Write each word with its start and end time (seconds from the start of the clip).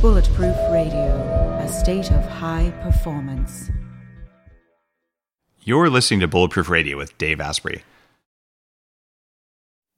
Bulletproof 0.00 0.56
Radio, 0.70 1.58
a 1.62 1.68
state 1.68 2.10
of 2.10 2.24
high 2.26 2.70
performance. 2.82 3.70
You're 5.60 5.88
listening 5.88 6.20
to 6.20 6.28
Bulletproof 6.28 6.68
Radio 6.68 6.98
with 6.98 7.16
Dave 7.16 7.40
Asprey. 7.40 7.82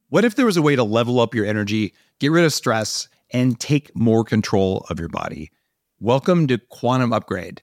What 0.09 0.25
if 0.25 0.37
there 0.37 0.47
was 0.47 0.57
a 0.57 0.63
way 0.63 0.77
to 0.77 0.85
level 0.85 1.19
up 1.19 1.35
your 1.35 1.45
energy, 1.45 1.93
get 2.21 2.31
rid 2.31 2.45
of 2.45 2.53
stress, 2.53 3.09
and 3.33 3.59
take 3.59 3.97
more 3.97 4.23
control 4.23 4.87
of 4.89 5.01
your 5.01 5.09
body? 5.09 5.51
Welcome 5.99 6.47
to 6.47 6.59
Quantum 6.59 7.13
Upgrade. 7.13 7.63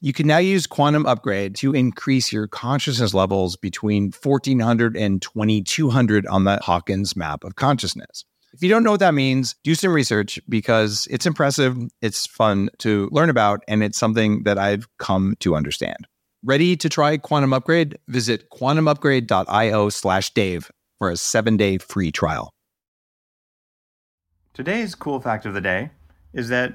You 0.00 0.12
can 0.12 0.28
now 0.28 0.38
use 0.38 0.68
Quantum 0.68 1.06
Upgrade 1.06 1.56
to 1.56 1.74
increase 1.74 2.32
your 2.32 2.46
consciousness 2.46 3.14
levels 3.14 3.56
between 3.56 4.12
1400 4.12 4.96
and 4.96 5.20
2200 5.20 6.24
on 6.28 6.44
the 6.44 6.60
Hawkins 6.62 7.16
map 7.16 7.42
of 7.42 7.56
consciousness. 7.56 8.24
If 8.52 8.62
you 8.62 8.68
don't 8.68 8.84
know 8.84 8.92
what 8.92 9.00
that 9.00 9.14
means, 9.14 9.56
do 9.64 9.74
some 9.74 9.92
research 9.92 10.38
because 10.48 11.08
it's 11.10 11.26
impressive, 11.26 11.76
it's 12.00 12.26
fun 12.26 12.70
to 12.78 13.08
learn 13.10 13.28
about, 13.28 13.64
and 13.66 13.82
it's 13.82 13.98
something 13.98 14.44
that 14.44 14.56
I've 14.56 14.86
come 14.98 15.34
to 15.40 15.56
understand. 15.56 16.06
Ready 16.44 16.76
to 16.76 16.88
try 16.88 17.16
Quantum 17.16 17.52
Upgrade? 17.52 17.98
Visit 18.06 18.50
quantumupgrade.io 18.50 19.88
slash 19.88 20.32
Dave 20.32 20.70
for 20.98 21.10
a 21.10 21.16
seven 21.16 21.56
day 21.56 21.76
free 21.78 22.12
trial. 22.12 22.52
Today's 24.54 24.94
cool 24.94 25.18
fact 25.18 25.44
of 25.44 25.54
the 25.54 25.60
day 25.60 25.90
is 26.32 26.50
that 26.50 26.74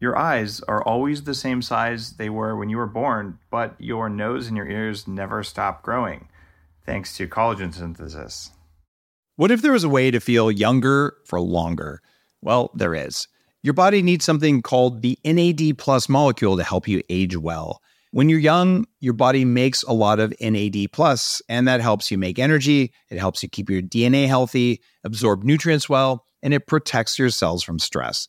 your 0.00 0.16
eyes 0.16 0.60
are 0.62 0.82
always 0.82 1.22
the 1.24 1.34
same 1.34 1.62
size 1.62 2.12
they 2.14 2.28
were 2.28 2.56
when 2.56 2.68
you 2.68 2.76
were 2.76 2.86
born, 2.86 3.38
but 3.50 3.74
your 3.78 4.08
nose 4.08 4.48
and 4.48 4.56
your 4.56 4.68
ears 4.68 5.08
never 5.08 5.42
stop 5.42 5.82
growing 5.82 6.28
thanks 6.86 7.16
to 7.16 7.28
collagen 7.28 7.74
synthesis. 7.74 8.52
What 9.34 9.50
if 9.50 9.60
there 9.60 9.72
was 9.72 9.84
a 9.84 9.88
way 9.88 10.10
to 10.10 10.20
feel 10.20 10.50
younger 10.50 11.16
for 11.26 11.40
longer? 11.40 12.00
Well, 12.40 12.70
there 12.74 12.94
is. 12.94 13.28
Your 13.62 13.74
body 13.74 14.00
needs 14.00 14.24
something 14.24 14.62
called 14.62 15.02
the 15.02 15.18
NAD 15.24 15.76
plus 15.76 16.08
molecule 16.08 16.56
to 16.56 16.62
help 16.62 16.86
you 16.86 17.02
age 17.10 17.36
well. 17.36 17.82
When 18.12 18.28
you're 18.28 18.38
young, 18.38 18.86
your 19.00 19.12
body 19.12 19.44
makes 19.44 19.82
a 19.82 19.92
lot 19.92 20.20
of 20.20 20.32
NAD 20.40 20.92
plus, 20.92 21.42
and 21.48 21.66
that 21.68 21.80
helps 21.80 22.10
you 22.10 22.16
make 22.16 22.38
energy. 22.38 22.92
It 23.10 23.18
helps 23.18 23.42
you 23.42 23.48
keep 23.48 23.68
your 23.68 23.82
DNA 23.82 24.26
healthy, 24.26 24.80
absorb 25.04 25.42
nutrients 25.42 25.88
well, 25.88 26.24
and 26.42 26.54
it 26.54 26.66
protects 26.66 27.18
your 27.18 27.28
cells 27.28 27.62
from 27.62 27.78
stress. 27.78 28.28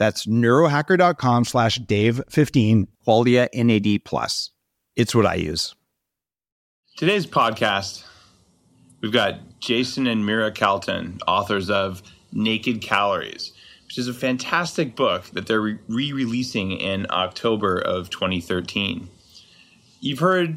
That's 0.00 0.24
neurohacker.com 0.24 1.44
slash 1.44 1.78
Dave15, 1.78 2.86
Qualia 3.06 3.48
NAD 3.52 4.02
Plus. 4.02 4.50
It's 4.96 5.14
what 5.14 5.26
I 5.26 5.34
use. 5.34 5.74
Today's 6.96 7.26
podcast, 7.26 8.02
we've 9.02 9.12
got 9.12 9.60
Jayson 9.60 10.06
and 10.06 10.24
Mira 10.24 10.52
Calton, 10.52 11.18
authors 11.28 11.68
of 11.68 12.02
Naked 12.32 12.80
Calories, 12.80 13.52
which 13.84 13.98
is 13.98 14.08
a 14.08 14.14
fantastic 14.14 14.96
book 14.96 15.24
that 15.34 15.46
they're 15.46 15.60
re-releasing 15.60 16.72
in 16.72 17.06
October 17.10 17.78
of 17.78 18.08
2013. 18.08 19.06
You've 20.00 20.18
heard 20.18 20.56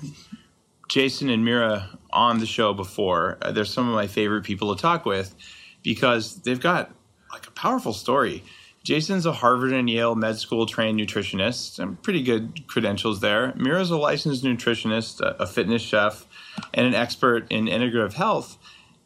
Jayson 0.87 1.29
and 1.29 1.43
Mira 1.43 1.99
on 2.11 2.39
the 2.39 2.45
show 2.45 2.73
before. 2.73 3.39
Uh, 3.41 3.51
they're 3.51 3.65
some 3.65 3.89
of 3.89 3.93
my 3.93 4.07
favorite 4.07 4.45
people 4.45 4.73
to 4.73 4.81
talk 4.81 5.05
with 5.05 5.35
because 5.83 6.37
they've 6.43 6.61
got 6.61 6.91
like 7.33 7.45
a 7.45 7.51
powerful 7.51 7.91
story. 7.91 8.41
Jayson's 8.83 9.25
a 9.25 9.31
Harvard 9.31 9.71
and 9.71 9.89
Yale 9.89 10.13
med 10.13 10.37
school 10.37 10.65
trained 10.65 10.99
nutritionist 10.99 11.79
and 11.79 12.01
pretty 12.01 12.21
good 12.21 12.67
credentials 12.67 13.21
there. 13.21 13.53
Mira's 13.55 13.91
a 13.91 13.97
licensed 13.97 14.43
nutritionist, 14.43 15.21
a, 15.21 15.47
fitness 15.47 15.81
chef, 15.81 16.25
and 16.73 16.85
an 16.85 16.93
expert 16.93 17.49
in 17.49 17.65
integrative 17.65 18.13
health. 18.13 18.57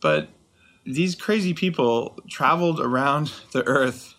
But 0.01 0.29
these 0.83 1.13
crazy 1.13 1.53
people 1.53 2.17
traveled 2.27 2.79
around 2.79 3.31
the 3.51 3.65
earth 3.67 4.15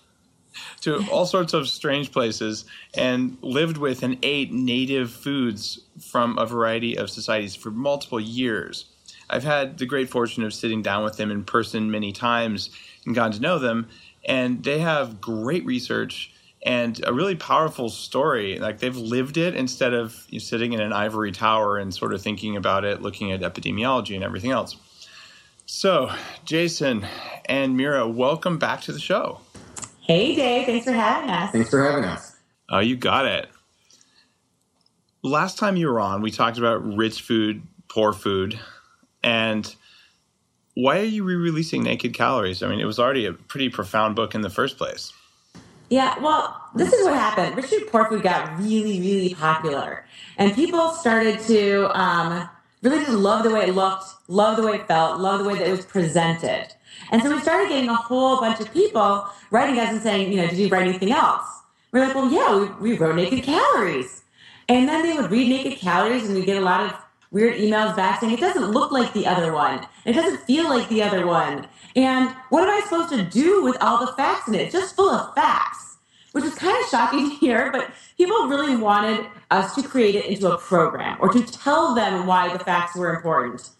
to 0.81 1.05
all 1.11 1.27
sorts 1.27 1.53
of 1.55 1.69
strange 1.69 2.13
places 2.13 2.65
and 2.95 3.37
lived 3.43 3.79
with 3.79 4.03
and 4.05 4.17
ate 4.23 4.53
native 4.53 5.11
foods 5.11 5.81
from 6.01 6.39
a 6.39 6.47
variety 6.47 6.97
of 6.97 7.11
societies 7.11 7.57
for 7.57 7.71
multiple 7.71 8.21
years. 8.21 8.87
I've 9.31 9.45
had 9.45 9.79
the 9.79 9.87
great 9.87 10.09
fortune 10.09 10.45
of 10.45 10.55
sitting 10.55 10.83
down 10.83 11.05
with 11.05 11.17
them 11.17 11.31
in 11.31 11.45
person 11.45 11.91
many 11.91 12.13
times 12.13 12.71
and 13.05 13.15
gotten 13.15 13.33
to 13.33 13.41
know 13.41 13.59
them, 13.59 13.89
and 14.29 14.63
they 14.63 14.79
have 14.79 15.21
great 15.21 15.65
research 15.65 16.33
and 16.63 17.01
a 17.07 17.13
really 17.13 17.35
powerful 17.35 17.89
story. 17.89 18.59
Like 18.59 18.79
they've 18.79 18.97
lived 18.97 19.39
it 19.39 19.57
instead 19.57 19.95
of 19.95 20.27
you 20.29 20.39
know, 20.39 20.43
sitting 20.43 20.75
in 20.75 20.81
an 20.81 20.93
ivory 20.93 21.33
tower 21.33 21.79
and 21.79 21.93
sort 21.93 22.13
of 22.13 22.21
thinking 22.21 22.57
about 22.57 22.85
it, 22.85 23.01
looking 23.01 23.33
at 23.33 23.41
epidemiology 23.41 24.15
and 24.15 24.23
everything 24.23 24.51
else. 24.51 24.77
So, 25.67 26.11
Jayson 26.47 27.07
and 27.47 27.77
Mira, 27.77 28.07
welcome 28.07 28.59
back 28.59 28.83
to 28.83 28.93
the 28.93 29.01
show. 29.01 29.41
Hey, 30.01 30.35
Dave. 30.35 30.67
Thanks 30.67 30.85
for 30.85 30.93
having 30.93 31.31
us. 31.31 31.51
Thanks 31.51 31.71
for 31.71 31.83
having 31.83 32.05
us. 32.05 32.37
Oh, 32.71 32.79
you 32.79 32.97
got 32.97 33.27
it. 33.27 33.49
Last 35.23 35.59
time 35.59 35.77
you 35.77 35.89
were 35.89 36.01
on, 36.01 36.23
we 36.23 36.31
talked 36.31 36.59
about 36.59 36.97
rich 36.97 37.23
food, 37.23 37.63
poor 37.89 38.13
food, 38.13 38.59
and 39.23 39.75
why 40.79 41.01
are 41.01 41.03
you 41.03 41.25
re-releasing 41.25 41.83
Naked 41.83 42.15
Calories? 42.15 42.63
I 42.63 42.69
mean, 42.69 42.79
it 42.79 42.85
was 42.85 43.01
already 43.01 43.27
a 43.27 43.33
pretty 43.33 43.69
profound 43.69 44.15
book 44.15 44.37
in 44.37 44.43
the 44.43 44.51
first 44.51 44.79
place. 44.79 45.13
Yeah, 45.91 46.17
well, 46.21 46.69
this 46.77 46.93
is 46.93 47.05
what 47.05 47.15
happened. 47.15 47.57
richard 47.57 47.89
food 47.91 48.23
got 48.23 48.57
really, 48.61 49.01
really 49.01 49.35
popular, 49.35 50.07
and 50.37 50.55
people 50.55 50.93
started 50.93 51.41
to 51.41 51.91
um, 52.01 52.49
really 52.83 53.01
just 53.01 53.11
love 53.11 53.43
the 53.43 53.51
way 53.51 53.63
it 53.63 53.75
looked, 53.75 54.05
love 54.29 54.57
the 54.57 54.63
way 54.63 54.77
it 54.77 54.87
felt, 54.87 55.19
love 55.19 55.43
the 55.43 55.49
way 55.49 55.59
that 55.59 55.67
it 55.67 55.73
was 55.73 55.85
presented. 55.85 56.69
And 57.11 57.21
so 57.25 57.35
we 57.35 57.41
started 57.41 57.71
getting 57.71 57.89
a 57.89 57.97
whole 57.97 58.39
bunch 58.39 58.61
of 58.61 58.73
people 58.73 59.27
writing 59.51 59.81
us 59.81 59.91
and 59.91 60.01
saying, 60.01 60.31
you 60.31 60.43
know, 60.43 60.47
did 60.47 60.59
you 60.59 60.69
write 60.69 60.87
anything 60.87 61.11
else? 61.11 61.45
We're 61.91 62.07
like, 62.07 62.15
well, 62.15 62.31
yeah, 62.31 62.77
we, 62.79 62.93
we 62.93 62.99
wrote 62.99 63.17
Naked 63.17 63.43
Calories. 63.43 64.23
And 64.69 64.89
then 64.89 65.03
they 65.03 65.15
would 65.15 65.31
read 65.31 65.49
Naked 65.49 65.81
Calories 65.81 66.27
and 66.27 66.35
we 66.35 66.45
get 66.45 66.57
a 66.57 66.65
lot 66.65 66.83
of 66.83 67.08
weird 67.31 67.57
emails 67.57 67.95
back 67.97 68.21
saying, 68.21 68.33
it 68.33 68.41
doesn't 68.41 68.71
look 68.71 68.93
like 68.93 69.13
the 69.13 69.27
other 69.27 69.53
one. 69.53 69.87
It 70.05 70.15
doesn't 70.15 70.41
feel 70.43 70.69
like 70.69 70.89
the 70.89 71.03
other 71.03 71.27
one. 71.27 71.67
And 71.97 72.31
what 72.51 72.63
am 72.63 72.71
I 72.71 72.81
supposed 72.85 73.11
to 73.11 73.23
do 73.23 73.63
with 73.63 73.77
all 73.81 74.05
the 74.05 74.13
facts 74.13 74.49
in 74.49 74.55
it? 74.55 74.63
It's 74.63 74.73
just 74.73 74.97
full 74.97 75.11
of 75.11 75.35
facts, 75.35 75.99
which 76.33 76.45
is 76.45 76.55
kind 76.55 76.77
of 76.83 76.89
shocking 76.89 77.31
to 77.31 77.37
hear, 77.37 77.71
but 77.73 77.91
people 78.17 78.49
really 78.49 78.77
wanted 78.77 79.27
us 79.51 79.75
to 79.75 79.83
create 79.83 80.15
it 80.15 80.27
into 80.27 80.51
a 80.51 80.59
program 80.59 81.17
or 81.21 81.33
to 81.33 81.43
tell 81.45 81.95
them 81.95 82.27
why 82.27 82.53
the 82.53 82.63
facts 82.63 82.97
were 82.97 83.15
important. 83.15 83.71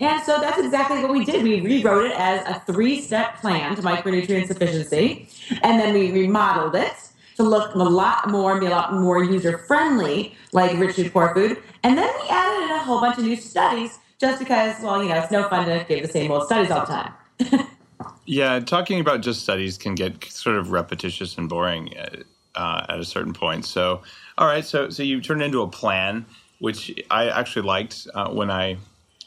And 0.00 0.22
so 0.22 0.40
that's 0.40 0.58
exactly 0.58 1.02
what 1.02 1.12
we 1.12 1.24
did. 1.24 1.42
We 1.42 1.60
rewrote 1.60 2.06
it 2.06 2.12
as 2.12 2.46
a 2.46 2.60
three 2.72 3.00
step 3.00 3.40
plan 3.40 3.74
to 3.76 3.82
micronutrient 3.82 4.46
sufficiency, 4.46 5.28
and 5.62 5.80
then 5.80 5.92
we 5.92 6.12
remodeled 6.12 6.76
it 6.76 6.92
to 7.38 7.44
look 7.44 7.72
a 7.74 7.78
lot 7.78 8.28
more, 8.28 8.50
and 8.50 8.60
be 8.60 8.66
a 8.66 8.70
lot 8.70 8.92
more 8.92 9.22
user 9.22 9.58
friendly, 9.58 10.34
like 10.52 10.76
rich 10.76 10.96
food. 10.96 11.56
And 11.84 11.96
then 11.96 12.12
we 12.20 12.28
added 12.28 12.64
in 12.64 12.70
a 12.72 12.78
whole 12.80 13.00
bunch 13.00 13.16
of 13.16 13.22
new 13.22 13.36
studies 13.36 13.96
just 14.18 14.40
because, 14.40 14.82
well, 14.82 15.00
you 15.00 15.08
know, 15.08 15.14
it's 15.14 15.30
no 15.30 15.48
fun 15.48 15.64
to 15.66 15.86
give 15.88 16.02
the 16.02 16.08
same 16.08 16.32
old 16.32 16.46
studies 16.46 16.72
all 16.72 16.80
the 16.80 16.86
time. 16.86 17.68
yeah, 18.26 18.58
talking 18.58 18.98
about 18.98 19.20
just 19.20 19.40
studies 19.40 19.78
can 19.78 19.94
get 19.94 20.24
sort 20.24 20.56
of 20.56 20.72
repetitious 20.72 21.38
and 21.38 21.48
boring 21.48 21.96
at, 21.96 22.24
uh, 22.56 22.86
at 22.88 22.98
a 22.98 23.04
certain 23.04 23.32
point. 23.32 23.64
So, 23.64 24.02
all 24.36 24.48
right, 24.48 24.64
so 24.64 24.90
so 24.90 25.04
you 25.04 25.20
turned 25.20 25.42
into 25.42 25.62
a 25.62 25.68
plan, 25.68 26.26
which 26.58 26.92
I 27.08 27.28
actually 27.28 27.66
liked 27.66 28.08
uh, 28.14 28.30
when 28.30 28.50
I 28.50 28.78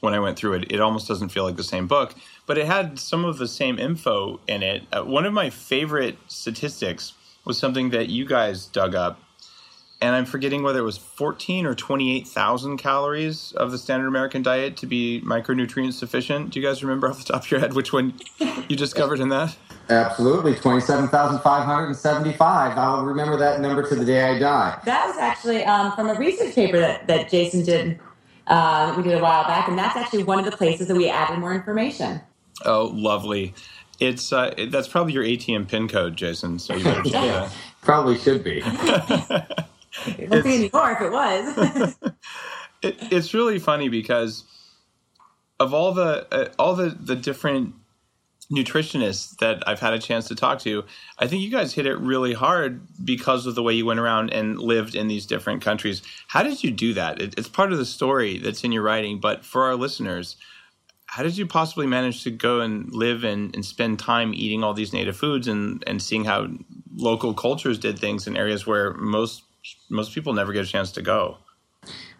when 0.01 0.13
I 0.13 0.19
went 0.19 0.37
through 0.37 0.55
it. 0.55 0.69
It 0.69 0.81
almost 0.81 1.07
doesn't 1.07 1.29
feel 1.29 1.45
like 1.45 1.55
the 1.55 1.63
same 1.63 1.87
book, 1.87 2.13
but 2.45 2.57
it 2.57 2.65
had 2.65 2.99
some 2.99 3.23
of 3.23 3.37
the 3.37 3.47
same 3.47 3.79
info 3.79 4.41
in 4.49 4.63
it. 4.63 4.83
Uh, 4.91 5.03
one 5.03 5.25
of 5.25 5.31
my 5.31 5.49
favorite 5.49 6.17
statistics 6.27 7.13
was 7.45 7.57
something 7.57 7.91
that 7.91 8.09
you 8.09 8.25
guys 8.25 8.65
dug 8.65 8.95
up, 8.95 9.19
and 10.01 10.15
I'm 10.15 10.25
forgetting 10.25 10.63
whether 10.63 10.79
it 10.79 10.83
was 10.83 10.97
14 10.97 11.65
or 11.65 11.75
28,000 11.75 12.77
calories 12.77 13.51
of 13.53 13.71
the 13.71 13.77
standard 13.77 14.07
American 14.07 14.41
diet 14.41 14.75
to 14.77 14.87
be 14.87 15.21
micronutrient 15.23 15.93
sufficient. 15.93 16.49
Do 16.49 16.59
you 16.59 16.65
guys 16.65 16.83
remember 16.83 17.07
off 17.07 17.19
the 17.19 17.33
top 17.33 17.43
of 17.43 17.51
your 17.51 17.59
head 17.59 17.73
which 17.73 17.93
one 17.93 18.13
you 18.67 18.75
discovered 18.75 19.19
in 19.19 19.29
that? 19.29 19.55
Absolutely, 19.89 20.55
27,575. 20.55 22.77
I'll 22.77 23.05
remember 23.05 23.37
that 23.37 23.59
number 23.59 23.87
to 23.87 23.95
the 23.95 24.05
day 24.05 24.23
I 24.23 24.39
die. 24.39 24.79
That 24.85 25.05
was 25.05 25.17
actually 25.17 25.63
um, 25.65 25.91
from 25.91 26.09
a 26.09 26.15
research 26.15 26.55
paper 26.55 26.79
that, 26.79 27.05
that 27.07 27.29
Jason 27.29 27.63
did. 27.63 27.99
Uh, 28.47 28.93
we 28.97 29.03
did 29.03 29.13
a 29.13 29.21
while 29.21 29.43
back, 29.43 29.67
and 29.67 29.77
that's 29.77 29.95
actually 29.95 30.23
one 30.23 30.39
of 30.39 30.45
the 30.45 30.51
places 30.51 30.87
that 30.87 30.95
we 30.95 31.09
added 31.09 31.39
more 31.39 31.53
information. 31.53 32.21
Oh, 32.65 32.91
lovely! 32.93 33.53
It's 34.01 34.33
uh, 34.33 34.53
that's 34.69 34.87
probably 34.87 35.13
your 35.13 35.23
ATM 35.23 35.67
pin 35.69 35.87
code, 35.87 36.17
Jayson. 36.17 36.59
So 36.59 36.75
you 36.75 36.83
better 36.83 37.03
check 37.03 37.13
that. 37.13 37.51
Probably 37.81 38.17
should 38.17 38.43
be. 38.43 38.61
It 40.07 40.29
won't 40.29 40.45
be 40.45 40.55
anymore 40.55 40.91
if 40.93 41.01
it 41.01 41.11
was. 41.11 41.97
it, 42.81 42.97
it's 43.11 43.33
really 43.33 43.59
funny 43.59 43.89
because 43.89 44.45
of 45.59 45.73
all 45.73 45.93
the 45.93 46.25
uh, 46.31 46.49
all 46.57 46.75
the 46.75 46.89
the 46.97 47.15
different 47.15 47.75
nutritionists 48.51 49.37
that 49.39 49.67
I've 49.67 49.81
had 49.81 49.93
a 49.93 49.99
chance 49.99 50.29
to 50.29 50.35
talk 50.35 50.59
to, 50.59 50.85
I 51.19 51.27
think 51.27 51.43
you 51.43 51.51
guys 51.51 51.73
hit 51.73 51.85
it 51.85 51.97
really 51.99 52.33
hard 52.33 52.81
because 53.03 53.45
of 53.45 53.55
the 53.55 53.63
way 53.63 53.73
you 53.73 53.85
went 53.85 53.99
around 53.99 54.31
and 54.31 54.57
lived 54.59 54.95
in 54.95 55.09
these 55.09 55.25
different 55.25 55.61
countries. 55.61 56.01
How 56.29 56.41
did 56.43 56.63
you 56.63 56.71
do 56.71 56.93
that? 56.93 57.21
It, 57.21 57.35
it's 57.37 57.49
part 57.49 57.73
of 57.73 57.77
the 57.77 57.85
story 57.85 58.37
that's 58.37 58.63
in 58.63 58.71
your 58.71 58.83
writing, 58.83 59.19
but 59.19 59.45
for 59.45 59.65
our 59.65 59.75
listeners, 59.75 60.37
how 61.11 61.23
did 61.23 61.37
you 61.37 61.45
possibly 61.45 61.85
manage 61.85 62.23
to 62.23 62.31
go 62.31 62.61
and 62.61 62.89
live 62.93 63.25
and, 63.25 63.53
and 63.53 63.65
spend 63.65 63.99
time 63.99 64.33
eating 64.33 64.63
all 64.63 64.73
these 64.73 64.93
native 64.93 65.17
foods 65.17 65.45
and, 65.45 65.83
and 65.85 66.01
seeing 66.01 66.23
how 66.23 66.47
local 66.95 67.33
cultures 67.33 67.77
did 67.77 67.99
things 67.99 68.27
in 68.27 68.37
areas 68.37 68.65
where 68.65 68.93
most 68.93 69.43
most 69.89 70.13
people 70.13 70.31
never 70.31 70.53
get 70.53 70.63
a 70.63 70.67
chance 70.67 70.89
to 70.93 71.01
go? 71.01 71.37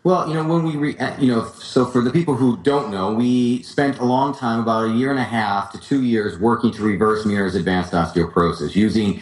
Well, 0.04 0.28
you 0.28 0.34
know, 0.34 0.44
when 0.44 0.64
we, 0.64 0.76
re, 0.76 0.98
uh, 0.98 1.18
you 1.22 1.32
know, 1.32 1.46
so 1.46 1.86
for 1.86 2.02
the 2.02 2.12
people 2.12 2.36
who 2.36 2.58
don't 2.58 2.92
know, 2.92 3.14
we 3.14 3.64
spent 3.64 4.00
a 4.00 4.04
long 4.04 4.36
time, 4.36 4.60
about 4.60 4.90
a 4.90 4.94
year 4.94 5.10
and 5.10 5.20
a 5.20 5.24
half 5.24 5.72
to 5.72 5.80
two 5.80 6.04
years, 6.04 6.38
working 6.38 6.72
to 6.72 6.84
reverse 6.84 7.26
Mira's 7.26 7.56
advanced 7.56 7.94
osteoporosis 7.94 8.76
using 8.76 9.22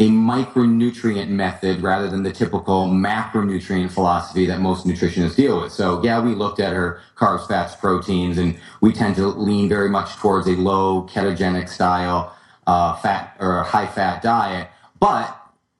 a 0.00 0.08
micronutrient 0.08 1.28
method 1.28 1.80
rather 1.80 2.08
than 2.08 2.22
the 2.22 2.32
typical 2.32 2.86
macronutrient 2.86 3.90
philosophy 3.90 4.46
that 4.46 4.60
most 4.60 4.86
nutritionists 4.86 5.34
deal 5.34 5.60
with. 5.60 5.72
So, 5.72 6.00
yeah, 6.04 6.20
we 6.20 6.34
looked 6.36 6.60
at 6.60 6.72
her 6.72 7.00
carbs, 7.16 7.48
fats, 7.48 7.74
proteins, 7.74 8.38
and 8.38 8.56
we 8.80 8.92
tend 8.92 9.16
to 9.16 9.26
lean 9.26 9.68
very 9.68 9.90
much 9.90 10.14
towards 10.16 10.46
a 10.46 10.52
low 10.52 11.02
ketogenic 11.08 11.68
style, 11.68 12.32
uh, 12.68 12.94
fat 12.96 13.36
or 13.40 13.64
high 13.64 13.88
fat 13.88 14.22
diet. 14.22 14.68
But 15.00 15.36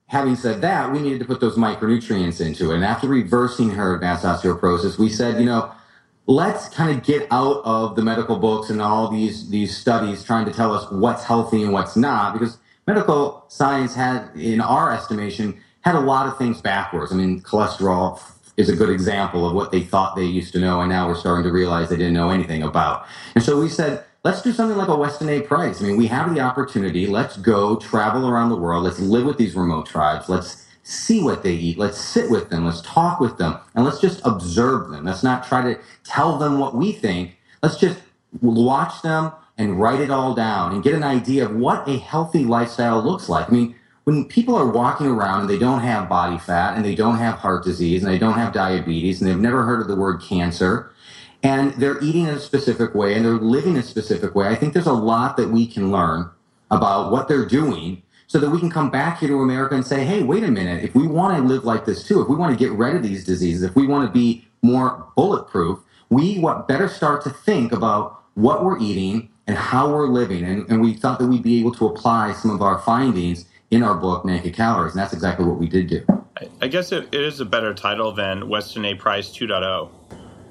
having 0.07 0.35
said 0.35 0.61
that, 0.61 0.91
we 0.91 0.99
needed 0.99 1.19
to 1.19 1.25
put 1.25 1.39
those 1.39 1.55
micronutrients 1.55 2.45
into 2.45 2.71
it. 2.71 2.75
And 2.75 2.83
after 2.83 3.07
reversing 3.07 3.69
her 3.69 3.95
advanced 3.95 4.25
osteoporosis, 4.25 4.97
we 4.97 5.07
said, 5.07 5.39
you 5.39 5.45
know, 5.45 5.71
let's 6.25 6.67
kind 6.67 6.95
of 6.95 7.05
get 7.05 7.25
out 7.31 7.61
of 7.63 7.95
the 7.95 8.01
medical 8.01 8.35
books 8.35 8.69
and 8.69 8.81
all 8.81 9.09
these 9.09 9.49
these 9.49 9.75
studies 9.75 10.23
trying 10.23 10.45
to 10.45 10.51
tell 10.51 10.73
us 10.73 10.91
what's 10.91 11.23
healthy 11.23 11.63
and 11.63 11.71
what's 11.71 11.95
not, 11.95 12.33
because 12.33 12.57
medical 12.89 13.45
science 13.49 13.93
had, 13.93 14.27
in 14.35 14.59
our 14.59 14.91
estimation, 14.91 15.61
had 15.81 15.93
a 15.93 15.99
lot 15.99 16.25
of 16.25 16.35
things 16.39 16.59
backwards. 16.59 17.11
I 17.11 17.15
mean, 17.15 17.39
cholesterol 17.41 18.19
is 18.57 18.67
a 18.67 18.75
good 18.75 18.89
example 18.89 19.47
of 19.47 19.53
what 19.53 19.71
they 19.71 19.81
thought 19.81 20.15
they 20.15 20.25
used 20.25 20.53
to 20.53 20.59
know, 20.59 20.81
and 20.81 20.89
now 20.89 21.07
we're 21.07 21.13
starting 21.15 21.43
to 21.43 21.51
realize 21.51 21.89
they 21.89 21.97
didn't 21.97 22.15
know 22.15 22.31
anything 22.31 22.63
about. 22.63 23.05
And 23.35 23.43
so 23.43 23.61
we 23.61 23.69
said, 23.69 24.03
let's 24.23 24.41
do 24.41 24.51
something 24.51 24.75
like 24.75 24.87
a 24.87 24.95
Weston 24.95 25.29
A. 25.29 25.39
Price. 25.41 25.79
I 25.81 25.85
mean, 25.85 25.97
we 25.97 26.07
have 26.07 26.33
the 26.33 26.41
opportunity. 26.41 27.05
Let's 27.05 27.37
go 27.37 27.75
travel 27.75 28.27
around 28.27 28.49
the 28.49 28.57
world. 28.57 28.83
Let's 28.83 28.99
live 28.99 29.25
with 29.25 29.37
these 29.37 29.53
remote 29.53 29.85
tribes. 29.85 30.27
Let's 30.27 30.65
see 30.81 31.21
what 31.21 31.43
they 31.43 31.53
eat. 31.53 31.77
Let's 31.77 31.99
sit 31.99 32.31
with 32.31 32.49
them. 32.49 32.65
Let's 32.65 32.81
talk 32.81 33.19
with 33.19 33.37
them. 33.37 33.59
And 33.75 33.85
let's 33.85 34.01
just 34.01 34.19
observe 34.25 34.89
them. 34.89 35.05
Let's 35.05 35.21
not 35.21 35.47
try 35.47 35.61
to 35.61 35.79
tell 36.03 36.39
them 36.39 36.57
what 36.57 36.73
we 36.73 36.91
think. 36.91 37.37
Let's 37.61 37.77
just 37.77 37.99
watch 38.41 39.03
them 39.03 39.31
and 39.59 39.79
write 39.79 39.99
it 39.99 40.09
all 40.09 40.33
down 40.33 40.71
and 40.71 40.81
get 40.81 40.95
an 40.95 41.03
idea 41.03 41.45
of 41.45 41.55
what 41.55 41.87
a 41.87 41.97
healthy 41.97 42.45
lifestyle 42.45 43.03
looks 43.03 43.27
like. 43.27 43.49
I 43.49 43.51
mean, 43.51 43.75
when 44.05 44.25
people 44.25 44.55
are 44.55 44.71
walking 44.71 45.05
around 45.05 45.41
and 45.41 45.49
they 45.49 45.59
don't 45.59 45.81
have 45.81 46.09
body 46.09 46.39
fat 46.39 46.75
and 46.75 46.83
they 46.83 46.95
don't 46.95 47.17
have 47.17 47.35
heart 47.35 47.65
disease 47.65 48.01
and 48.01 48.11
they 48.11 48.17
don't 48.17 48.33
have 48.33 48.53
diabetes 48.53 49.21
and 49.21 49.29
they've 49.29 49.37
never 49.37 49.63
heard 49.63 49.81
of 49.81 49.87
the 49.87 49.97
word 49.97 50.21
cancer 50.21 50.91
and 51.43 51.73
they're 51.73 52.01
eating 52.01 52.23
in 52.23 52.35
a 52.35 52.39
specific 52.39 52.95
way 52.95 53.13
and 53.13 53.25
they're 53.25 53.33
living 53.33 53.77
a 53.77 53.83
specific 53.83 54.33
way. 54.33 54.47
I 54.47 54.55
think 54.55 54.73
there's 54.73 54.87
a 54.87 54.93
lot 54.93 55.37
that 55.37 55.49
we 55.49 55.67
can 55.67 55.91
learn 55.91 56.29
about 56.71 57.11
what 57.11 57.27
they're 57.27 57.45
doing 57.45 58.01
so 58.27 58.39
that 58.39 58.49
we 58.49 58.59
can 58.59 58.69
come 58.69 58.89
back 58.89 59.19
here 59.19 59.29
to 59.29 59.41
America 59.41 59.75
and 59.75 59.85
say, 59.85 60.05
hey, 60.05 60.23
wait 60.23 60.43
a 60.43 60.51
minute, 60.51 60.83
if 60.83 60.95
we 60.95 61.05
want 61.05 61.35
to 61.35 61.43
live 61.43 61.65
like 61.65 61.85
this 61.85 62.07
too, 62.07 62.21
if 62.21 62.29
we 62.29 62.35
want 62.35 62.57
to 62.57 62.63
get 62.63 62.71
rid 62.77 62.95
of 62.95 63.03
these 63.03 63.25
diseases, 63.25 63.63
if 63.63 63.75
we 63.75 63.87
want 63.87 64.07
to 64.07 64.11
be 64.11 64.47
more 64.61 65.05
bulletproof, 65.15 65.79
we 66.09 66.41
better 66.67 66.87
start 66.87 67.23
to 67.23 67.29
think 67.29 67.71
about 67.71 68.23
what 68.35 68.63
we're 68.63 68.79
eating 68.79 69.29
and 69.49 69.57
how 69.57 69.91
we're 69.91 70.07
living. 70.07 70.43
And, 70.43 70.69
and 70.69 70.79
we 70.79 70.93
thought 70.93 71.17
that 71.17 71.25
we'd 71.25 71.41
be 71.41 71.59
able 71.59 71.73
to 71.73 71.87
apply 71.87 72.33
some 72.33 72.51
of 72.51 72.61
our 72.61 72.77
findings 72.77 73.45
in 73.71 73.81
our 73.81 73.95
book, 73.95 74.23
Naked 74.23 74.53
Calories. 74.53 74.93
And 74.93 75.01
that's 75.01 75.11
exactly 75.11 75.43
what 75.43 75.57
we 75.57 75.67
did 75.67 75.87
do. 75.87 76.05
I 76.61 76.67
guess 76.67 76.91
it, 76.91 77.07
it 77.11 77.21
is 77.21 77.39
a 77.39 77.45
better 77.45 77.73
title 77.73 78.11
than 78.11 78.47
Weston 78.47 78.85
A. 78.85 78.93
Price 78.93 79.29
2.0. 79.29 79.89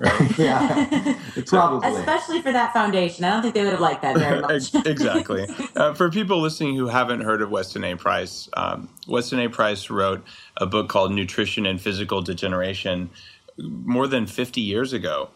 Right? 0.01 0.39
yeah, 0.39 1.17
probably. 1.47 1.89
Especially 1.97 2.43
for 2.43 2.51
that 2.51 2.73
foundation. 2.73 3.25
I 3.25 3.31
don't 3.31 3.43
think 3.43 3.55
they 3.55 3.63
would 3.63 3.71
have 3.71 3.81
liked 3.81 4.03
that 4.03 4.17
very 4.17 4.41
much. 4.43 4.75
exactly. 4.85 5.47
Uh, 5.77 5.95
for 5.95 6.11
people 6.11 6.41
listening 6.41 6.75
who 6.75 6.89
haven't 6.89 7.21
heard 7.21 7.41
of 7.41 7.51
Weston 7.51 7.85
A. 7.85 7.95
Price, 7.95 8.49
um, 8.57 8.89
Weston 9.07 9.39
A. 9.39 9.49
Price 9.49 9.91
wrote 9.91 10.25
a 10.57 10.67
book 10.67 10.89
called 10.89 11.13
Nutrition 11.13 11.67
and 11.67 11.81
Physical 11.81 12.21
Degeneration 12.21 13.11
more 13.59 14.09
than 14.09 14.27
50 14.27 14.61
years 14.61 14.93
ago 14.93 15.31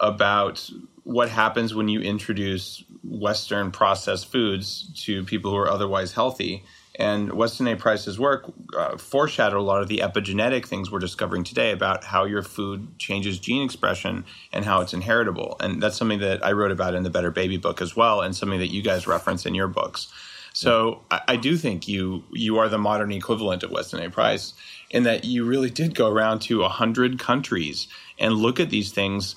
about 0.00 0.70
what 1.06 1.28
happens 1.28 1.72
when 1.72 1.86
you 1.86 2.00
introduce 2.00 2.82
Western 3.04 3.70
processed 3.70 4.26
foods 4.26 4.90
to 5.04 5.22
people 5.22 5.52
who 5.52 5.56
are 5.56 5.70
otherwise 5.70 6.12
healthy 6.12 6.64
and 6.98 7.32
Weston 7.32 7.68
A. 7.68 7.76
Price's 7.76 8.18
work 8.18 8.52
uh, 8.76 8.96
foreshadowed 8.96 9.56
a 9.56 9.62
lot 9.62 9.82
of 9.82 9.88
the 9.88 9.98
epigenetic 9.98 10.66
things 10.66 10.90
we're 10.90 10.98
discovering 10.98 11.44
today 11.44 11.70
about 11.70 12.02
how 12.02 12.24
your 12.24 12.42
food 12.42 12.98
changes 12.98 13.38
gene 13.38 13.62
expression 13.62 14.24
and 14.52 14.64
how 14.64 14.80
it's 14.80 14.94
inheritable. 14.94 15.56
And 15.60 15.80
that's 15.80 15.96
something 15.96 16.18
that 16.18 16.44
I 16.44 16.50
wrote 16.52 16.72
about 16.72 16.94
in 16.94 17.04
the 17.04 17.10
Better 17.10 17.30
Baby 17.30 17.56
book 17.56 17.80
as 17.80 17.94
well, 17.94 18.22
and 18.22 18.34
something 18.34 18.58
that 18.58 18.72
you 18.72 18.82
guys 18.82 19.06
reference 19.06 19.46
in 19.46 19.54
your 19.54 19.68
books. 19.68 20.08
So 20.54 21.02
I, 21.10 21.20
I 21.28 21.36
do 21.36 21.56
think 21.56 21.86
you 21.86 22.24
you 22.32 22.58
are 22.58 22.68
the 22.68 22.78
modern 22.78 23.12
equivalent 23.12 23.62
of 23.62 23.70
Weston 23.70 24.02
A. 24.02 24.10
Price 24.10 24.54
in 24.90 25.02
that 25.02 25.24
you 25.24 25.44
really 25.44 25.68
did 25.70 25.94
go 25.94 26.08
around 26.08 26.40
to 26.40 26.64
a 26.64 26.68
hundred 26.68 27.18
countries 27.18 27.88
and 28.18 28.32
look 28.32 28.58
at 28.58 28.70
these 28.70 28.90
things 28.90 29.36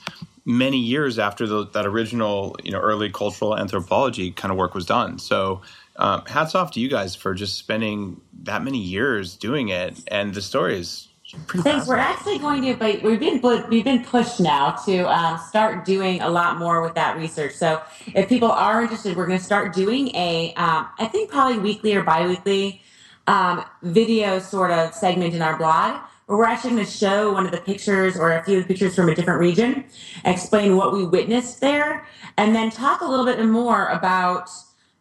many 0.50 0.79
years 0.79 1.20
after 1.20 1.46
the, 1.46 1.68
that 1.68 1.86
original 1.86 2.56
you 2.63 2.72
know 2.72 2.79
early 2.79 3.10
cultural 3.12 3.56
anthropology 3.56 4.32
kind 4.32 4.51
of 4.51 4.58
work 4.58 4.74
was 4.74 4.86
done. 4.86 5.20
So 5.20 5.62
um, 5.98 6.25
hats 6.25 6.56
off 6.56 6.72
to 6.72 6.79
you 6.79 6.89
guys 6.89 7.15
for 7.15 7.36
just 7.36 7.58
spending 7.58 8.20
that 8.44 8.63
many 8.63 8.79
years 8.79 9.36
doing 9.36 9.70
it. 9.70 10.01
And 10.08 10.34
the 10.34 10.41
story 10.41 10.79
is 10.79 11.08
pretty. 11.46 11.62
Thanks. 11.62 11.88
We're 11.88 11.98
actually 11.98 12.39
going 12.39 12.63
to, 12.63 12.74
but 12.74 13.03
we've 13.03 13.20
been 13.20 13.39
we've 13.70 13.84
been 13.84 14.03
pushed 14.03 14.39
now 14.39 14.72
to 14.88 15.08
um, 15.08 15.38
start 15.38 15.86
doing 15.86 16.20
a 16.22 16.29
lot 16.29 16.58
more 16.58 16.82
with 16.82 16.96
that 16.96 17.15
research. 17.15 17.53
So 17.53 17.82
if 18.15 18.27
people 18.27 18.51
are 18.51 18.82
interested, 18.82 19.15
we're 19.15 19.27
going 19.27 19.38
to 19.38 19.46
start 19.46 19.75
doing 19.75 20.15
a, 20.15 20.51
um, 20.56 20.88
I 20.98 21.06
think 21.06 21.29
probably 21.29 21.60
weekly 21.60 21.94
or 21.94 22.01
biweekly 22.01 22.82
um, 23.27 23.63
video 23.84 24.39
sort 24.39 24.72
of 24.72 24.96
segment 24.96 25.36
in 25.36 25.44
our 25.44 25.58
blog 25.58 26.01
we're 26.38 26.45
actually 26.45 26.71
going 26.71 26.86
to 26.86 26.91
show 26.91 27.33
one 27.33 27.45
of 27.45 27.51
the 27.51 27.62
pictures 27.62 28.15
or 28.15 28.31
a 28.33 28.43
few 28.43 28.63
pictures 28.63 28.95
from 28.95 29.09
a 29.09 29.15
different 29.15 29.39
region, 29.39 29.83
explain 30.25 30.77
what 30.77 30.93
we 30.93 31.03
witnessed 31.03 31.59
there, 31.59 32.05
and 32.38 32.55
then 32.55 32.69
talk 32.69 33.01
a 33.01 33.05
little 33.05 33.25
bit 33.25 33.43
more 33.45 33.88
about 33.88 34.50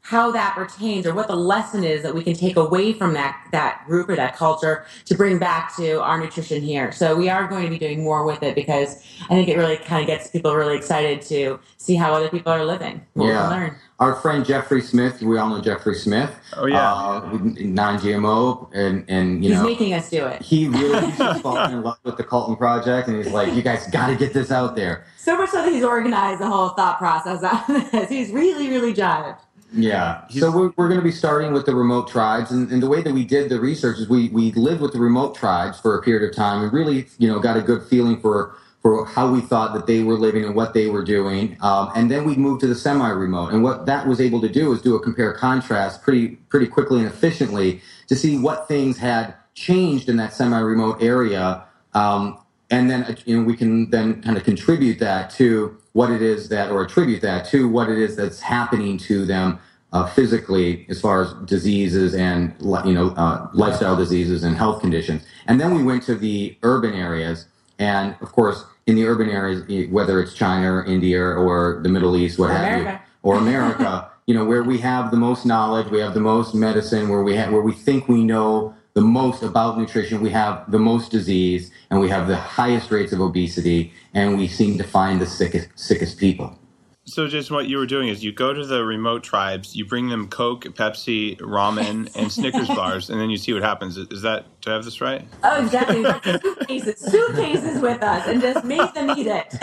how 0.09 0.31
that 0.31 0.55
pertains 0.55 1.07
or 1.07 1.13
what 1.13 1.29
the 1.29 1.37
lesson 1.37 1.85
is 1.85 2.03
that 2.03 2.15
we 2.15 2.25
can 2.25 2.33
take 2.33 2.57
away 2.57 2.95
from 2.95 3.13
that 3.13 3.47
that 3.53 3.85
group 3.87 4.09
or 4.09 4.17
that 4.17 4.35
culture 4.35 4.87
to 5.05 5.15
bring 5.15 5.39
back 5.39 5.77
to 5.77 6.01
our 6.01 6.19
nutrition 6.19 6.63
here. 6.63 6.91
So 6.93 7.15
we 7.15 7.29
are 7.29 7.47
going 7.47 7.65
to 7.65 7.69
be 7.69 7.79
doing 7.79 8.03
more 8.03 8.25
with 8.25 8.43
it 8.43 8.55
because 8.55 9.05
I 9.25 9.35
think 9.35 9.51
it 9.51 9.59
really 9.59 9.77
kind 9.77 10.01
of 10.01 10.07
gets 10.07 10.31
people 10.31 10.57
really 10.57 10.79
excited 10.79 11.21
to 11.23 11.61
see 11.77 11.95
how 11.95 12.15
other 12.15 12.31
people 12.31 12.51
are 12.51 12.65
living. 12.65 13.03
yeah. 13.17 13.73
Our 13.99 14.15
friend 14.15 14.47
Jeffrey 14.47 14.81
Smith, 14.81 15.21
we 15.23 15.39
all 15.39 15.49
know 15.49 15.61
Jeffrey 15.61 15.97
Smith. 15.97 16.31
Oh 16.57 16.67
yeah, 16.67 16.95
uh, 16.95 17.29
non-GMO, 17.33 18.71
and 18.73 19.05
and 19.09 19.45
you 19.45 19.51
he's 19.51 19.59
know 19.59 19.67
he's 19.67 19.79
making 19.79 19.93
us 19.93 20.09
do 20.09 20.25
it. 20.25 20.41
He 20.41 20.69
really 20.69 21.05
he's 21.07 21.19
just 21.19 21.43
fallen 21.43 21.73
in 21.73 21.83
love 21.83 21.99
with 22.05 22.17
the 22.17 22.23
Calton 22.23 22.55
Project, 22.55 23.09
and 23.09 23.17
he's 23.17 23.33
like, 23.33 23.53
"You 23.55 23.63
guys 23.63 23.89
got 23.89 24.07
to 24.07 24.15
get 24.15 24.33
this 24.33 24.53
out 24.53 24.77
there." 24.77 25.05
So 25.17 25.37
much 25.37 25.51
so 25.51 25.65
that 25.65 25.73
he's 25.73 25.83
organized 25.83 26.41
the 26.41 26.47
whole 26.47 26.69
thought 26.69 26.99
process 26.99 27.43
on 27.43 27.89
this. 27.91 28.09
He's 28.09 28.31
really, 28.31 28.69
really 28.69 28.95
jived. 28.95 29.41
Yeah. 29.73 30.27
So 30.29 30.51
we're, 30.51 30.73
we're 30.77 30.89
going 30.89 31.01
to 31.01 31.05
be 31.05 31.13
starting 31.13 31.53
with 31.53 31.67
the 31.67 31.75
remote 31.75 32.09
tribes. 32.09 32.51
And, 32.51 32.71
and 32.71 32.83
the 32.83 32.89
way 32.89 33.03
that 33.03 33.13
we 33.13 33.25
did 33.25 33.51
the 33.51 33.61
research 33.61 33.99
is 33.99 34.09
we, 34.09 34.29
we 34.31 34.53
lived 34.53 34.81
with 34.81 34.93
the 34.93 35.01
remote 35.01 35.35
tribes 35.35 35.79
for 35.79 35.99
a 35.99 36.03
period 36.03 36.29
of 36.29 36.35
time 36.35 36.63
and 36.63 36.73
really, 36.73 37.07
you 37.19 37.29
know, 37.29 37.39
got 37.39 37.57
a 37.57 37.63
good 37.63 37.83
feeling 37.83 38.21
for, 38.21 38.57
for 38.81 38.99
for 38.99 39.05
how 39.05 39.31
we 39.31 39.41
thought 39.41 39.75
that 39.75 39.87
they 39.87 40.03
were 40.03 40.15
living 40.15 40.45
and 40.45 40.55
what 40.55 40.73
they 40.73 40.89
were 40.89 41.05
doing. 41.05 41.57
Um, 41.61 41.91
and 41.95 42.11
then 42.11 42.25
we 42.25 42.37
moved 42.37 42.61
to 42.61 42.67
the 42.67 42.75
semi-remote. 42.75 43.53
And 43.53 43.63
what 43.63 43.87
that 43.87 44.07
was 44.07 44.21
able 44.21 44.41
to 44.41 44.49
do 44.49 44.73
is 44.73 44.81
do 44.81 44.95
a 44.95 45.01
compare 45.01 45.33
contrast 45.33 46.03
pretty 46.03 46.37
pretty 46.49 46.67
quickly 46.69 47.01
and 47.01 47.07
efficiently 47.07 47.81
to 48.07 48.17
see 48.17 48.39
what 48.39 48.69
things 48.69 48.99
had 48.99 49.35
changed 49.55 50.09
in 50.09 50.17
that 50.19 50.33
semi-remote 50.33 51.03
area. 51.03 51.65
Um, 51.95 52.39
and 52.71 52.89
then 52.89 53.17
you 53.25 53.37
know 53.37 53.43
we 53.43 53.57
can 53.57 53.91
then 53.91 54.23
kind 54.23 54.37
of 54.37 54.45
contribute 54.45 54.99
that 55.01 55.31
to 55.31 55.77
what 55.99 56.11
it 56.11 56.23
is 56.23 56.49
that 56.49 56.71
or 56.71 56.83
attribute 56.83 57.21
that 57.23 57.45
to 57.53 57.69
what 57.69 57.89
it 57.89 57.99
is 57.99 58.15
that's 58.15 58.41
happening 58.41 58.97
to 58.97 59.27
them 59.27 59.59
uh, 59.93 60.07
physically 60.07 60.87
as 60.89 61.01
far 61.01 61.23
as 61.23 61.33
diseases 61.45 62.15
and 62.15 62.55
you 62.89 62.95
know 62.99 63.09
uh, 63.17 63.49
lifestyle 63.53 63.97
diseases 63.97 64.45
and 64.45 64.57
health 64.57 64.81
conditions. 64.81 65.21
And 65.49 65.61
then 65.61 65.75
we 65.75 65.83
went 65.83 66.05
to 66.05 66.15
the 66.15 66.57
urban 66.63 66.95
areas 66.95 67.47
and 67.79 68.17
of 68.21 68.33
course, 68.33 68.65
in 68.87 68.97
the 68.97 69.07
urban 69.07 69.29
areas, 69.29 69.89
whether 69.91 70.21
it's 70.21 70.35
China 70.35 70.73
or 70.73 70.85
India 70.85 71.21
or 71.21 71.81
the 71.83 71.89
Middle 71.89 72.17
East, 72.17 72.39
what 72.39 72.51
have 72.51 72.81
you, 72.81 72.99
or 73.23 73.37
America, 73.37 74.11
you 74.27 74.35
know, 74.35 74.45
where 74.45 74.63
we 74.63 74.79
have 74.79 75.11
the 75.11 75.17
most 75.17 75.47
knowledge, 75.47 75.89
we 75.89 76.01
have 76.01 76.15
the 76.15 76.21
most 76.21 76.55
medicine, 76.55 77.09
where 77.09 77.23
we 77.23 77.35
have, 77.37 77.53
where 77.53 77.63
we 77.63 77.73
think 77.73 78.09
we 78.09 78.25
know 78.25 78.75
the 78.99 79.05
most 79.05 79.45
about 79.45 79.79
nutrition, 79.79 80.21
we 80.21 80.31
have 80.31 80.69
the 80.73 80.79
most 80.79 81.13
disease, 81.13 81.71
and 81.89 82.01
we 82.01 82.09
have 82.09 82.27
the 82.27 82.37
highest 82.37 82.91
rates 82.91 83.13
of 83.13 83.21
obesity, 83.21 83.93
and 84.13 84.37
we 84.37 84.49
seem 84.49 84.77
to 84.77 84.83
find 84.83 85.21
the 85.21 85.27
sickest, 85.27 85.69
sickest 85.77 86.19
people. 86.19 86.59
So, 87.05 87.29
just 87.29 87.53
what 87.53 87.69
you 87.69 87.79
were 87.79 87.87
doing 87.87 88.09
is 88.09 88.25
you 88.25 88.33
go 88.33 88.53
to 88.53 88.67
the 88.67 88.85
remote 88.85 89.23
tribes, 89.23 89.77
you 89.77 89.87
bring 89.87 90.09
them 90.09 90.27
Coke, 90.27 90.65
Pepsi, 90.65 91.39
ramen, 91.39 92.11
and 92.17 92.33
Snickers 92.33 92.67
bars, 92.67 93.09
and 93.09 93.21
then 93.21 93.31
you 93.31 93.37
see 93.37 93.53
what 93.53 93.63
happens. 93.63 93.97
Is 93.97 94.23
that 94.23 94.47
do 94.63 94.73
I 94.73 94.75
have 94.75 94.85
this 94.85 95.01
right? 95.01 95.25
Oh, 95.45 95.65
exactly. 95.65 96.03
suitcases, 96.41 96.99
suitcases 96.99 97.81
with 97.81 98.03
us, 98.03 98.27
and 98.27 98.43
just 98.43 98.65
make 98.65 98.93
them 98.95 99.17
eat 99.17 99.29
it. 99.29 99.55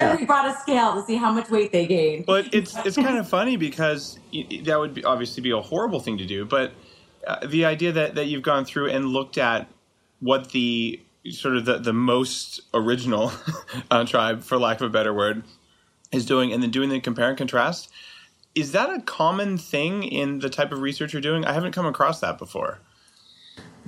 and 0.00 0.18
we 0.20 0.26
brought 0.26 0.54
a 0.54 0.60
scale 0.60 0.94
to 0.96 1.02
see 1.06 1.16
how 1.16 1.32
much 1.32 1.48
weight 1.48 1.72
they 1.72 1.86
gained. 1.86 2.26
But 2.26 2.52
it's 2.52 2.76
it's 2.84 2.96
kind 2.96 3.16
of 3.16 3.26
funny 3.26 3.56
because 3.56 4.18
that 4.64 4.78
would 4.78 4.92
be, 4.92 5.02
obviously 5.02 5.42
be 5.42 5.52
a 5.52 5.62
horrible 5.62 5.98
thing 5.98 6.18
to 6.18 6.26
do. 6.26 6.44
But 6.44 6.72
uh, 7.26 7.46
the 7.46 7.64
idea 7.64 7.92
that 7.92 8.14
that 8.14 8.26
you've 8.26 8.42
gone 8.42 8.64
through 8.64 8.90
and 8.90 9.06
looked 9.06 9.38
at 9.38 9.68
what 10.20 10.50
the 10.50 11.00
sort 11.30 11.56
of 11.56 11.64
the, 11.64 11.78
the 11.78 11.92
most 11.92 12.60
original 12.72 13.32
uh, 13.90 14.04
tribe, 14.04 14.42
for 14.42 14.58
lack 14.58 14.80
of 14.80 14.86
a 14.86 14.90
better 14.90 15.12
word, 15.12 15.42
is 16.12 16.26
doing 16.26 16.52
and 16.52 16.62
then 16.62 16.70
doing 16.70 16.88
the 16.88 17.00
compare 17.00 17.28
and 17.28 17.38
contrast. 17.38 17.90
Is 18.54 18.72
that 18.72 18.90
a 18.90 19.00
common 19.00 19.58
thing 19.58 20.04
in 20.04 20.38
the 20.38 20.48
type 20.48 20.70
of 20.70 20.80
research 20.80 21.12
you're 21.12 21.22
doing? 21.22 21.44
I 21.44 21.52
haven't 21.52 21.72
come 21.72 21.86
across 21.86 22.20
that 22.20 22.38
before. 22.38 22.80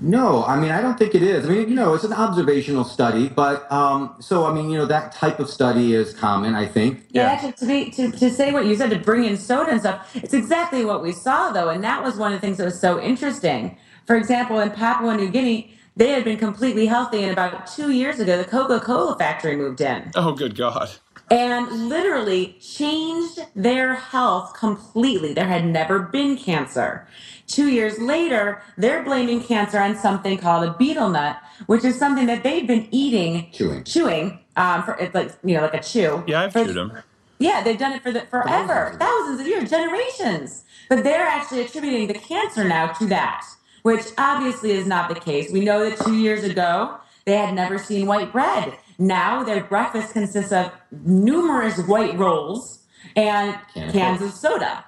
No, 0.01 0.45
I 0.45 0.61
mean, 0.61 0.71
I 0.71 0.83
don't 0.83 0.99
think 0.99 1.15
it 1.15 1.23
is. 1.23 1.47
I 1.47 1.49
mean, 1.49 1.69
you 1.69 1.75
know, 1.75 1.95
it's 1.95 2.05
an 2.05 2.13
observational 2.13 2.85
study, 2.85 3.29
but 3.29 3.71
um, 3.73 4.17
so 4.21 4.47
I 4.47 4.53
mean, 4.53 4.71
you 4.71 4.79
know, 4.79 4.87
that 4.87 5.13
type 5.13 5.41
of 5.41 5.49
study 5.49 5.95
is 5.95 6.13
common, 6.15 6.55
I 6.55 6.67
think. 6.67 7.07
Yeah, 7.11 7.23
yeah. 7.23 7.33
Actually, 7.33 7.53
to, 7.53 7.67
be, 7.67 7.91
to 7.93 8.19
to 8.19 8.31
say 8.31 8.53
what 8.53 8.67
you 8.67 8.77
said 8.77 8.91
to 8.91 8.99
bring 8.99 9.25
in 9.25 9.37
soda 9.37 9.71
and 9.71 9.81
stuff, 9.81 10.15
it's 10.15 10.35
exactly 10.35 10.85
what 10.85 11.03
we 11.03 11.13
saw 11.13 11.51
though, 11.51 11.71
and 11.71 11.83
that 11.85 12.03
was 12.03 12.17
one 12.17 12.33
of 12.33 12.41
the 12.41 12.47
things 12.47 12.59
that 12.59 12.65
was 12.65 12.81
so 12.81 13.01
interesting. 13.01 13.79
For 14.07 14.17
example, 14.17 14.61
in 14.61 14.71
Papua 14.71 15.17
New 15.17 15.31
Guinea, 15.31 15.75
they 15.97 16.11
had 16.11 16.25
been 16.25 16.39
completely 16.39 16.87
healthy, 16.87 17.23
and 17.23 17.33
about 17.33 17.67
two 17.67 17.91
years 17.91 18.21
ago, 18.21 18.37
the 18.37 18.45
Coca 18.45 18.81
Cola 18.81 19.17
factory 19.17 19.57
moved 19.57 19.81
in. 19.81 20.11
Oh, 20.15 20.33
good 20.33 20.57
God! 20.57 20.91
and 21.31 21.89
literally 21.89 22.57
changed 22.61 23.41
their 23.55 23.95
health 23.95 24.55
completely. 24.55 25.35
There 25.35 25.49
had 25.49 25.67
never 25.67 26.01
been 26.01 26.37
cancer. 26.37 27.07
Two 27.47 27.69
years 27.69 27.99
later, 28.01 28.63
they're 28.77 29.03
blaming 29.05 29.41
cancer 29.41 29.79
on 29.79 29.97
something 29.97 30.37
called 30.37 30.65
a 30.65 30.73
betel 30.77 31.09
nut, 31.09 31.39
which 31.67 31.85
is 31.85 31.97
something 31.97 32.27
that 32.27 32.43
they've 32.43 32.67
been 32.67 32.89
eating, 32.91 33.49
chewing, 33.53 33.85
chewing, 33.85 34.41
um, 34.57 34.83
for 34.83 34.95
it's 34.95 35.15
like 35.15 35.33
you 35.45 35.55
know, 35.57 35.63
like 35.63 35.75
a 35.75 35.83
chew. 35.83 36.25
Yeah, 36.27 36.43
I've 36.43 36.53
chewed 36.53 36.75
them. 36.75 36.93
Yeah, 37.39 37.63
they've 37.63 37.79
done 37.79 37.93
it 37.93 38.03
for 38.03 38.11
the, 38.11 38.23
forever, 38.23 38.97
thousands 38.99 39.41
of 39.41 39.47
years, 39.47 39.71
generations. 39.71 40.65
But 40.89 41.05
they're 41.05 41.27
actually 41.27 41.63
attributing 41.63 42.07
the 42.09 42.15
cancer 42.15 42.65
now 42.65 42.89
to 42.95 43.07
that, 43.07 43.45
which 43.83 44.07
obviously 44.19 44.73
is 44.73 44.87
not 44.87 45.09
the 45.09 45.21
case. 45.21 45.53
We 45.53 45.61
know 45.61 45.89
that 45.89 46.05
two 46.05 46.17
years 46.17 46.45
ago 46.45 46.99
they 47.27 47.37
had 47.37 47.55
never 47.55 47.79
seen 47.79 48.07
white 48.07 48.33
bread. 48.33 48.77
Now 48.99 49.45
their 49.45 49.63
breakfast 49.63 50.15
consists 50.15 50.53
of 50.53 50.73
numerous 50.91 51.79
white 51.87 52.17
rolls 52.17 52.85
and 53.15 53.57
cans 53.75 54.23
of 54.23 54.33
soda. 54.33 54.86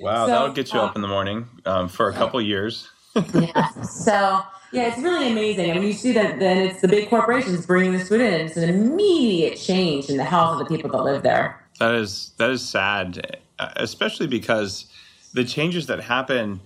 Wow, 0.00 0.26
so, 0.26 0.32
that'll 0.32 0.52
get 0.52 0.72
you 0.72 0.80
uh, 0.80 0.86
up 0.86 0.96
in 0.96 1.02
the 1.02 1.08
morning 1.08 1.46
um, 1.66 1.88
for 1.88 2.08
a 2.08 2.12
couple 2.12 2.40
years. 2.40 2.88
yeah. 3.34 3.68
So 3.82 4.42
yeah, 4.72 4.88
it's 4.88 4.98
really 4.98 5.30
amazing. 5.30 5.70
I 5.70 5.74
mean, 5.74 5.82
you 5.82 5.92
see 5.92 6.12
that 6.12 6.38
then 6.38 6.58
it's 6.58 6.80
the 6.80 6.88
big 6.88 7.08
corporations 7.08 7.66
bringing 7.66 7.92
this 7.92 8.08
food 8.08 8.20
in, 8.20 8.32
it's 8.46 8.56
an 8.56 8.68
immediate 8.68 9.58
change 9.58 10.08
in 10.08 10.16
the 10.16 10.24
health 10.24 10.60
of 10.60 10.68
the 10.68 10.76
people 10.76 10.90
that 10.90 11.02
live 11.02 11.22
there. 11.22 11.60
That 11.78 11.94
is 11.94 12.32
that 12.38 12.50
is 12.50 12.66
sad, 12.66 13.38
especially 13.58 14.26
because 14.26 14.86
the 15.34 15.44
changes 15.44 15.86
that 15.86 16.00
happen 16.00 16.60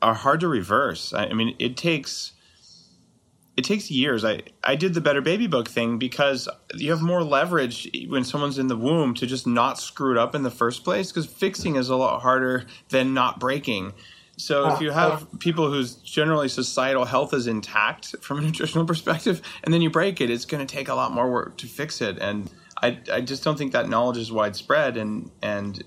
are 0.00 0.14
hard 0.14 0.40
to 0.40 0.48
reverse. 0.48 1.12
I 1.12 1.32
mean, 1.32 1.54
it 1.58 1.76
takes 1.76 2.32
it 3.56 3.64
takes 3.64 3.90
years. 3.90 4.24
I, 4.24 4.42
I 4.64 4.76
did 4.76 4.94
the 4.94 5.00
Better 5.00 5.20
Baby 5.20 5.46
Book 5.46 5.68
thing 5.68 5.98
because 5.98 6.48
you 6.74 6.90
have 6.90 7.02
more 7.02 7.22
leverage 7.22 7.90
when 8.08 8.24
someone's 8.24 8.58
in 8.58 8.68
the 8.68 8.76
womb 8.76 9.14
to 9.14 9.26
just 9.26 9.46
not 9.46 9.78
screw 9.78 10.12
it 10.12 10.18
up 10.18 10.34
in 10.34 10.42
the 10.42 10.50
first 10.50 10.84
place 10.84 11.10
because 11.10 11.26
fixing 11.26 11.76
is 11.76 11.88
a 11.88 11.96
lot 11.96 12.22
harder 12.22 12.64
than 12.88 13.12
not 13.12 13.38
breaking. 13.38 13.92
So 14.38 14.72
if 14.72 14.80
you 14.80 14.90
have 14.90 15.12
uh-huh. 15.12 15.26
people 15.38 15.70
whose 15.70 15.96
generally 15.96 16.48
societal 16.48 17.04
health 17.04 17.34
is 17.34 17.46
intact 17.46 18.16
from 18.22 18.38
a 18.38 18.40
nutritional 18.40 18.86
perspective, 18.86 19.42
and 19.62 19.72
then 19.72 19.82
you 19.82 19.90
break 19.90 20.20
it, 20.20 20.30
it's 20.30 20.46
going 20.46 20.66
to 20.66 20.74
take 20.74 20.88
a 20.88 20.94
lot 20.94 21.12
more 21.12 21.30
work 21.30 21.58
to 21.58 21.66
fix 21.66 22.00
it. 22.00 22.18
And 22.18 22.50
I, 22.82 22.98
I 23.12 23.20
just 23.20 23.44
don't 23.44 23.58
think 23.58 23.72
that 23.72 23.88
knowledge 23.88 24.16
is 24.16 24.32
widespread, 24.32 24.96
and 24.96 25.30
and 25.42 25.78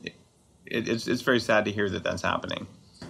it, 0.65 0.87
it's 0.87 1.07
it's 1.07 1.21
very 1.21 1.39
sad 1.39 1.65
to 1.65 1.71
hear 1.71 1.89
that 1.89 2.03
that's 2.03 2.21
happening. 2.21 2.67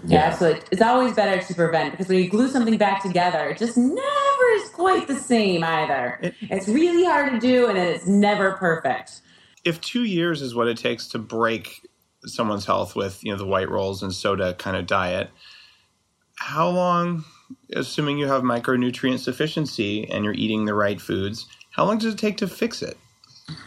Yeah, 0.07 0.19
absolutely. 0.19 0.61
It's 0.71 0.81
always 0.81 1.13
better 1.13 1.41
to 1.41 1.53
prevent 1.53 1.91
because 1.91 2.07
when 2.07 2.19
you 2.19 2.29
glue 2.29 2.47
something 2.47 2.77
back 2.77 3.01
together, 3.01 3.49
it 3.49 3.57
just 3.57 3.77
never 3.77 4.34
is 4.55 4.69
quite 4.69 5.07
the 5.07 5.15
same 5.15 5.63
either. 5.63 6.19
It, 6.21 6.35
it's 6.41 6.67
really 6.67 7.05
hard 7.05 7.31
to 7.31 7.39
do 7.39 7.67
and 7.67 7.77
it's 7.77 8.07
never 8.07 8.53
perfect. 8.53 9.21
If 9.63 9.81
two 9.81 10.03
years 10.03 10.41
is 10.41 10.55
what 10.55 10.67
it 10.67 10.77
takes 10.77 11.07
to 11.09 11.19
break 11.19 11.87
someone's 12.23 12.65
health 12.65 12.95
with, 12.95 13.23
you 13.23 13.31
know, 13.31 13.37
the 13.37 13.45
white 13.45 13.69
rolls 13.69 14.03
and 14.03 14.13
soda 14.13 14.53
kind 14.55 14.77
of 14.77 14.87
diet, 14.87 15.29
how 16.37 16.69
long, 16.69 17.23
assuming 17.73 18.17
you 18.17 18.27
have 18.27 18.43
micronutrient 18.43 19.19
sufficiency 19.19 20.09
and 20.09 20.23
you're 20.23 20.33
eating 20.33 20.65
the 20.65 20.73
right 20.73 20.99
foods, 20.99 21.47
how 21.71 21.85
long 21.85 21.97
does 21.97 22.13
it 22.13 22.17
take 22.17 22.37
to 22.37 22.47
fix 22.47 22.81
it? 22.81 22.97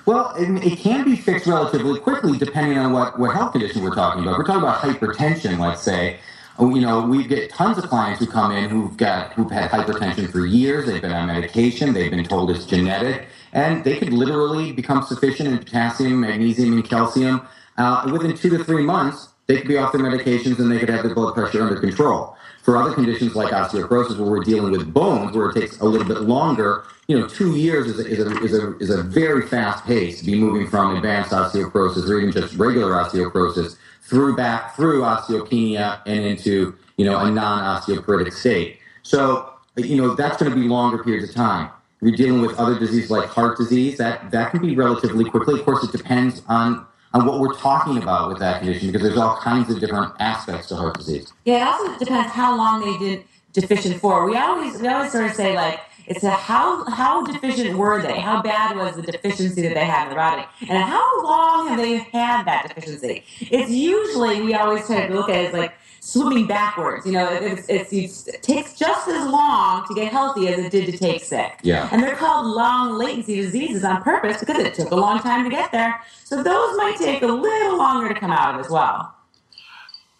Well, 0.07 0.35
it, 0.37 0.65
it, 0.65 0.79
can 0.79 1.05
be 1.05 1.15
fixed 1.17 1.47
relatively 1.47 2.01
quickly 2.01 2.37
depending 2.37 2.79
on 2.79 2.93
what, 2.93 3.19
what 3.19 3.35
health 3.35 3.53
condition 3.53 3.83
we're 3.83 3.95
talking 3.95 4.23
about. 4.23 4.39
We're 4.39 4.45
talking 4.45 4.63
about 4.63 4.81
hypertension, 4.81 5.59
let's 5.59 5.83
say. 5.83 6.19
Oh, 6.61 6.75
you 6.75 6.81
know, 6.81 7.07
we 7.07 7.25
get 7.25 7.51
tons 7.51 7.79
of 7.79 7.85
clients 7.85 8.19
who 8.19 8.27
come 8.27 8.51
in 8.51 8.69
who've 8.69 8.97
got 8.97 9.33
who've 9.35 9.51
had 9.51 9.71
hypertension 9.71 10.29
for 10.29 10.45
years. 10.45 10.87
They've 10.87 11.01
been 11.01 11.13
on 11.13 11.29
medication. 11.29 11.93
They've 11.93 12.11
been 12.11 12.25
told 12.25 12.51
it's 12.51 12.67
genetic, 12.67 13.29
and 13.53 13.85
they 13.85 13.97
could 13.97 14.13
literally 14.13 14.73
become 14.73 15.03
sufficient 15.05 15.51
in 15.51 15.59
potassium, 15.59 16.21
magnesium, 16.21 16.73
and 16.73 16.85
calcium 16.85 17.47
uh, 17.77 18.11
within 18.13 18.37
two 18.37 18.51
to 18.51 18.65
three 18.65 18.83
months. 18.83 19.29
They 19.47 19.59
could 19.59 19.69
be 19.69 19.79
off 19.79 19.93
their 19.93 20.03
medications 20.03 20.59
and 20.59 20.71
they 20.71 20.81
could 20.81 20.91
have 20.91 21.05
their 21.05 21.15
blood 21.15 21.35
pressure 21.35 21.63
under 21.63 21.81
control. 21.81 22.37
For 22.63 22.77
other 22.77 22.93
conditions 22.93 23.35
like 23.35 23.53
osteoporosis, 23.53 24.19
where 24.19 24.29
we're 24.29 24.45
dealing 24.45 24.73
with 24.73 24.93
bones, 24.93 25.35
where 25.35 25.51
it 25.51 25.55
takes 25.55 25.79
a 25.79 25.85
little 25.85 26.07
bit 26.07 26.23
longer, 26.23 26.85
you 27.07 27.19
know, 27.19 27.27
two 27.27 27.57
years 27.57 27.87
is 27.87 27.99
a, 27.99 28.07
is 28.07 28.19
a, 28.19 28.43
is 28.43 28.55
a, 28.55 28.77
is 28.79 28.91
a 28.91 29.03
very 29.03 29.47
fast 29.47 29.87
pace 29.87 30.19
to 30.19 30.27
be 30.27 30.35
moving 30.35 30.69
from 30.69 30.97
advanced 30.97 31.31
osteoporosis 31.31 32.07
or 32.11 32.19
even 32.19 32.33
just 32.33 32.57
regular 32.57 32.93
osteoporosis 32.93 33.77
through 34.09 34.37
back 34.37 34.75
through 34.75 35.03
osteopenia 35.03 36.01
and 36.07 36.25
into 36.25 36.75
you 36.97 37.05
know 37.05 37.19
a 37.19 37.31
non-osteoporotic 37.31 38.33
state. 38.33 38.79
So 39.03 39.53
you 39.77 39.97
know 39.97 40.15
that's 40.15 40.37
going 40.39 40.51
to 40.51 40.57
be 40.57 40.67
longer 40.67 41.03
periods 41.03 41.29
of 41.29 41.35
time. 41.35 41.71
If 42.01 42.09
you're 42.09 42.17
dealing 42.17 42.43
with 42.43 42.57
other 42.59 42.79
diseases 42.79 43.11
like 43.11 43.29
heart 43.29 43.59
disease, 43.59 43.99
that 43.99 44.31
that 44.31 44.51
can 44.51 44.63
be 44.63 44.75
relatively 44.75 45.25
quickly. 45.25 45.59
Of 45.61 45.65
course, 45.65 45.85
it 45.85 45.93
depends 45.93 46.43
on 46.49 46.87
on 47.13 47.27
what 47.27 47.41
we're 47.41 47.55
talking 47.55 48.03
about 48.03 48.29
with 48.29 48.39
that 48.39 48.61
condition 48.61 48.89
because 48.89 49.03
there's 49.03 49.19
all 49.19 49.37
kinds 49.37 49.71
of 49.71 49.81
different 49.81 50.13
aspects 50.19 50.69
to 50.69 50.77
heart 50.77 50.97
disease. 50.97 51.33
Yeah, 51.45 51.63
it 51.63 51.69
also 51.69 51.99
depends 51.99 52.33
how 52.33 52.57
long 52.57 52.81
they 52.81 52.99
did 52.99 53.25
deficient 53.53 54.01
for. 54.01 54.27
We 54.27 54.37
always 54.37 54.81
we 54.81 54.89
always 54.89 55.13
sort 55.13 55.27
of 55.27 55.33
say 55.33 55.55
like 55.55 55.81
it's 56.09 56.25
a 56.25 56.31
how 56.31 56.85
how 56.91 57.23
deficient 57.23 57.77
were 57.77 58.01
they? 58.03 58.19
How 58.21 58.43
bad 58.43 58.77
was 58.77 58.97
the 58.97 59.03
deficiency 59.03 59.63
that 59.63 59.75
they 59.75 59.85
had 59.85 60.05
in 60.05 60.11
the 60.11 60.15
body? 60.17 60.45
And 60.69 60.83
how 60.83 61.23
long 61.23 61.69
have 61.69 61.79
they 61.79 61.99
had 61.99 62.45
that 62.45 62.69
deficiency? 62.69 63.25
It's 63.41 63.71
usually 63.71 64.41
we 64.41 64.55
always 64.55 64.87
tend 64.87 65.13
to 65.13 65.15
look 65.15 65.29
at 65.29 65.37
it 65.37 65.49
as 65.49 65.53
like 65.53 65.75
swimming 66.01 66.47
backwards. 66.47 67.05
You 67.05 67.13
know, 67.13 67.29
it's, 67.31 67.69
it's, 67.69 67.93
it's, 67.93 68.29
it 68.29 68.43
takes 68.43 68.75
just 68.75 69.09
as 69.09 69.31
long 69.31 69.87
to 69.87 69.95
get 69.95 70.11
healthy 70.11 70.49
as 70.49 70.59
it 70.59 70.71
did 70.71 70.87
to 70.87 70.97
take 70.97 71.23
sick. 71.23 71.61
Yeah. 71.63 71.89
And 71.93 72.03
they're 72.03 72.17
called 72.17 72.47
long 72.47 72.97
latency 72.97 73.37
diseases 73.37 73.85
on 73.85 74.03
purpose 74.03 74.41
because 74.41 74.59
it 74.59 74.75
took 74.75 74.91
a 74.91 74.97
long 74.97 75.21
time 75.21 75.45
to 75.45 75.51
get 75.51 75.71
there. 75.73 76.01
So 76.25 76.43
those 76.43 76.77
might 76.77 76.97
take 76.97 77.23
a 77.23 77.27
little 77.27 77.77
longer 77.77 78.09
to 78.13 78.19
come 78.19 78.31
out 78.31 78.59
as 78.59 78.71
well. 78.71 79.15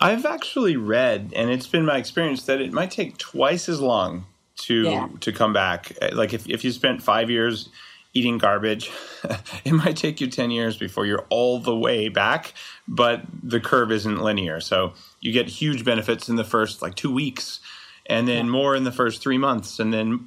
I've 0.01 0.27
actually 0.27 0.77
read, 0.77 1.33
and 1.35 1.51
it's 1.51 1.67
been 1.67 1.85
my 1.85 1.97
experience, 1.97 2.45
that 2.45 2.61
it 2.61 2.73
might 2.73 2.91
take 2.91 3.17
twice 3.17 3.69
as 3.69 3.81
long 3.81 4.27
to 4.59 4.83
yeah. 4.83 5.09
to 5.21 5.33
come 5.33 5.53
back. 5.53 5.93
Uh, 6.01 6.11
like 6.13 6.33
if, 6.35 6.49
if 6.49 6.65
you 6.65 6.73
spent 6.73 7.03
five 7.03 7.31
years 7.31 7.69
eating 8.15 8.39
garbage, 8.39 8.91
it 9.65 9.73
might 9.73 9.97
take 9.97 10.21
you 10.21 10.27
10 10.27 10.51
years 10.51 10.77
before 10.77 11.07
you're 11.07 11.27
all 11.29 11.59
the 11.59 11.77
way 11.77 12.09
back, 12.09 12.55
but 12.87 13.23
the 13.43 13.61
curve 13.61 13.93
isn't 13.93 14.19
linear. 14.19 14.61
So 14.61 14.95
you 15.21 15.33
get 15.33 15.49
huge 15.49 15.85
benefits 15.85 16.29
in 16.29 16.37
the 16.37 16.45
first 16.45 16.83
like 16.83 16.95
two 16.95 17.13
weeks 17.13 17.61
and 18.07 18.27
then 18.27 18.47
yeah. 18.47 18.51
more 18.51 18.75
in 18.75 18.85
the 18.85 18.93
first 18.93 19.23
three 19.23 19.39
months. 19.39 19.79
And 19.79 19.93
then 19.93 20.27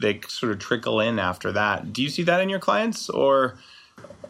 they 0.00 0.20
sort 0.28 0.52
of 0.52 0.58
trickle 0.58 1.00
in 1.00 1.18
after 1.18 1.52
that. 1.52 1.92
Do 1.92 2.02
you 2.02 2.08
see 2.08 2.22
that 2.22 2.40
in 2.40 2.48
your 2.48 2.60
clients 2.60 3.10
or? 3.10 3.58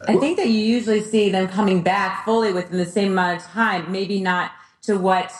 I 0.09 0.17
think 0.17 0.37
that 0.39 0.49
you 0.49 0.59
usually 0.59 1.03
see 1.03 1.31
them 1.31 1.49
coming 1.49 1.83
back 1.83 2.25
fully 2.25 2.53
within 2.53 2.79
the 2.79 2.87
same 2.87 3.13
amount 3.13 3.41
of 3.41 3.47
time, 3.47 3.91
maybe 3.91 4.21
not 4.21 4.53
to 4.83 4.99
what 4.99 5.33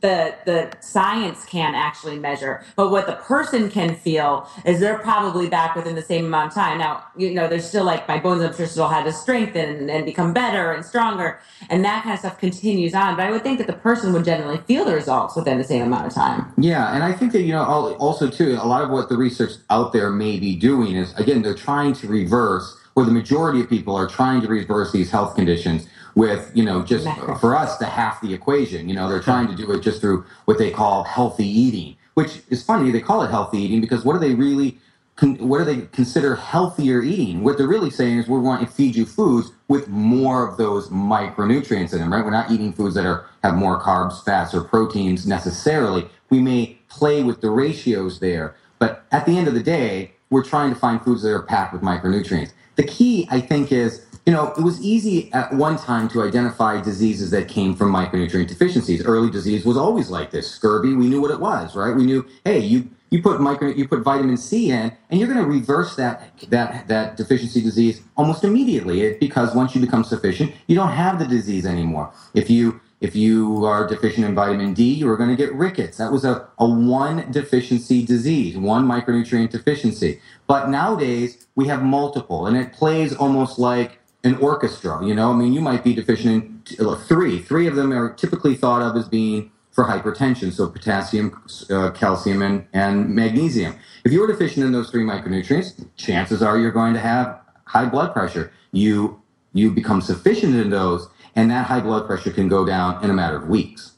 the 0.00 0.34
the 0.44 0.70
science 0.80 1.44
can't 1.44 1.76
actually 1.76 2.18
measure 2.18 2.64
but 2.76 2.90
what 2.90 3.06
the 3.06 3.16
person 3.16 3.70
can 3.70 3.94
feel 3.94 4.48
is 4.64 4.80
they're 4.80 4.98
probably 4.98 5.48
back 5.48 5.74
within 5.76 5.94
the 5.94 6.02
same 6.02 6.26
amount 6.26 6.48
of 6.48 6.54
time. 6.54 6.78
Now 6.78 7.04
you 7.16 7.32
know 7.34 7.48
there's 7.48 7.66
still 7.66 7.84
like 7.84 8.06
my 8.08 8.18
bones 8.18 8.42
i'm 8.42 8.54
sure 8.54 8.66
still 8.66 8.88
had 8.88 9.04
to 9.04 9.12
strengthen 9.12 9.68
and, 9.68 9.90
and 9.90 10.04
become 10.04 10.32
better 10.32 10.72
and 10.72 10.84
stronger 10.84 11.40
and 11.68 11.84
that 11.84 12.02
kind 12.02 12.14
of 12.14 12.20
stuff 12.20 12.38
continues 12.38 12.94
on. 12.94 13.16
But 13.16 13.26
i 13.26 13.30
would 13.30 13.42
think 13.42 13.58
that 13.58 13.66
the 13.66 13.74
person 13.74 14.12
would 14.12 14.24
generally 14.24 14.58
feel 14.58 14.84
the 14.84 14.94
results 14.94 15.36
within 15.36 15.58
the 15.58 15.64
same 15.64 15.82
amount 15.82 16.06
of 16.06 16.14
time. 16.14 16.52
Yeah 16.58 16.94
and 16.94 17.02
i 17.02 17.12
think 17.12 17.32
that 17.32 17.42
you 17.42 17.52
know 17.52 17.64
also 17.64 18.28
too 18.30 18.58
a 18.60 18.66
lot 18.66 18.82
of 18.82 18.90
what 18.90 19.08
the 19.08 19.16
research 19.16 19.52
out 19.68 19.92
there 19.92 20.10
may 20.10 20.38
be 20.38 20.56
doing 20.56 20.96
is 20.96 21.14
again 21.14 21.42
they're 21.42 21.54
trying 21.54 21.92
to 21.94 22.06
reverse 22.08 22.79
or 23.00 23.06
the 23.06 23.12
majority 23.12 23.60
of 23.60 23.68
people 23.68 23.96
are 23.96 24.06
trying 24.06 24.42
to 24.42 24.48
reverse 24.48 24.92
these 24.92 25.10
health 25.10 25.34
conditions 25.34 25.88
with 26.14 26.50
you 26.54 26.64
know 26.64 26.82
just 26.82 27.08
for 27.40 27.56
us 27.56 27.78
to 27.78 27.86
half 27.86 28.20
the 28.20 28.34
equation 28.34 28.88
you 28.88 28.94
know 28.94 29.08
they're 29.08 29.22
trying 29.22 29.48
to 29.48 29.56
do 29.56 29.70
it 29.72 29.80
just 29.80 30.00
through 30.00 30.24
what 30.44 30.58
they 30.58 30.70
call 30.70 31.04
healthy 31.04 31.46
eating 31.46 31.96
which 32.14 32.42
is 32.50 32.62
funny 32.62 32.90
they 32.90 33.00
call 33.00 33.22
it 33.22 33.30
healthy 33.30 33.58
eating 33.58 33.80
because 33.80 34.04
what 34.04 34.12
do 34.14 34.18
they 34.18 34.34
really 34.34 34.78
what 35.22 35.58
do 35.58 35.64
they 35.64 35.86
consider 35.92 36.34
healthier 36.36 37.02
eating? 37.02 37.44
What 37.44 37.58
they're 37.58 37.68
really 37.68 37.90
saying 37.90 38.18
is 38.18 38.28
we 38.28 38.38
want 38.38 38.62
to 38.62 38.66
feed 38.66 38.96
you 38.96 39.04
foods 39.04 39.52
with 39.68 39.88
more 39.88 40.48
of 40.48 40.56
those 40.56 40.88
micronutrients 40.88 41.92
in 41.92 42.00
them 42.00 42.12
right? 42.12 42.24
We're 42.24 42.30
not 42.30 42.50
eating 42.50 42.72
foods 42.72 42.94
that 42.94 43.06
are 43.06 43.26
have 43.44 43.54
more 43.54 43.80
carbs 43.80 44.24
fats 44.24 44.54
or 44.54 44.62
proteins 44.62 45.26
necessarily. 45.26 46.08
We 46.30 46.40
may 46.40 46.78
play 46.88 47.22
with 47.22 47.40
the 47.42 47.50
ratios 47.50 48.20
there 48.20 48.56
but 48.78 49.04
at 49.12 49.26
the 49.26 49.36
end 49.38 49.48
of 49.48 49.54
the 49.54 49.62
day 49.62 50.14
we're 50.30 50.44
trying 50.44 50.72
to 50.72 50.78
find 50.78 51.02
foods 51.02 51.22
that 51.22 51.32
are 51.32 51.42
packed 51.42 51.72
with 51.72 51.82
micronutrients 51.82 52.52
the 52.76 52.84
key 52.84 53.28
i 53.30 53.40
think 53.40 53.72
is 53.72 54.06
you 54.26 54.32
know, 54.34 54.52
it 54.56 54.62
was 54.62 54.80
easy 54.80 55.32
at 55.32 55.52
one 55.54 55.76
time 55.76 56.08
to 56.10 56.22
identify 56.22 56.80
diseases 56.80 57.30
that 57.30 57.48
came 57.48 57.74
from 57.74 57.92
micronutrient 57.92 58.48
deficiencies. 58.48 59.04
Early 59.04 59.30
disease 59.30 59.64
was 59.64 59.76
always 59.76 60.10
like 60.10 60.30
this. 60.30 60.50
Scurvy, 60.50 60.94
we 60.94 61.08
knew 61.08 61.20
what 61.20 61.30
it 61.30 61.40
was, 61.40 61.74
right? 61.74 61.94
We 61.96 62.04
knew, 62.04 62.26
hey, 62.44 62.58
you 62.60 62.88
you 63.10 63.22
put 63.22 63.40
micro 63.40 63.68
you 63.68 63.88
put 63.88 64.02
vitamin 64.02 64.36
C 64.36 64.70
in, 64.70 64.92
and 65.10 65.18
you're 65.18 65.28
going 65.28 65.42
to 65.42 65.50
reverse 65.50 65.96
that 65.96 66.30
that 66.48 66.86
that 66.86 67.16
deficiency 67.16 67.60
disease 67.60 68.02
almost 68.16 68.44
immediately. 68.44 69.14
Because 69.18 69.54
once 69.54 69.74
you 69.74 69.80
become 69.80 70.04
sufficient, 70.04 70.52
you 70.68 70.76
don't 70.76 70.92
have 70.92 71.18
the 71.18 71.26
disease 71.26 71.66
anymore. 71.66 72.12
If 72.34 72.50
you 72.50 72.80
if 73.00 73.16
you 73.16 73.64
are 73.64 73.86
deficient 73.86 74.26
in 74.26 74.34
vitamin 74.34 74.74
D, 74.74 74.92
you 74.92 75.08
are 75.08 75.16
going 75.16 75.30
to 75.30 75.36
get 75.36 75.52
rickets. 75.54 75.96
That 75.96 76.12
was 76.12 76.24
a, 76.24 76.48
a 76.58 76.68
one 76.68 77.30
deficiency 77.32 78.04
disease, 78.04 78.56
one 78.56 78.86
micronutrient 78.86 79.50
deficiency. 79.50 80.20
But 80.46 80.68
nowadays, 80.68 81.46
we 81.54 81.66
have 81.68 81.82
multiple, 81.82 82.46
and 82.46 82.56
it 82.56 82.72
plays 82.72 83.14
almost 83.14 83.58
like 83.58 83.98
an 84.22 84.36
orchestra. 84.36 85.04
You 85.04 85.14
know, 85.14 85.32
I 85.32 85.34
mean, 85.34 85.52
you 85.52 85.62
might 85.62 85.82
be 85.82 85.94
deficient 85.94 86.72
in 86.78 86.96
three. 86.96 87.38
Three 87.40 87.66
of 87.66 87.74
them 87.74 87.92
are 87.92 88.12
typically 88.12 88.54
thought 88.54 88.82
of 88.82 88.96
as 88.96 89.08
being 89.08 89.50
for 89.72 89.84
hypertension, 89.84 90.52
so 90.52 90.68
potassium, 90.68 91.42
uh, 91.70 91.90
calcium, 91.92 92.42
and, 92.42 92.66
and 92.72 93.14
magnesium. 93.14 93.76
If 94.04 94.12
you're 94.12 94.26
deficient 94.26 94.66
in 94.66 94.72
those 94.72 94.90
three 94.90 95.04
micronutrients, 95.04 95.86
chances 95.96 96.42
are 96.42 96.58
you're 96.58 96.72
going 96.72 96.92
to 96.94 97.00
have 97.00 97.40
high 97.64 97.86
blood 97.86 98.12
pressure. 98.12 98.52
You 98.72 99.22
you 99.52 99.70
become 99.70 100.00
sufficient 100.00 100.54
in 100.54 100.70
those, 100.70 101.08
and 101.40 101.50
that 101.50 101.66
high 101.66 101.80
blood 101.80 102.06
pressure 102.06 102.30
can 102.30 102.48
go 102.48 102.66
down 102.66 103.02
in 103.02 103.08
a 103.08 103.14
matter 103.14 103.36
of 103.36 103.48
weeks. 103.48 103.92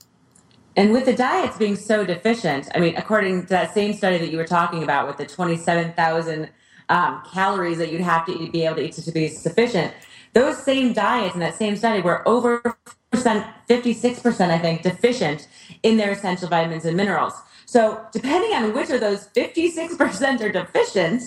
And 0.76 0.92
with 0.92 1.04
the 1.04 1.12
diets 1.12 1.58
being 1.58 1.76
so 1.76 2.06
deficient, 2.06 2.68
I 2.74 2.78
mean, 2.78 2.96
according 2.96 3.42
to 3.42 3.48
that 3.48 3.74
same 3.74 3.92
study 3.92 4.16
that 4.18 4.30
you 4.30 4.38
were 4.38 4.46
talking 4.46 4.82
about 4.84 5.08
with 5.08 5.16
the 5.16 5.26
27,000 5.26 6.48
um, 6.88 7.22
calories 7.30 7.78
that 7.78 7.90
you'd 7.90 8.00
have 8.00 8.24
to 8.26 8.32
eat, 8.32 8.52
be 8.52 8.64
able 8.64 8.76
to 8.76 8.82
eat 8.82 8.92
to 8.94 9.12
be 9.12 9.26
sufficient, 9.28 9.92
those 10.34 10.56
same 10.56 10.92
diets 10.92 11.34
in 11.34 11.40
that 11.40 11.56
same 11.56 11.76
study 11.76 12.00
were 12.00 12.26
over 12.26 12.76
56%, 13.12 14.50
I 14.50 14.58
think, 14.58 14.82
deficient 14.82 15.48
in 15.82 15.96
their 15.96 16.12
essential 16.12 16.48
vitamins 16.48 16.84
and 16.84 16.96
minerals. 16.96 17.34
So, 17.66 18.06
depending 18.12 18.52
on 18.52 18.72
which 18.72 18.90
of 18.90 19.00
those 19.00 19.28
56% 19.28 20.40
are 20.40 20.52
deficient, 20.52 21.22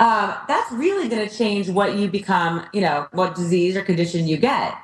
um, 0.00 0.34
that's 0.48 0.70
really 0.72 1.08
going 1.08 1.28
to 1.28 1.34
change 1.34 1.68
what 1.68 1.96
you 1.96 2.08
become, 2.08 2.66
you 2.72 2.80
know, 2.80 3.08
what 3.12 3.34
disease 3.34 3.76
or 3.76 3.82
condition 3.82 4.26
you 4.26 4.36
get. 4.36 4.74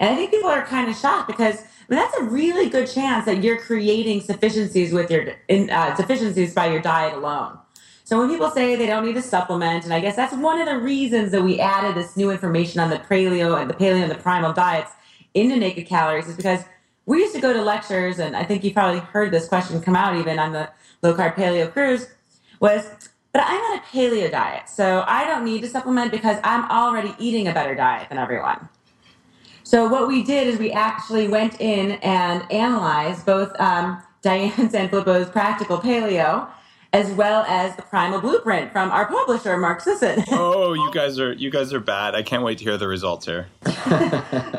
And 0.00 0.10
I 0.10 0.14
think 0.14 0.30
people 0.30 0.50
are 0.50 0.64
kind 0.64 0.88
of 0.88 0.96
shocked 0.96 1.28
because 1.28 1.60
I 1.60 1.94
mean, 1.94 2.00
that's 2.00 2.16
a 2.18 2.24
really 2.24 2.68
good 2.68 2.86
chance 2.86 3.24
that 3.24 3.42
you're 3.42 3.58
creating 3.58 4.20
sufficiencies 4.20 4.92
with 4.92 5.10
your 5.10 5.34
uh, 5.48 5.96
deficiencies 5.96 6.54
by 6.54 6.66
your 6.66 6.80
diet 6.80 7.14
alone. 7.14 7.58
So 8.04 8.18
when 8.18 8.30
people 8.30 8.50
say 8.50 8.76
they 8.76 8.86
don't 8.86 9.04
need 9.04 9.16
a 9.16 9.22
supplement, 9.22 9.84
and 9.84 9.92
I 9.92 10.00
guess 10.00 10.16
that's 10.16 10.34
one 10.34 10.60
of 10.60 10.66
the 10.66 10.78
reasons 10.78 11.30
that 11.32 11.42
we 11.42 11.60
added 11.60 11.94
this 11.94 12.16
new 12.16 12.30
information 12.30 12.80
on 12.80 12.90
the 12.90 12.98
paleo 12.98 13.60
and 13.60 13.68
the 13.68 13.74
paleo 13.74 14.02
and 14.02 14.10
the 14.10 14.16
primal 14.16 14.52
diets 14.52 14.92
into 15.34 15.56
naked 15.56 15.86
calories 15.86 16.26
is 16.26 16.36
because 16.36 16.60
we 17.06 17.18
used 17.18 17.34
to 17.34 17.40
go 17.40 17.52
to 17.52 17.62
lectures, 17.62 18.18
and 18.18 18.36
I 18.36 18.44
think 18.44 18.64
you 18.64 18.72
probably 18.72 19.00
heard 19.00 19.30
this 19.30 19.48
question 19.48 19.80
come 19.80 19.96
out 19.96 20.16
even 20.16 20.38
on 20.38 20.52
the 20.52 20.70
low 21.02 21.14
carb 21.14 21.34
paleo 21.34 21.72
cruise, 21.72 22.06
was, 22.60 22.86
but 23.32 23.42
I'm 23.46 23.60
on 23.60 23.78
a 23.78 23.82
paleo 23.82 24.30
diet, 24.30 24.68
so 24.68 25.04
I 25.06 25.26
don't 25.26 25.44
need 25.44 25.62
to 25.62 25.68
supplement 25.68 26.10
because 26.10 26.38
I'm 26.44 26.70
already 26.70 27.14
eating 27.18 27.48
a 27.48 27.52
better 27.54 27.74
diet 27.74 28.10
than 28.10 28.18
everyone. 28.18 28.68
So 29.68 29.86
what 29.86 30.08
we 30.08 30.22
did 30.22 30.46
is 30.46 30.58
we 30.58 30.72
actually 30.72 31.28
went 31.28 31.60
in 31.60 31.90
and 32.00 32.50
analyzed 32.50 33.26
both 33.26 33.52
um, 33.60 34.02
Diane 34.22 34.50
Sanfilippo's 34.50 35.28
Practical 35.28 35.76
Paleo 35.76 36.48
as 36.94 37.10
well 37.10 37.44
as 37.46 37.76
the 37.76 37.82
Primal 37.82 38.18
Blueprint 38.22 38.72
from 38.72 38.90
our 38.90 39.04
publisher, 39.04 39.58
Mark 39.58 39.82
Sisson. 39.82 40.24
oh, 40.30 40.72
you 40.72 40.90
guys 40.94 41.18
are 41.20 41.34
you 41.34 41.50
guys 41.50 41.74
are 41.74 41.80
bad. 41.80 42.14
I 42.14 42.22
can't 42.22 42.42
wait 42.42 42.56
to 42.58 42.64
hear 42.64 42.78
the 42.78 42.88
results 42.88 43.26
here. 43.26 43.48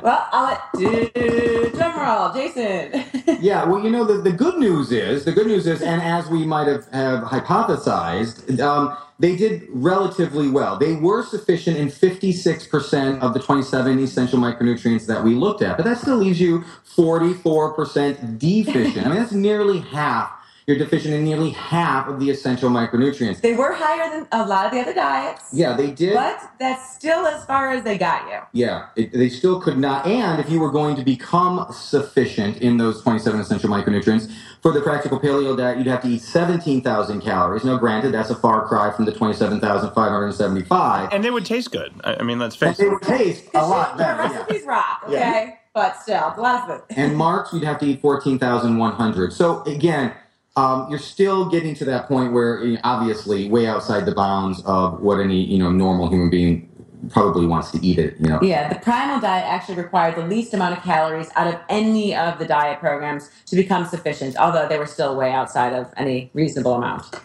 well, 0.04 0.28
I'll 0.32 0.46
let 0.46 0.62
do 0.78 1.72
drum 1.72 2.00
roll, 2.00 2.30
Jayson. 2.30 3.42
yeah, 3.42 3.66
well, 3.66 3.84
you 3.84 3.90
know 3.90 4.06
the, 4.06 4.22
the 4.22 4.32
good 4.32 4.60
news 4.60 4.92
is 4.92 5.26
the 5.26 5.32
good 5.32 5.48
news 5.48 5.66
is, 5.66 5.82
and 5.82 6.04
as 6.04 6.28
we 6.30 6.46
might 6.46 6.68
have, 6.68 6.88
have 6.90 7.24
hypothesized, 7.24 8.60
um, 8.60 8.96
they 9.20 9.36
did 9.36 9.68
relatively 9.70 10.48
well. 10.50 10.78
They 10.78 10.96
were 10.96 11.24
sufficient 11.24 11.78
in 11.78 11.90
56% 11.90 13.20
of 13.20 13.34
the 13.34 13.40
27 13.40 14.00
essential 14.00 14.40
micronutrients 14.40 15.06
that 15.08 15.24
we 15.24 15.36
looked 15.36 15.62
at, 15.62 15.78
but 15.78 15.84
that 15.86 15.98
still 15.98 16.18
leaves 16.18 16.40
you 16.40 16.64
44% 16.96 18.40
deficient. 18.40 19.06
I 19.06 19.10
mean, 19.10 19.20
that's 19.20 19.34
nearly 19.34 19.80
half 19.80 20.39
you're 20.70 20.78
deficient 20.78 21.16
in 21.16 21.24
nearly 21.24 21.50
half 21.50 22.08
of 22.08 22.20
the 22.20 22.30
essential 22.30 22.70
micronutrients. 22.70 23.42
They 23.42 23.56
were 23.56 23.74
higher 23.74 24.08
than 24.12 24.28
a 24.32 24.46
lot 24.46 24.68
of 24.68 24.72
the 24.72 24.80
other 24.80 24.94
diets. 24.94 25.46
Yeah, 25.52 25.76
they 25.76 25.90
did. 25.90 26.14
But 26.14 26.40
that's 26.60 26.94
still 26.94 27.26
as 27.26 27.44
far 27.46 27.72
as 27.72 27.84
they 27.84 27.98
got 27.98 28.30
you. 28.30 28.40
Yeah, 28.54 28.90
it, 28.96 29.12
they 29.12 29.30
still 29.30 29.60
could 29.60 29.80
not. 29.80 30.06
And 30.06 30.40
if 30.40 30.48
you 30.48 30.60
were 30.60 30.70
going 30.70 30.96
to 30.98 31.04
become 31.04 31.66
sufficient 31.74 32.58
in 32.58 32.78
those 32.78 33.02
27 33.02 33.40
essential 33.40 33.68
micronutrients, 33.68 34.32
for 34.62 34.72
the 34.72 34.82
practical 34.82 35.20
paleo 35.20 35.58
diet, 35.58 35.80
you'd 35.80 35.88
have 35.88 36.04
to 36.04 36.08
eat 36.08 36.22
17,000 36.22 37.22
calories. 37.22 37.64
Now, 37.64 37.78
granted, 37.78 38.14
that's 38.14 38.30
a 38.30 38.36
far 38.36 38.68
cry 38.68 38.92
from 38.92 39.06
the 39.06 39.12
27,575. 39.12 41.10
And 41.12 41.24
they 41.24 41.32
would 41.32 41.48
taste 41.48 41.72
good. 41.72 42.00
I 42.04 42.22
mean, 42.22 42.38
let's 42.38 42.56
face 42.56 42.78
it. 42.78 42.84
They 42.84 42.90
would 42.90 43.02
taste 43.02 43.46
a 43.56 43.66
lot 43.66 43.98
better. 43.98 44.22
The 44.22 44.36
recipes 44.36 44.62
yeah. 44.66 44.70
rock, 44.70 45.02
okay? 45.06 45.16
Yeah. 45.16 45.56
But 45.74 46.00
still, 46.02 46.34
a 46.36 46.42
lot 46.42 46.70
of 46.70 46.80
food. 46.80 46.98
and 46.98 47.18
Marks, 47.18 47.54
you'd 47.54 47.64
have 47.64 47.80
to 47.80 47.88
eat 47.88 48.02
14,100. 48.02 49.34
So, 49.34 49.64
again, 49.64 50.14
um, 50.56 50.90
you're 50.90 51.00
still 51.00 51.46
getting 51.50 51.76
to 51.76 51.86
that 51.86 52.08
point 52.08 52.34
where 52.34 52.64
you 52.64 52.74
know, 52.74 52.82
obviously 52.84 53.50
way 53.50 53.68
outside 53.68 54.06
the 54.06 54.14
bounds 54.14 54.62
of 54.66 55.00
what 55.02 55.20
any 55.20 55.44
you 55.44 55.60
know 55.60 55.72
normal 55.72 56.10
human 56.10 56.30
being 56.30 56.66
probably 57.12 57.46
wants 57.46 57.72
to 57.72 57.80
eat 57.86 57.98
it 57.98 58.16
you 58.20 58.28
know 58.28 58.40
yeah 58.42 58.68
the 58.68 58.80
primal 58.80 59.22
diet 59.22 59.46
actually 59.46 59.76
required 59.76 60.16
the 60.16 60.26
least 60.26 60.54
amount 60.54 60.78
of 60.78 60.84
calories 60.84 61.30
out 61.36 61.48
of 61.48 61.58
any 61.70 62.14
of 62.14 62.38
the 62.40 62.46
diet 62.46 62.80
programs 62.80 63.30
to 63.46 63.56
become 63.56 63.86
sufficient 63.86 64.36
although 64.36 64.68
they 64.68 64.78
were 64.78 64.86
still 64.86 65.16
way 65.16 65.32
outside 65.32 65.74
of 65.74 65.94
any 65.96 66.30
reasonable 66.34 66.74
amount 66.74 67.22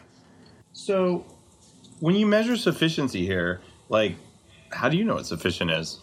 so 0.73 1.25
when 1.99 2.15
you 2.15 2.27
measure 2.27 2.57
sufficiency 2.57 3.27
here 3.27 3.61
like 3.89 4.15
how 4.71 4.89
do 4.89 4.97
you 4.97 5.05
know 5.05 5.15
what 5.15 5.27
sufficient 5.27 5.71
is 5.71 5.99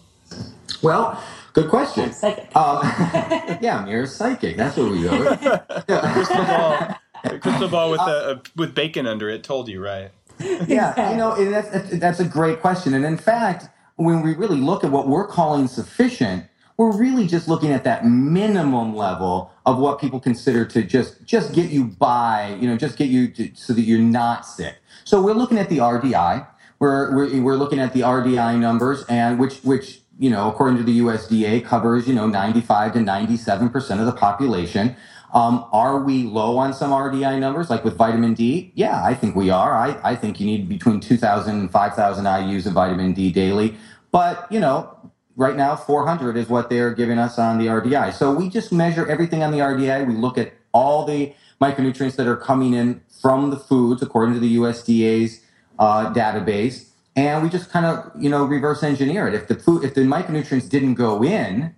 well 0.81 1.21
Good 1.53 1.69
question. 1.69 2.05
I'm 2.05 2.13
psychic. 2.13 2.55
Um, 2.55 2.79
yeah, 3.61 3.85
you're 3.85 4.05
psychic. 4.05 4.55
That's 4.55 4.77
what 4.77 4.89
we 4.89 5.03
go. 5.03 5.11
Yeah 5.89 6.13
crystal 6.13 6.45
ball 6.45 6.95
with 7.23 7.45
uh, 8.01 8.35
with 8.55 8.75
bacon 8.75 9.07
under 9.07 9.29
it 9.29 9.43
told 9.43 9.67
you 9.67 9.83
right. 9.83 10.11
Yeah, 10.39 11.11
you 11.11 11.17
know 11.17 11.35
that's 11.51 11.89
that's 11.97 12.19
a 12.19 12.25
great 12.25 12.61
question, 12.61 12.93
and 12.93 13.05
in 13.05 13.17
fact, 13.17 13.69
when 13.95 14.21
we 14.21 14.33
really 14.35 14.57
look 14.57 14.83
at 14.83 14.91
what 14.91 15.07
we're 15.07 15.27
calling 15.27 15.67
sufficient, 15.67 16.45
we're 16.77 16.97
really 16.97 17.27
just 17.27 17.47
looking 17.47 17.71
at 17.71 17.83
that 17.83 18.05
minimum 18.05 18.95
level 18.95 19.51
of 19.65 19.77
what 19.77 19.99
people 19.99 20.19
consider 20.19 20.65
to 20.65 20.83
just 20.83 21.23
just 21.25 21.53
get 21.53 21.69
you 21.69 21.85
by, 21.85 22.57
you 22.59 22.67
know, 22.67 22.75
just 22.77 22.97
get 22.97 23.09
you 23.09 23.27
to, 23.29 23.51
so 23.53 23.73
that 23.73 23.81
you're 23.81 23.99
not 23.99 24.45
sick. 24.45 24.77
So 25.03 25.21
we're 25.21 25.33
looking 25.33 25.59
at 25.59 25.69
the 25.69 25.77
RDI, 25.77 26.47
we're, 26.79 27.15
we're, 27.15 27.41
we're 27.41 27.55
looking 27.55 27.79
at 27.79 27.93
the 27.93 28.01
RDI 28.01 28.59
numbers 28.59 29.03
and 29.07 29.39
which, 29.39 29.59
which, 29.59 30.00
you 30.21 30.29
know, 30.29 30.47
according 30.47 30.77
to 30.77 30.83
the 30.83 30.99
USDA 30.99 31.65
covers, 31.65 32.07
you 32.07 32.13
know, 32.13 32.27
95 32.27 32.93
to 32.93 32.99
97% 32.99 33.99
of 33.99 34.05
the 34.05 34.11
population. 34.11 34.95
Um, 35.33 35.65
are 35.73 36.03
we 36.03 36.23
low 36.25 36.59
on 36.59 36.75
some 36.75 36.91
RDI 36.91 37.39
numbers, 37.39 37.71
like 37.71 37.83
with 37.83 37.97
vitamin 37.97 38.35
D? 38.35 38.71
Yeah, 38.75 39.03
I 39.03 39.15
think 39.15 39.35
we 39.35 39.49
are. 39.49 39.75
I, 39.75 39.99
I 40.03 40.15
think 40.15 40.39
you 40.39 40.45
need 40.45 40.69
between 40.69 40.99
2,000 40.99 41.59
and 41.59 41.71
5,000 41.71 42.25
IUs 42.25 42.67
of 42.67 42.73
vitamin 42.73 43.13
D 43.13 43.31
daily. 43.31 43.75
But, 44.11 44.45
you 44.51 44.59
know, 44.59 44.95
right 45.37 45.55
now 45.55 45.75
400 45.75 46.37
is 46.37 46.47
what 46.49 46.69
they're 46.69 46.93
giving 46.93 47.17
us 47.17 47.39
on 47.39 47.57
the 47.57 47.65
RDI. 47.65 48.13
So 48.13 48.31
we 48.31 48.47
just 48.47 48.71
measure 48.71 49.07
everything 49.07 49.41
on 49.41 49.51
the 49.51 49.57
RDI. 49.57 50.05
We 50.05 50.13
look 50.13 50.37
at 50.37 50.53
all 50.71 51.03
the 51.03 51.33
micronutrients 51.59 52.15
that 52.17 52.27
are 52.27 52.37
coming 52.37 52.75
in 52.75 53.01
from 53.19 53.49
the 53.49 53.57
foods 53.57 54.03
according 54.03 54.35
to 54.35 54.39
the 54.39 54.57
USDA's 54.57 55.41
uh, 55.79 56.13
database, 56.13 56.90
and 57.15 57.43
we 57.43 57.49
just 57.49 57.69
kind 57.69 57.85
of 57.85 58.11
you 58.19 58.29
know 58.29 58.43
reverse 58.45 58.83
engineer 58.83 59.27
it. 59.27 59.33
If 59.33 59.47
the 59.47 59.55
food, 59.55 59.83
if 59.83 59.93
the 59.93 60.01
micronutrients 60.01 60.69
didn't 60.69 60.95
go 60.95 61.23
in, 61.23 61.75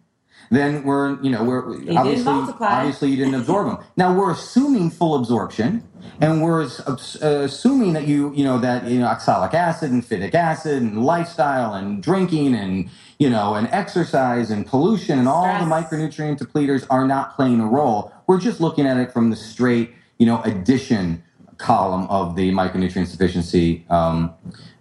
then 0.52 0.84
we're 0.84 1.22
you 1.22 1.32
know 1.32 1.44
we're 1.44 1.78
didn't 1.80 1.98
obviously 1.98 2.34
obviously 2.62 3.10
you 3.10 3.18
didn't 3.18 3.36
absorb 3.36 3.68
them. 3.68 3.86
Now 3.98 4.18
we're 4.18 4.32
assuming 4.32 4.92
full 4.92 5.16
absorption, 5.16 5.84
and 6.20 6.42
we're 6.42 6.64
uh, 6.64 6.96
assuming 7.22 7.94
that 7.94 8.08
you 8.08 8.34
you 8.34 8.44
know 8.44 8.60
that 8.60 8.86
you 8.86 9.00
know 9.00 9.08
oxalic 9.08 9.54
acid 9.54 9.92
and 9.92 10.04
phytic 10.04 10.34
acid 10.34 10.82
and 10.82 11.04
lifestyle 11.04 11.74
and 11.74 12.04
drinking 12.04 12.54
and 12.56 12.90
you 13.18 13.30
know 13.30 13.56
and 13.56 13.68
exercise 13.72 14.52
and 14.52 14.68
pollution 14.68 15.18
and 15.18 15.28
all 15.28 15.46
the 15.46 15.66
micronutrient 15.66 16.38
depleters 16.38 16.86
are 16.90 17.08
not 17.08 17.36
playing 17.36 17.60
a 17.60 17.68
role. 17.68 18.12
We're 18.28 18.40
just 18.40 18.62
looking 18.62 18.86
at 18.86 18.98
it 18.98 19.12
from 19.12 19.32
the 19.32 19.36
straight 19.36 19.94
you 20.20 20.28
know 20.28 20.42
addition 20.44 21.24
column 21.58 22.06
of 22.08 22.36
the 22.36 22.52
micronutrient 22.52 23.08
sufficiency 23.08 23.86
um, 23.90 24.34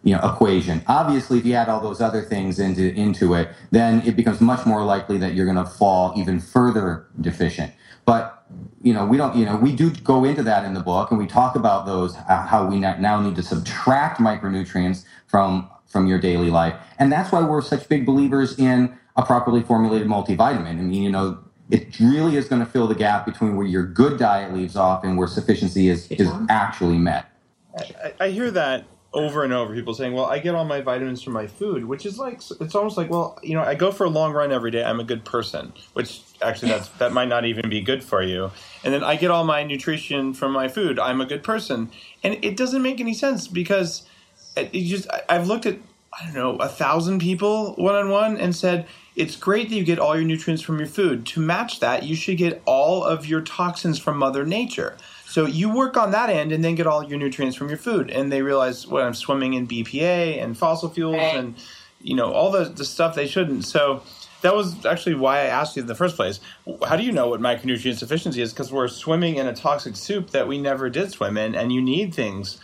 you 0.05 0.15
know 0.15 0.21
equation. 0.23 0.83
Obviously, 0.87 1.39
if 1.39 1.47
you 1.47 1.55
add 1.55 1.69
all 1.69 1.81
those 1.81 2.01
other 2.01 2.23
things 2.23 2.59
into 2.59 2.93
into 2.95 3.35
it, 3.35 3.51
then 3.71 4.03
it 4.07 4.17
becomes 4.17 4.41
much 4.41 4.67
more 4.67 4.85
likely 4.85 5.19
that 5.19 5.35
you're 5.35 5.47
going 5.47 5.63
to 5.63 5.71
fall 5.71 6.13
even 6.17 6.41
further 6.41 7.07
deficient. 7.21 7.73
But 8.05 8.45
you 8.83 8.93
know, 8.93 9.07
we 9.07 9.17
don't. 9.17 9.37
You 9.37 9.47
know, 9.47 9.57
we 9.57 9.75
do 9.75 9.91
go 9.91 10.25
into 10.25 10.43
that 10.43 10.65
in 10.65 10.75
the 10.75 10.81
book, 10.81 11.11
and 11.11 11.19
we 11.19 11.27
talk 11.27 11.55
about 11.55 11.87
those 11.87 12.17
uh, 12.17 12.47
how 12.47 12.67
we 12.67 12.79
now 12.81 13.21
need 13.21 13.37
to 13.37 13.43
subtract 13.43 14.19
micronutrients 14.19 15.05
from 15.27 15.71
from 15.87 16.07
your 16.07 16.19
daily 16.19 16.51
life, 16.51 16.75
and 16.99 17.13
that's 17.13 17.31
why 17.31 17.43
we're 17.43 17.63
such 17.63 17.89
big 17.89 18.05
believers 18.05 18.59
in 18.59 18.99
a 19.17 19.23
properly 19.25 19.63
formulated 19.63 20.09
multivitamin. 20.09 20.67
I 20.67 20.75
mean, 20.75 21.03
you 21.03 21.11
know. 21.11 21.39
It 21.71 21.99
really 22.01 22.37
is 22.37 22.49
going 22.49 22.61
to 22.61 22.71
fill 22.71 22.87
the 22.87 22.95
gap 22.95 23.25
between 23.25 23.57
where 23.57 23.67
your 23.67 23.87
good 23.87 24.19
diet 24.19 24.53
leaves 24.53 24.77
off 24.77 25.05
and 25.05 25.17
where 25.17 25.27
sufficiency 25.27 25.89
is, 25.89 26.11
is 26.11 26.31
actually 26.51 26.99
met. 26.99 27.31
I, 27.79 28.13
I 28.21 28.29
hear 28.29 28.51
that 28.51 28.85
over 29.15 29.45
and 29.45 29.53
over. 29.53 29.75
People 29.75 29.95
saying, 29.95 30.13
"Well, 30.13 30.27
I 30.27 30.39
get 30.39 30.55
all 30.55 30.65
my 30.65 30.81
vitamins 30.81 31.23
from 31.23 31.35
my 31.35 31.47
food," 31.47 31.85
which 31.85 32.07
is 32.07 32.19
like 32.19 32.41
it's 32.61 32.75
almost 32.75 32.97
like, 32.97 33.11
well, 33.11 33.39
you 33.43 33.55
know, 33.55 33.63
I 33.63 33.75
go 33.75 33.93
for 33.93 34.05
a 34.05 34.11
long 34.11 34.33
run 34.33 34.53
every 34.53 34.71
day. 34.71 34.83
I'm 34.83 35.01
a 35.01 35.05
good 35.05 35.25
person, 35.25 35.73
which 35.93 36.23
actually 36.41 36.71
that's 36.71 36.89
that 36.99 37.13
might 37.13 37.29
not 37.29 37.45
even 37.45 37.69
be 37.69 37.81
good 37.81 38.03
for 38.03 38.23
you. 38.23 38.51
And 38.85 38.93
then 38.93 39.05
I 39.05 39.17
get 39.17 39.31
all 39.31 39.45
my 39.45 39.63
nutrition 39.65 40.35
from 40.35 40.53
my 40.53 40.69
food. 40.69 40.99
I'm 40.99 41.21
a 41.21 41.27
good 41.27 41.43
person, 41.43 41.91
and 42.23 42.43
it 42.43 42.57
doesn't 42.57 42.83
make 42.83 43.01
any 43.01 43.15
sense 43.15 43.49
because 43.49 44.07
it, 44.57 44.73
just 44.73 45.09
I've 45.29 45.47
looked 45.47 45.67
at 45.67 45.79
I 46.19 46.25
don't 46.25 46.35
know 46.35 46.57
a 46.57 46.69
thousand 46.69 47.21
people 47.21 47.75
one 47.75 47.95
on 47.95 48.11
one 48.11 48.37
and 48.37 48.55
said. 48.55 48.87
It's 49.15 49.37
great 49.37 49.69
that 49.69 49.75
you 49.75 49.85
get 49.85 49.99
all 49.99 50.17
your 50.17 50.25
nutrients 50.25 50.63
from 50.63 50.79
your 50.79 50.87
food. 50.89 51.27
To 51.27 51.41
match 51.41 51.81
that, 51.81 52.05
you 52.05 52.17
should 52.17 52.39
get 52.39 52.63
all 52.65 53.05
of 53.05 53.27
your 53.27 53.43
toxins 53.43 53.99
from 53.99 54.17
Mother 54.17 54.47
Nature. 54.47 54.97
So 55.33 55.47
you 55.47 55.75
work 55.75 55.97
on 55.97 56.11
that 56.11 56.29
end 56.29 56.53
and 56.53 56.63
then 56.63 56.75
get 56.75 56.87
all 56.87 57.03
your 57.03 57.19
nutrients 57.19 57.57
from 57.57 57.71
your 57.71 57.79
food. 57.79 58.11
And 58.11 58.31
they 58.31 58.43
realize, 58.43 58.87
well, 58.87 59.07
I'm 59.07 59.15
swimming 59.15 59.55
in 59.55 59.67
BPA 59.67 60.43
and 60.43 60.59
fossil 60.59 60.91
fuels 60.91 61.17
Right. 61.17 61.37
and 61.37 61.55
you 62.03 62.15
know 62.15 62.31
all 62.33 62.51
the 62.51 62.65
the 62.65 62.85
stuff 62.85 63.15
they 63.15 63.27
shouldn't. 63.27 63.65
So 63.65 64.03
that 64.43 64.55
was 64.55 64.85
actually 64.85 65.15
why 65.15 65.39
I 65.39 65.45
asked 65.45 65.75
you 65.75 65.81
in 65.81 65.89
the 65.89 65.95
first 65.95 66.17
place. 66.17 66.39
How 66.87 66.97
do 66.97 67.03
you 67.03 67.13
know 67.13 67.29
what 67.29 67.41
micronutrient 67.41 67.97
sufficiency 67.97 68.43
is? 68.43 68.53
Because 68.53 68.71
we're 68.71 68.89
swimming 68.89 69.37
in 69.37 69.47
a 69.47 69.55
toxic 69.55 69.97
soup 69.97 70.33
that 70.33 70.47
we 70.47 70.59
never 70.59 70.91
did 70.91 71.11
swim 71.13 71.39
in, 71.39 71.55
and 71.55 71.73
you 71.73 71.81
need 71.81 72.15
things 72.15 72.59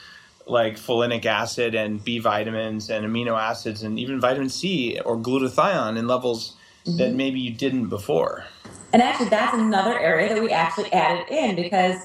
like 0.46 0.76
folinic 0.76 1.24
acid 1.24 1.74
and 1.74 2.04
B 2.04 2.18
vitamins 2.18 2.90
and 2.90 3.06
amino 3.06 3.38
acids 3.40 3.82
and 3.82 3.98
even 3.98 4.20
vitamin 4.20 4.50
C 4.50 5.00
or 5.06 5.16
glutathione 5.16 5.96
in 5.96 6.06
levels 6.06 6.54
that 6.84 6.92
mm-hmm. 6.92 7.16
maybe 7.16 7.40
you 7.40 7.50
didn't 7.54 7.88
before. 7.88 8.44
And 8.92 9.00
actually, 9.00 9.30
that's 9.30 9.54
another 9.54 9.98
area 9.98 10.34
that 10.34 10.42
we 10.42 10.50
actually 10.50 10.92
added 10.92 11.30
in 11.30 11.56
because 11.56 11.96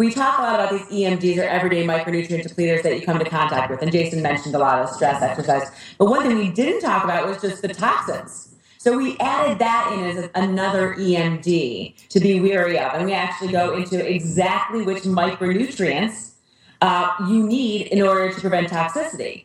we 0.00 0.10
talk 0.10 0.38
a 0.38 0.42
lot 0.42 0.54
about 0.54 0.70
these 0.70 0.86
EMDs 0.86 1.36
or 1.36 1.42
everyday 1.42 1.84
micronutrient 1.84 2.42
depleters 2.42 2.82
that 2.82 2.98
you 2.98 3.04
come 3.04 3.18
into 3.18 3.28
contact 3.28 3.70
with. 3.70 3.82
And 3.82 3.92
Jayson 3.92 4.22
mentioned 4.22 4.54
a 4.54 4.58
lot 4.58 4.80
of 4.80 4.88
stress, 4.88 5.20
exercise. 5.20 5.70
But 5.98 6.06
one 6.06 6.22
thing 6.22 6.38
we 6.38 6.50
didn't 6.50 6.80
talk 6.80 7.04
about 7.04 7.28
was 7.28 7.38
just 7.42 7.60
the 7.60 7.68
toxins. 7.68 8.56
So 8.78 8.96
we 8.96 9.18
added 9.18 9.58
that 9.58 9.92
in 9.92 10.16
as 10.16 10.30
another 10.34 10.94
EMD 10.94 12.08
to 12.08 12.18
be 12.18 12.40
wary 12.40 12.78
of. 12.78 12.94
And 12.94 13.04
we 13.04 13.12
actually 13.12 13.52
go 13.52 13.74
into 13.74 14.02
exactly 14.02 14.80
which 14.80 15.02
micronutrients 15.02 16.36
uh, 16.80 17.12
you 17.28 17.46
need 17.46 17.88
in 17.88 18.00
order 18.00 18.32
to 18.32 18.40
prevent 18.40 18.68
toxicity. 18.68 19.44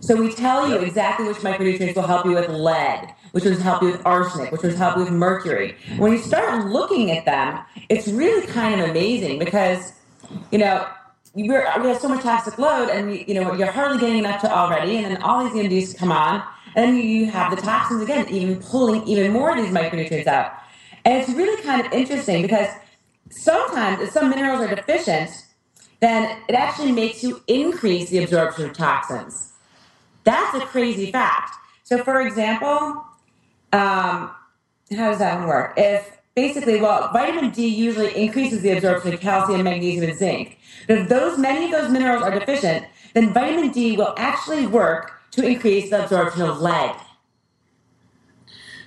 So 0.00 0.16
we 0.16 0.32
tell 0.32 0.66
you 0.66 0.76
exactly 0.76 1.26
which 1.26 1.38
micronutrients 1.38 1.94
will 1.94 2.06
help 2.06 2.24
you 2.24 2.32
with 2.32 2.48
lead, 2.48 3.14
which 3.32 3.44
was 3.44 3.60
help 3.60 3.82
you 3.82 3.92
with 3.92 4.04
arsenic, 4.06 4.50
which 4.52 4.62
was 4.62 4.76
help 4.76 4.96
you 4.96 5.04
with 5.04 5.12
mercury. 5.12 5.76
When 5.96 6.12
you 6.12 6.18
start 6.18 6.66
looking 6.66 7.10
at 7.10 7.24
them, 7.24 7.60
it's 7.88 8.08
really 8.08 8.46
kind 8.46 8.80
of 8.80 8.90
amazing 8.90 9.38
because, 9.38 9.92
you 10.50 10.58
know, 10.58 10.86
we 11.34 11.46
have 11.48 12.00
so 12.00 12.08
much 12.08 12.22
toxic 12.22 12.58
load 12.58 12.88
and, 12.88 13.14
you 13.28 13.34
know, 13.34 13.54
you're 13.54 13.70
hardly 13.70 13.98
getting 13.98 14.18
enough 14.18 14.40
to 14.40 14.50
already, 14.50 14.96
and 14.96 15.06
then 15.06 15.22
all 15.22 15.48
these 15.48 15.52
EMDs 15.52 15.96
come 15.96 16.10
on, 16.10 16.42
and 16.74 16.90
then 16.90 16.96
you 16.96 17.26
have 17.30 17.54
the 17.54 17.60
toxins 17.60 18.02
again, 18.02 18.28
even 18.28 18.60
pulling 18.60 19.06
even 19.06 19.32
more 19.32 19.50
of 19.50 19.56
these 19.56 19.72
micronutrients 19.72 20.26
out. 20.26 20.52
And 21.04 21.22
it's 21.22 21.30
really 21.30 21.62
kind 21.62 21.84
of 21.84 21.92
interesting 21.92 22.42
because 22.42 22.68
sometimes 23.30 24.00
if 24.02 24.10
some 24.10 24.30
minerals 24.30 24.60
are 24.60 24.74
deficient, 24.74 25.30
then 26.00 26.40
it 26.48 26.54
actually 26.54 26.92
makes 26.92 27.22
you 27.22 27.42
increase 27.46 28.10
the 28.10 28.22
absorption 28.22 28.66
of 28.66 28.72
toxins. 28.72 29.52
That's 30.24 30.54
a 30.56 30.60
crazy 30.66 31.10
fact. 31.10 31.54
So, 31.84 32.02
for 32.04 32.20
example, 32.20 33.04
um, 33.72 34.30
how 34.96 35.10
does 35.10 35.18
that 35.18 35.38
one 35.38 35.48
work? 35.48 35.74
If 35.76 36.18
basically, 36.34 36.80
well, 36.80 37.10
vitamin 37.12 37.50
D 37.50 37.66
usually 37.66 38.16
increases 38.16 38.62
the 38.62 38.70
absorption 38.70 39.12
of 39.14 39.20
calcium, 39.20 39.62
magnesium, 39.64 40.08
and 40.10 40.18
zinc. 40.18 40.58
But 40.86 40.98
if 40.98 41.08
those 41.08 41.38
many 41.38 41.66
of 41.66 41.72
those 41.72 41.90
minerals 41.90 42.22
are 42.22 42.38
deficient, 42.38 42.86
then 43.14 43.32
vitamin 43.32 43.70
D 43.70 43.96
will 43.96 44.14
actually 44.16 44.66
work 44.66 45.12
to 45.32 45.46
increase 45.46 45.90
the 45.90 46.04
absorption 46.04 46.42
of 46.42 46.60
lead. 46.60 46.96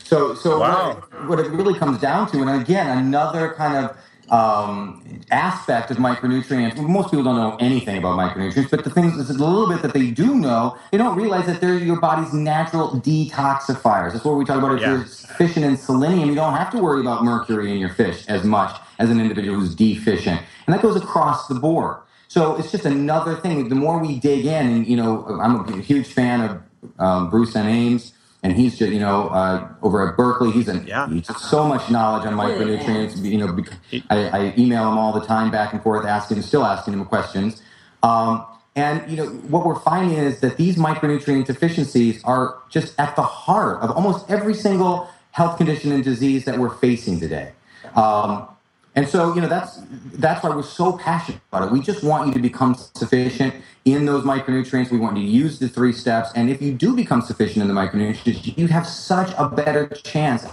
So, 0.03 0.33
so 0.35 0.59
Wow. 0.59 0.95
what, 0.95 1.27
what 1.27 1.39
it 1.39 1.51
really 1.51 1.77
comes 1.77 1.99
down 1.99 2.29
to, 2.31 2.41
and 2.41 2.61
again, 2.61 2.97
another 2.97 3.53
kind 3.53 3.85
of 3.85 3.97
um, 4.31 5.03
aspect 5.31 5.91
of 5.91 5.97
micronutrients. 5.97 6.77
Most 6.77 7.11
people 7.11 7.23
don't 7.25 7.37
know 7.37 7.57
anything 7.59 7.97
about 7.97 8.17
micronutrients, 8.17 8.71
but 8.71 8.83
the 8.85 8.91
things, 8.91 9.17
is 9.17 9.29
a 9.29 9.33
little 9.33 9.67
bit 9.69 9.83
that 9.83 9.93
they 9.93 10.11
do 10.11 10.35
know, 10.35 10.77
they 10.91 10.97
don't 10.99 11.17
realize 11.17 11.47
that 11.47 11.61
they're 11.61 11.77
your 11.77 11.99
body's 11.99 12.33
natural 12.33 12.89
detoxifiers. 12.91 14.13
That's 14.13 14.25
what 14.25 14.37
we 14.37 14.45
talk 14.45 14.59
about. 14.59 14.73
If 14.75 14.81
Yeah. 14.81 14.89
you're 14.91 14.99
deficient 15.03 15.65
in 15.65 15.77
selenium, 15.77 16.29
you 16.29 16.35
don't 16.35 16.55
have 16.55 16.71
to 16.71 16.79
worry 16.79 17.01
about 17.01 17.23
mercury 17.23 17.71
in 17.71 17.79
your 17.79 17.89
fish 17.89 18.25
as 18.29 18.43
much 18.45 18.75
as 18.99 19.11
an 19.11 19.19
individual 19.21 19.59
who's 19.59 19.75
deficient, 19.75 20.41
and 20.67 20.73
that 20.73 20.81
goes 20.81 20.95
across 20.97 21.47
the 21.47 21.55
board. 21.55 21.97
So 22.29 22.55
it's 22.57 22.71
just 22.71 22.85
another 22.85 23.35
thing. 23.35 23.69
The 23.69 23.75
more 23.75 23.99
we 23.99 24.19
dig 24.19 24.45
in, 24.45 24.67
and 24.67 24.87
you 24.87 24.97
know, 24.97 25.25
I'm 25.41 25.57
a 25.57 25.81
huge 25.81 26.07
fan 26.07 26.41
of 26.41 26.59
um, 26.99 27.29
Bruce 27.29 27.55
N. 27.55 27.67
Ames 27.67 28.13
and 28.43 28.53
he's 28.53 28.77
just 28.77 28.91
you 28.91 28.99
know 28.99 29.27
uh, 29.29 29.67
over 29.81 30.07
at 30.07 30.17
Berkeley. 30.17 30.51
He's 30.51 30.67
an 30.67 30.85
Yeah. 30.87 31.07
he's 31.09 31.27
just 31.27 31.49
so 31.49 31.67
much 31.67 31.89
knowledge 31.89 32.25
on 32.25 32.33
micronutrients. 32.33 33.17
You 33.23 33.37
know, 33.37 33.53
bec- 33.53 33.77
I, 34.09 34.17
I 34.29 34.53
email 34.57 34.89
him 34.91 34.97
all 34.97 35.13
the 35.13 35.25
time, 35.25 35.51
back 35.51 35.73
and 35.73 35.81
forth, 35.81 36.05
asking, 36.05 36.41
still 36.41 36.65
asking 36.65 36.93
him 36.93 37.05
questions. 37.05 37.61
Um, 38.03 38.45
and 38.75 39.09
you 39.11 39.17
know 39.17 39.27
what 39.27 39.65
we're 39.65 39.79
finding 39.79 40.17
is 40.17 40.39
that 40.39 40.57
these 40.57 40.77
micronutrient 40.77 41.45
deficiencies 41.45 42.23
are 42.23 42.57
just 42.69 42.97
at 42.99 43.15
the 43.15 43.21
heart 43.21 43.81
of 43.81 43.91
almost 43.91 44.29
every 44.29 44.53
single 44.53 45.09
health 45.31 45.57
condition 45.57 45.91
and 45.91 46.03
disease 46.03 46.45
that 46.45 46.57
we're 46.57 46.73
facing 46.75 47.19
today. 47.19 47.51
Um, 47.95 48.47
and 48.95 49.07
so, 49.07 49.33
you 49.33 49.41
know, 49.41 49.47
that's 49.47 49.81
that's 50.13 50.43
why 50.43 50.49
we're 50.49 50.63
so 50.63 50.97
passionate 50.97 51.39
about 51.51 51.67
it. 51.67 51.71
We 51.71 51.79
just 51.79 52.03
want 52.03 52.27
you 52.27 52.33
to 52.33 52.39
become 52.39 52.75
sufficient 52.75 53.55
in 53.85 54.05
those 54.05 54.23
micronutrients. 54.25 54.91
We 54.91 54.97
want 54.97 55.17
you 55.17 55.23
to 55.23 55.29
use 55.29 55.59
the 55.59 55.69
three 55.69 55.93
steps. 55.93 56.29
And 56.35 56.49
if 56.49 56.61
you 56.61 56.73
do 56.73 56.95
become 56.95 57.21
sufficient 57.21 57.61
in 57.61 57.67
the 57.67 57.73
micronutrients, 57.73 58.57
you 58.57 58.67
have 58.67 58.85
such 58.85 59.33
a 59.37 59.47
better 59.47 59.87
chance 59.87 60.45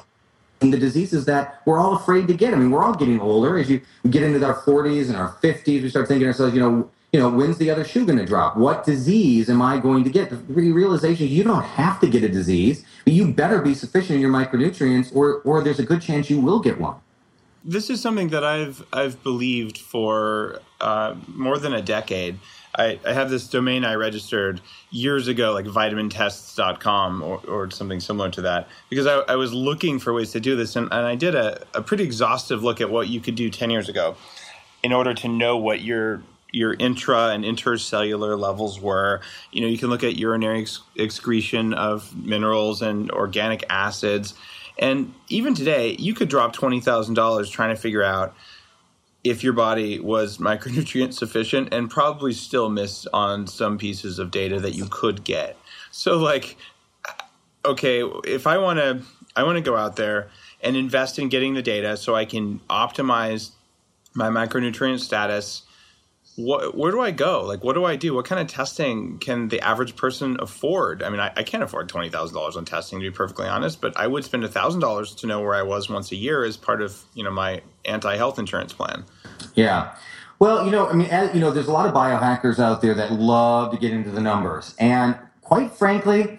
in 0.61 0.71
the 0.71 0.79
diseases 0.79 1.25
that 1.25 1.63
we're 1.67 1.79
all 1.81 1.97
afraid 1.97 2.29
to 2.29 2.35
get. 2.35 2.55
I 2.55 2.57
mean, 2.57 2.71
we're 2.71 2.85
all 2.85 2.95
getting 2.95 3.21
older. 3.21 3.59
As 3.59 3.69
you 3.69 3.81
get 4.09 4.23
into 4.23 4.45
our 4.45 4.61
40s 4.63 5.09
and 5.09 5.17
our 5.17 5.33
50s, 5.43 5.83
we 5.83 5.89
start 5.89 6.07
thinking 6.09 6.27
ourselves, 6.27 6.55
you 6.55 6.61
know, 6.61 6.91
you 7.13 7.19
know, 7.19 7.31
when's 7.31 7.57
the 7.59 7.71
other 7.71 7.85
shoe 7.85 8.05
going 8.05 8.19
to 8.19 8.27
drop? 8.27 8.57
What 8.57 8.85
disease 8.85 9.49
am 9.49 9.63
I 9.63 9.79
going 9.79 10.05
to 10.05 10.11
get? 10.11 10.31
The 10.31 10.37
re- 10.37 10.73
realization 10.73 11.27
you 11.27 11.43
don't 11.43 11.63
have 11.63 12.01
to 12.01 12.07
get 12.07 12.23
a 12.23 12.29
disease, 12.29 12.85
but 13.05 13.15
you 13.15 13.33
better 13.33 13.63
be 13.63 13.73
sufficient 13.73 14.17
in 14.17 14.21
your 14.21 14.31
micronutrients, 14.31 15.15
or 15.17 15.41
or 15.43 15.63
there's 15.63 15.79
a 15.79 15.85
good 15.85 16.03
chance 16.03 16.29
you 16.29 16.39
will 16.39 16.61
get 16.61 16.79
one. 16.79 16.97
This 17.69 17.91
is 17.91 18.01
something 18.01 18.29
that 18.29 18.45
I've 18.45 18.83
I've 18.95 19.23
believed 19.23 19.77
for 19.77 20.61
uh, 20.81 21.15
more 21.29 21.59
than 21.59 21.75
a 21.75 21.83
decade. 21.83 22.39
I, 22.75 22.99
I 23.05 23.13
have 23.13 23.29
this 23.29 23.47
domain 23.47 23.85
I 23.85 23.95
registered 23.95 24.63
years 24.91 25.29
ago, 25.29 25.53
like 25.53 25.67
vitamintests.com 25.67 27.23
or, 27.23 27.41
or 27.47 27.71
something 27.71 28.01
similar 28.01 28.31
to 28.31 28.43
that, 28.43 28.69
because 28.89 29.07
I, 29.07 29.19
I 29.33 29.37
was 29.37 29.53
looking 29.53 29.99
for 29.99 30.15
ways 30.15 30.31
to 30.33 30.41
do 30.41 30.57
this. 30.57 30.77
And, 30.77 30.89
and 30.93 31.07
I 31.07 31.15
did 31.15 31.35
a, 31.35 31.63
a 31.75 31.83
pretty 31.83 32.05
exhaustive 32.05 32.63
look 32.63 32.81
at 32.81 32.89
what 32.89 33.09
you 33.09 33.21
could 33.21 33.35
do 33.35 33.51
10 33.51 33.69
years 33.69 33.89
ago 33.89 34.17
in 34.83 34.93
order 34.93 35.13
to 35.13 35.29
know 35.29 35.57
what 35.57 35.83
your 35.83 36.23
your 36.51 36.73
intra 36.75 37.29
and 37.29 37.45
intercellular 37.45 38.39
levels 38.39 38.81
were. 38.81 39.21
You 39.53 39.61
know, 39.61 39.67
you 39.67 39.77
can 39.77 39.91
look 39.91 40.03
at 40.03 40.17
urinary 40.17 40.63
ex- 40.63 40.81
excretion 40.97 41.75
of 41.75 42.17
minerals 42.17 42.81
and 42.81 43.11
organic 43.11 43.65
acids. 43.69 44.33
And 44.79 45.13
even 45.29 45.55
today, 45.55 45.97
you 45.99 46.15
could 46.15 46.29
drop 46.29 46.55
$20,000 46.55 47.51
trying 47.51 47.75
to 47.75 47.81
figure 47.81 48.05
out 48.05 48.35
if 49.25 49.43
your 49.43 49.53
body 49.53 49.99
was 49.99 50.39
micronutrient 50.39 51.13
sufficient 51.13 51.73
and 51.75 51.91
probably 51.91 52.33
still 52.33 52.69
miss 52.69 53.07
on 53.13 53.47
some 53.47 53.79
pieces 53.79 54.19
of 54.19 54.31
data 54.31 54.61
that 54.61 54.75
you 54.75 54.87
could 54.91 55.25
get. 55.25 55.57
So 55.91 56.19
like 56.19 56.57
okay, 57.65 58.03
if 58.25 58.47
I 58.47 58.59
want 58.59 58.79
to 58.79 59.03
I 59.37 59.43
want 59.43 59.57
to 59.57 59.63
go 59.63 59.77
out 59.77 59.97
there 59.97 60.31
and 60.63 60.77
invest 60.77 61.19
in 61.19 61.29
getting 61.29 61.55
the 61.55 61.63
data 61.63 61.97
so 61.97 62.15
I 62.15 62.25
can 62.25 62.61
optimize 62.71 63.53
my 64.15 64.29
micronutrient 64.29 65.01
status 65.01 65.63
what, 66.39 66.77
where 66.77 66.93
do 66.93 67.01
I 67.01 67.11
go? 67.11 67.43
Like, 67.45 67.65
what 67.65 67.75
do 67.75 67.85
I 67.85 67.97
do? 67.97 68.15
What 68.15 68.25
kind 68.25 68.41
of 68.41 68.47
testing 68.47 69.19
can 69.19 69.49
the 69.49 69.61
average 69.61 69.97
person 69.97 70.37
afford? 70.39 71.03
I 71.03 71.11
mean, 71.11 71.19
I, 71.19 71.33
I 71.37 71.43
can't 71.43 71.65
afford 71.65 71.89
twenty 71.89 72.11
thousand 72.11 72.37
dollars 72.37 72.57
on 72.57 72.65
testing, 72.65 73.01
to 73.01 73.03
be 73.03 73.11
perfectly 73.11 73.49
honest. 73.49 73.81
But 73.81 73.97
I 73.97 74.07
would 74.07 74.25
spend 74.25 74.49
thousand 74.49 74.81
dollars 74.81 75.17
to 75.17 75.27
know 75.27 75.41
where 75.41 75.55
I 75.55 75.63
was 75.63 75.91
once 75.91 76.13
a 76.13 76.17
year 76.17 76.45
as 76.45 76.57
part 76.57 76.81
of 76.81 77.03
you 77.15 77.25
know 77.25 77.33
my 77.33 77.61
anti 77.85 78.17
health 78.17 78.39
insurance 78.39 78.73
plan. 78.73 79.05
Yeah. 79.55 79.97
Well, 80.39 80.65
you 80.65 80.71
know, 80.71 80.87
I 80.87 80.93
mean, 80.93 81.09
as, 81.09 81.35
you 81.35 81.41
know, 81.41 81.51
there's 81.51 81.67
a 81.67 81.73
lot 81.73 81.89
of 81.89 81.95
biohackers 81.95 82.61
out 82.61 82.81
there 82.83 82.95
that 82.95 83.13
love 83.13 83.73
to 83.73 83.77
get 83.77 83.91
into 83.93 84.11
the 84.11 84.21
numbers, 84.21 84.77
and 84.79 85.19
quite 85.43 85.73
frankly, 85.73 86.39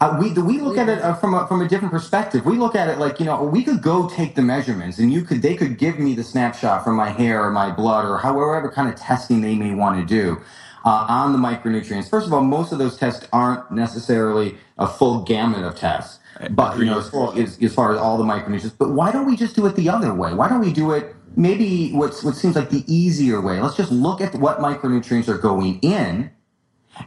uh, 0.00 0.16
we 0.20 0.32
we 0.32 0.58
look 0.60 0.76
at 0.76 0.90
it 0.90 1.00
uh, 1.00 1.14
from 1.14 1.32
a, 1.34 1.46
from 1.46 1.62
a 1.62 1.68
different 1.68 1.92
perspective. 1.92 2.44
We 2.44 2.58
look 2.58 2.74
at 2.74 2.88
it 2.88 2.98
like 2.98 3.18
you 3.18 3.24
know 3.26 3.42
we 3.42 3.64
could 3.64 3.80
go 3.80 4.08
take 4.08 4.34
the 4.34 4.42
measurements, 4.42 4.98
and 4.98 5.10
you 5.12 5.22
could 5.22 5.40
they 5.40 5.56
could 5.56 5.78
give 5.78 5.98
me 5.98 6.14
the 6.14 6.24
snapshot 6.24 6.84
from 6.84 6.96
my 6.96 7.10
hair 7.10 7.42
or 7.42 7.50
my 7.50 7.70
blood 7.70 8.04
or 8.04 8.18
however 8.18 8.70
kind 8.70 8.90
of 8.90 8.96
testing 8.96 9.40
they 9.40 9.54
may 9.54 9.74
want 9.74 9.98
to 9.98 10.06
do 10.06 10.38
uh, 10.84 11.06
on 11.08 11.32
the 11.32 11.38
micronutrients. 11.38 12.10
First 12.10 12.26
of 12.26 12.34
all, 12.34 12.42
most 12.42 12.72
of 12.72 12.78
those 12.78 12.98
tests 12.98 13.26
aren't 13.32 13.70
necessarily 13.72 14.56
a 14.76 14.86
full 14.86 15.22
gamut 15.22 15.64
of 15.64 15.76
tests, 15.76 16.18
but 16.50 16.78
you 16.78 16.84
know 16.84 16.98
as 16.98 17.08
far 17.08 17.38
as, 17.38 17.62
as 17.62 17.74
far 17.74 17.92
as 17.92 17.98
all 17.98 18.18
the 18.18 18.24
micronutrients. 18.24 18.76
But 18.76 18.90
why 18.90 19.12
don't 19.12 19.26
we 19.26 19.34
just 19.34 19.56
do 19.56 19.64
it 19.64 19.76
the 19.76 19.88
other 19.88 20.12
way? 20.12 20.34
Why 20.34 20.48
don't 20.48 20.60
we 20.60 20.74
do 20.74 20.92
it 20.92 21.16
maybe 21.36 21.92
what's 21.92 22.22
what 22.22 22.36
seems 22.36 22.54
like 22.54 22.68
the 22.68 22.84
easier 22.86 23.40
way? 23.40 23.60
Let's 23.60 23.76
just 23.76 23.92
look 23.92 24.20
at 24.20 24.34
what 24.34 24.58
micronutrients 24.58 25.28
are 25.28 25.38
going 25.38 25.78
in 25.80 26.30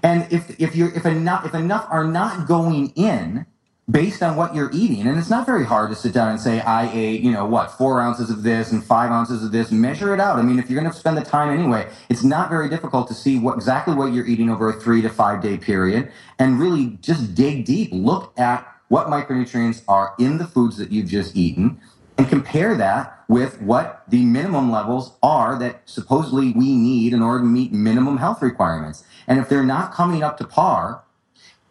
and 0.03 0.31
if 0.31 0.59
if 0.59 0.75
you're 0.75 0.93
if 0.95 1.05
enough 1.05 1.45
if 1.45 1.53
enough 1.53 1.87
are 1.89 2.05
not 2.05 2.47
going 2.47 2.91
in 2.95 3.45
based 3.89 4.21
on 4.21 4.35
what 4.35 4.53
you're 4.53 4.69
eating, 4.71 5.07
and 5.07 5.17
it's 5.17 5.31
not 5.31 5.47
very 5.47 5.65
hard 5.65 5.89
to 5.89 5.95
sit 5.95 6.13
down 6.13 6.29
and 6.29 6.39
say 6.39 6.61
I 6.61 6.91
ate 6.93 7.21
you 7.21 7.31
know 7.31 7.45
what 7.45 7.71
four 7.71 8.01
ounces 8.01 8.29
of 8.29 8.43
this 8.43 8.71
and 8.71 8.83
five 8.83 9.11
ounces 9.11 9.43
of 9.43 9.51
this, 9.51 9.71
measure 9.71 10.13
it 10.13 10.19
out. 10.19 10.37
I 10.37 10.41
mean, 10.41 10.59
if 10.59 10.69
you're 10.69 10.79
going 10.79 10.91
to 10.91 10.97
spend 10.97 11.17
the 11.17 11.21
time 11.21 11.49
anyway, 11.49 11.87
it's 12.09 12.23
not 12.23 12.49
very 12.49 12.69
difficult 12.69 13.07
to 13.07 13.13
see 13.13 13.39
what 13.39 13.55
exactly 13.55 13.95
what 13.95 14.13
you're 14.13 14.27
eating 14.27 14.49
over 14.49 14.69
a 14.69 14.73
three 14.73 15.01
to 15.01 15.09
five 15.09 15.41
day 15.41 15.57
period, 15.57 16.11
and 16.37 16.59
really 16.59 16.97
just 17.01 17.33
dig 17.35 17.65
deep, 17.65 17.89
look 17.91 18.37
at 18.37 18.67
what 18.89 19.07
micronutrients 19.07 19.83
are 19.87 20.13
in 20.19 20.37
the 20.37 20.45
foods 20.45 20.77
that 20.77 20.91
you've 20.91 21.07
just 21.07 21.35
eaten 21.35 21.79
and 22.17 22.27
compare 22.27 22.75
that 22.75 23.23
with 23.29 23.61
what 23.61 24.03
the 24.09 24.25
minimum 24.25 24.69
levels 24.69 25.13
are 25.23 25.57
that 25.57 25.81
supposedly 25.85 26.51
we 26.51 26.75
need 26.75 27.13
in 27.13 27.21
order 27.21 27.39
to 27.39 27.45
meet 27.45 27.71
minimum 27.71 28.17
health 28.17 28.41
requirements. 28.41 29.05
And 29.29 29.39
if 29.39 29.47
they're 29.47 29.63
not 29.63 29.93
coming 29.93 30.23
up 30.23 30.37
to 30.39 30.43
par 30.45 31.03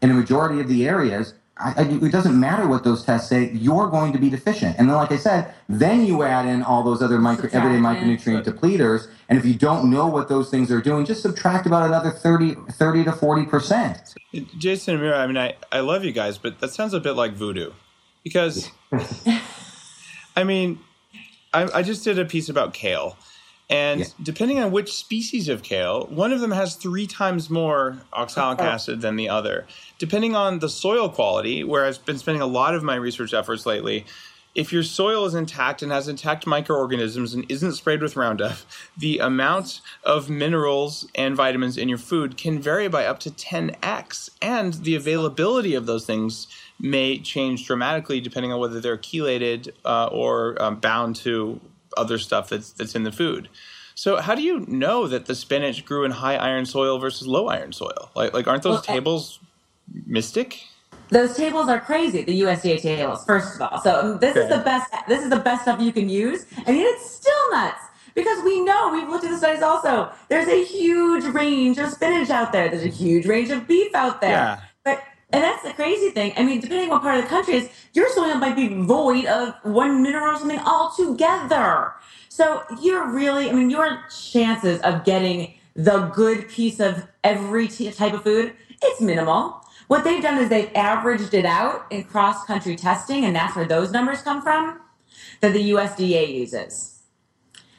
in 0.01 0.11
a 0.11 0.15
majority 0.15 0.61
of 0.61 0.69
the 0.69 0.89
areas, 0.89 1.35
I, 1.59 1.75
I, 1.77 1.83
it 1.83 2.13
doesn't 2.13 2.39
matter 2.39 2.69
what 2.69 2.85
those 2.85 3.05
tests 3.05 3.29
say, 3.29 3.51
you're 3.51 3.89
going 3.89 4.13
to 4.13 4.19
be 4.19 4.31
deficient. 4.31 4.77
And 4.79 4.89
then, 4.89 4.97
like 4.97 5.11
I 5.11 5.17
said, 5.17 5.53
then 5.69 6.07
you 6.07 6.23
add 6.23 6.47
in 6.47 6.63
all 6.63 6.85
those 6.85 7.03
other 7.03 7.19
micro, 7.19 7.51
everyday 7.53 7.79
micronutrient 7.79 8.45
depleters. 8.45 9.09
And 9.29 9.39
if 9.39 9.45
you 9.45 9.55
don't 9.55 9.91
know 9.91 10.07
what 10.07 10.29
those 10.29 10.51
things 10.51 10.71
are 10.71 10.81
doing, 10.81 11.05
just 11.05 11.21
subtract 11.21 11.67
about 11.67 11.85
another 11.85 12.11
30, 12.11 12.55
30 12.55 13.05
to 13.05 13.11
40%. 13.11 14.15
Jayson 14.59 14.95
and 14.95 15.03
Mira, 15.03 15.19
I 15.19 15.27
mean, 15.27 15.37
I, 15.37 15.57
I 15.73 15.81
love 15.81 16.05
you 16.05 16.13
guys, 16.13 16.39
but 16.39 16.61
that 16.61 16.71
sounds 16.71 16.95
a 16.95 17.01
bit 17.01 17.13
like 17.13 17.33
voodoo. 17.33 17.73
Because 18.23 18.71
I 20.37 20.45
mean, 20.45 20.79
I, 21.53 21.69
I, 21.75 21.83
just 21.83 22.05
did 22.05 22.19
a 22.19 22.25
piece 22.25 22.49
about 22.49 22.73
kale. 22.75 23.17
And 23.71 24.01
yeah. 24.01 24.07
depending 24.23 24.61
on 24.61 24.71
which 24.71 24.95
species 24.95 25.49
of 25.49 25.63
kale, 25.63 26.07
one 26.07 26.33
of 26.33 26.41
them 26.41 26.53
has 26.53 26.75
three 26.75 27.07
times 27.07 27.51
more 27.51 27.99
oxalic 28.13 28.61
acid 28.61 29.03
than 29.03 29.17
the 29.17 29.29
other. 29.29 29.67
Depending 29.99 30.35
on 30.35 30.61
the 30.61 30.71
soil 30.71 31.11
quality, 31.11 31.65
where 31.65 31.85
I've 31.85 32.03
been 32.07 32.19
spending 32.19 32.41
a 32.41 32.47
lot 32.47 32.75
of 32.75 32.83
my 32.83 32.95
research 32.95 33.35
efforts 33.35 33.67
lately, 33.67 34.07
if 34.55 34.73
your 34.73 34.83
soil 34.83 35.25
is 35.27 35.35
intact 35.35 35.83
and 35.83 35.93
has 35.93 36.09
intact 36.09 36.47
microorganisms 36.47 37.35
and 37.35 37.45
isn't 37.49 37.75
sprayed 37.75 38.01
with 38.01 38.17
Roundup, 38.17 38.57
the 38.97 39.19
amount 39.19 39.81
of 40.03 40.31
minerals 40.31 41.07
and 41.15 41.37
vitamins 41.37 41.77
in 41.77 41.89
your 41.89 41.99
food 41.99 42.37
can 42.37 42.59
vary 42.59 42.89
by 42.89 43.05
up 43.05 43.21
to 43.21 43.31
10x. 43.31 44.31
And 44.41 44.75
the 44.75 44.95
availability 44.95 45.75
of 45.75 45.87
those 45.87 46.07
things 46.07 46.49
may 46.81 47.19
change 47.19 47.67
dramatically 47.67 48.21
depending 48.21 48.53
on 48.53 48.61
whether 48.61 48.81
they're 48.81 48.97
chelated 48.97 49.71
uh, 49.85 50.07
or 50.07 50.61
um, 50.61 50.77
bound 50.77 51.17
to 51.17 51.61
other 51.99 52.19
stuff 52.19 52.49
that's 52.49 52.73
that's 52.73 52.95
in 52.95 53.05
the 53.05 53.13
food. 53.13 53.49
So 53.95 54.19
how 54.19 54.35
do 54.35 54.43
you 54.43 54.61
know 54.69 55.09
that 55.09 55.27
the 55.27 55.35
spinach 55.35 55.85
grew 55.85 56.05
in 56.05 56.13
high 56.13 56.37
iron 56.37 56.67
soil 56.67 56.99
versus 56.99 57.27
low 57.27 57.49
iron 57.49 57.73
soil? 57.73 58.11
Like 58.15 58.33
like 58.33 58.47
aren't 58.47 58.63
those 58.63 58.75
well, 58.75 58.83
tables 58.83 59.41
mystic? 60.07 60.63
Those 61.11 61.37
tables 61.37 61.69
are 61.69 61.81
crazy. 61.81 62.23
The 62.23 62.43
USDA 62.43 62.83
tables, 62.83 63.25
first 63.25 63.57
of 63.57 63.63
all. 63.63 63.81
So 63.81 63.99
um, 64.01 64.19
this 64.19 64.37
okay. 64.37 64.41
is 64.41 64.49
the 64.51 64.63
best. 64.63 64.93
This 65.09 65.23
is 65.23 65.31
the 65.31 65.39
best 65.39 65.63
stuff 65.63 65.81
you 65.81 65.93
can 65.93 66.09
use, 66.09 66.47
and 66.67 66.77
yet 66.77 66.87
it's 66.87 67.11
still 67.11 67.51
nuts 67.51 67.81
because 68.15 68.43
we 68.45 68.61
know 68.61 68.91
we've 68.93 69.09
looked 69.09 69.25
at 69.25 69.31
the 69.31 69.39
studies. 69.39 69.63
Also, 69.63 70.11
there's 70.29 70.49
a 70.49 70.65
huge 70.65 71.25
range 71.25 71.79
of 71.79 71.91
spinach 71.91 72.31
out 72.31 72.53
there. 72.53 72.69
There's 72.69 72.85
a 72.85 72.89
huge 72.89 73.27
range 73.27 73.51
of 73.51 73.67
beef 73.67 73.95
out 73.95 74.21
there. 74.21 74.31
Yeah. 74.31 74.61
But 74.85 75.03
and 75.31 75.43
that's 75.43 75.63
the 75.63 75.73
crazy 75.75 76.11
thing. 76.11 76.33
I 76.37 76.43
mean, 76.43 76.61
depending 76.61 76.89
on 76.89 76.97
what 76.97 77.03
part 77.03 77.19
of 77.19 77.25
the 77.25 77.29
country 77.29 77.55
is, 77.55 77.69
your 77.93 78.09
soil 78.11 78.35
might 78.37 78.57
be 78.57 78.69
void 78.69 79.27
of 79.27 79.55
one 79.63 80.03
mineral 80.03 80.35
or 80.35 80.39
something 80.39 80.61
altogether. 80.61 81.93
So 82.29 82.63
you're 82.81 83.07
really, 83.09 83.51
I 83.51 83.53
mean, 83.53 83.69
your 83.69 84.05
chances 84.09 84.81
of 84.81 85.05
getting 85.05 85.55
the 85.75 86.07
good 86.15 86.49
piece 86.49 86.81
of 86.81 87.07
every 87.25 87.69
t- 87.69 87.91
type 87.91 88.15
of 88.15 88.23
food, 88.23 88.55
it's 88.83 89.01
minimal. 89.01 89.61
What 89.89 90.05
they've 90.05 90.23
done 90.23 90.39
is 90.39 90.49
they've 90.49 90.71
averaged 90.75 91.35
it 91.35 91.45
out 91.45 91.87
in 91.91 92.05
cross 92.05 92.45
country 92.45 92.77
testing, 92.77 93.25
and 93.25 93.37
that's 93.37 93.55
where 93.55 93.67
those 93.67 93.91
numbers 93.91 94.23
come 94.23 94.43
from 94.43 94.81
that 95.41 95.53
the 95.53 95.71
USDA 95.71 96.35
uses. 96.35 96.98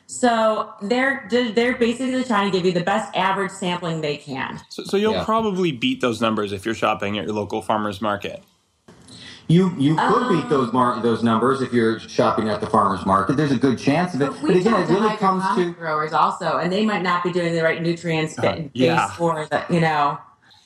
So 0.10 0.74
they're 0.82 1.28
they're 1.30 1.76
basically 1.76 2.24
trying 2.24 2.52
to 2.52 2.58
give 2.58 2.66
you 2.66 2.72
the 2.72 2.84
best 2.84 3.16
average 3.16 3.52
sampling 3.52 4.02
they 4.02 4.18
can. 4.18 4.60
So, 4.70 4.84
so 4.84 4.98
you'll 4.98 5.14
yeah. 5.14 5.24
probably 5.24 5.72
beat 5.72 6.02
those 6.02 6.20
numbers 6.20 6.52
if 6.52 6.66
you're 6.66 6.74
shopping 6.74 7.20
at 7.20 7.26
your 7.26 7.36
local 7.36 7.62
farmers 7.62 8.02
market. 8.02 8.44
You 9.48 9.72
you 9.78 9.94
could 9.94 10.24
um, 10.24 10.36
beat 10.36 10.50
those 10.50 10.74
mar- 10.74 11.00
those 11.00 11.22
numbers 11.22 11.62
if 11.62 11.72
you're 11.72 12.00
shopping 12.00 12.50
at 12.50 12.60
the 12.60 12.66
farmers 12.66 13.06
market. 13.06 13.38
There's 13.38 13.52
a 13.52 13.58
good 13.58 13.78
chance 13.78 14.16
of 14.16 14.24
it. 14.24 14.32
But, 14.32 14.42
but 14.42 14.56
again, 14.56 14.82
it 14.82 14.90
really 14.90 15.16
comes 15.18 15.44
to 15.56 15.74
growers 15.74 16.12
also, 16.12 16.58
and 16.58 16.74
they 16.74 16.88
might 16.88 17.04
not 17.04 17.24
be 17.24 17.32
doing 17.32 17.54
the 17.54 17.62
right 17.62 17.80
nutrients 17.80 18.38
uh, 18.40 18.64
yeah. 18.74 19.12
for 19.12 19.46
the 19.46 19.64
you 19.70 19.80
know. 19.80 20.18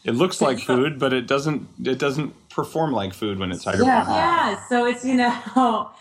It 0.05 0.15
looks 0.15 0.39
like 0.39 0.59
food, 0.59 0.97
but 0.97 1.11
it 1.11 1.27
doesn't. 1.27 1.67
It 1.83 1.99
doesn't 1.99 2.33
perform 2.47 2.93
like 2.93 3.13
food 3.13 3.39
when 3.39 3.51
it's 3.51 3.65
hydroponic. 3.65 4.07
Yeah, 4.07 4.51
yeah. 4.51 4.67
So 4.69 4.85
it's 4.85 5.03
you 5.03 5.15
know 5.15 5.91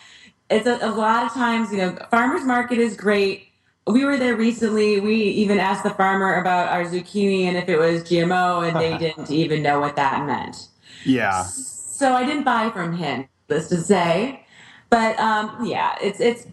it's 0.53 0.67
a, 0.67 0.79
a 0.83 0.91
lot 0.91 1.25
of 1.25 1.33
times, 1.33 1.73
you 1.73 1.79
know, 1.79 1.97
farmers 2.11 2.45
market 2.45 2.79
is 2.79 2.97
great. 2.97 3.49
We 3.87 4.05
were 4.05 4.17
there 4.17 4.37
recently. 4.37 5.01
We 5.01 5.15
even 5.15 5.59
asked 5.59 5.83
the 5.83 5.91
farmer 5.91 6.35
about 6.35 6.69
our 6.69 6.85
zucchini 6.85 7.45
and 7.45 7.57
if 7.57 7.69
it 7.69 7.79
was 7.79 8.03
GMO, 8.05 8.69
and 8.69 8.79
they 8.79 8.97
didn't 9.07 9.31
even 9.31 9.63
know 9.63 9.81
what 9.81 9.97
that 9.97 10.25
meant. 10.27 10.69
Yeah. 11.05 11.43
So 11.43 12.15
I 12.15 12.25
didn't 12.25 12.45
buy 12.45 12.71
from 12.71 12.97
him, 12.97 13.29
let's 13.49 13.69
to 13.69 13.79
say. 13.79 14.47
But 14.91 15.19
um, 15.19 15.65
yeah, 15.65 15.97
it's 16.01 16.21
it's 16.21 16.47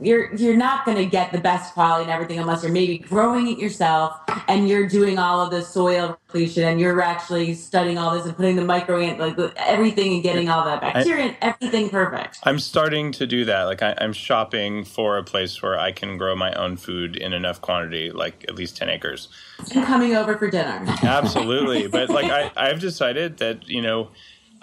you're 0.00 0.34
you're 0.34 0.56
not 0.56 0.84
going 0.84 0.96
to 0.96 1.06
get 1.06 1.32
the 1.32 1.38
best 1.38 1.74
quality 1.74 2.04
and 2.04 2.10
everything 2.10 2.38
unless 2.38 2.62
you're 2.62 2.72
maybe 2.72 2.98
growing 2.98 3.48
it 3.48 3.58
yourself 3.58 4.18
and 4.48 4.68
you're 4.68 4.88
doing 4.88 5.18
all 5.18 5.40
of 5.40 5.50
the 5.50 5.62
soil 5.62 6.18
repletion 6.26 6.64
and 6.64 6.80
you're 6.80 7.00
actually 7.02 7.54
studying 7.54 7.98
all 7.98 8.14
this 8.14 8.24
and 8.24 8.36
putting 8.36 8.56
the 8.56 8.64
micro 8.64 8.98
like 8.98 9.38
everything 9.56 10.14
and 10.14 10.22
getting 10.22 10.48
all 10.48 10.64
the 10.64 10.80
bacteria 10.80 11.24
I, 11.24 11.28
and 11.28 11.36
everything 11.42 11.90
perfect. 11.90 12.38
I'm 12.44 12.58
starting 12.58 13.12
to 13.12 13.26
do 13.26 13.44
that. 13.44 13.64
Like 13.64 13.82
I, 13.82 13.94
am 13.98 14.12
shopping 14.12 14.84
for 14.84 15.18
a 15.18 15.24
place 15.24 15.62
where 15.62 15.78
I 15.78 15.92
can 15.92 16.16
grow 16.16 16.34
my 16.34 16.52
own 16.54 16.76
food 16.76 17.16
in 17.16 17.32
enough 17.32 17.60
quantity, 17.60 18.10
like 18.10 18.44
at 18.48 18.54
least 18.54 18.76
ten 18.76 18.88
acres. 18.88 19.28
And 19.74 19.84
coming 19.84 20.14
over 20.16 20.36
for 20.36 20.50
dinner. 20.50 20.84
Absolutely, 21.02 21.86
but 21.88 22.08
like 22.08 22.30
I, 22.30 22.50
I've 22.56 22.80
decided 22.80 23.38
that 23.38 23.68
you 23.68 23.82
know 23.82 24.10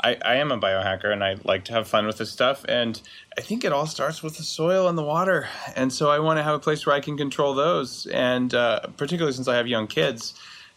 I, 0.04 0.18
I 0.24 0.36
am 0.36 0.52
a 0.52 0.58
biohacker 0.58 1.12
and 1.12 1.24
I 1.24 1.38
like 1.44 1.66
to 1.66 1.74
have 1.74 1.88
fun 1.88 2.06
with 2.06 2.18
this 2.18 2.32
stuff. 2.32 2.64
And 2.68 3.02
I 3.38 3.42
think 3.42 3.64
it 3.64 3.72
all 3.72 3.88
starts 3.88 4.22
with 4.22 4.38
the 4.38 4.44
soil 4.44 4.88
and 4.88 4.98
the 4.98 5.04
water. 5.04 5.48
And 5.76 5.92
so 5.92 6.10
I 6.10 6.20
want 6.20 6.38
to 6.38 6.44
have 6.44 6.54
a 6.54 6.60
place 6.60 6.86
where 6.86 6.96
I 6.96 7.00
can 7.00 7.18
control 7.18 7.56
those. 7.56 8.06
And 8.08 8.54
uh, 8.54 8.82
particularly 8.98 9.34
since 9.34 9.48
I 9.48 9.56
have 9.56 9.68
young 9.68 9.88
kids, 9.88 10.34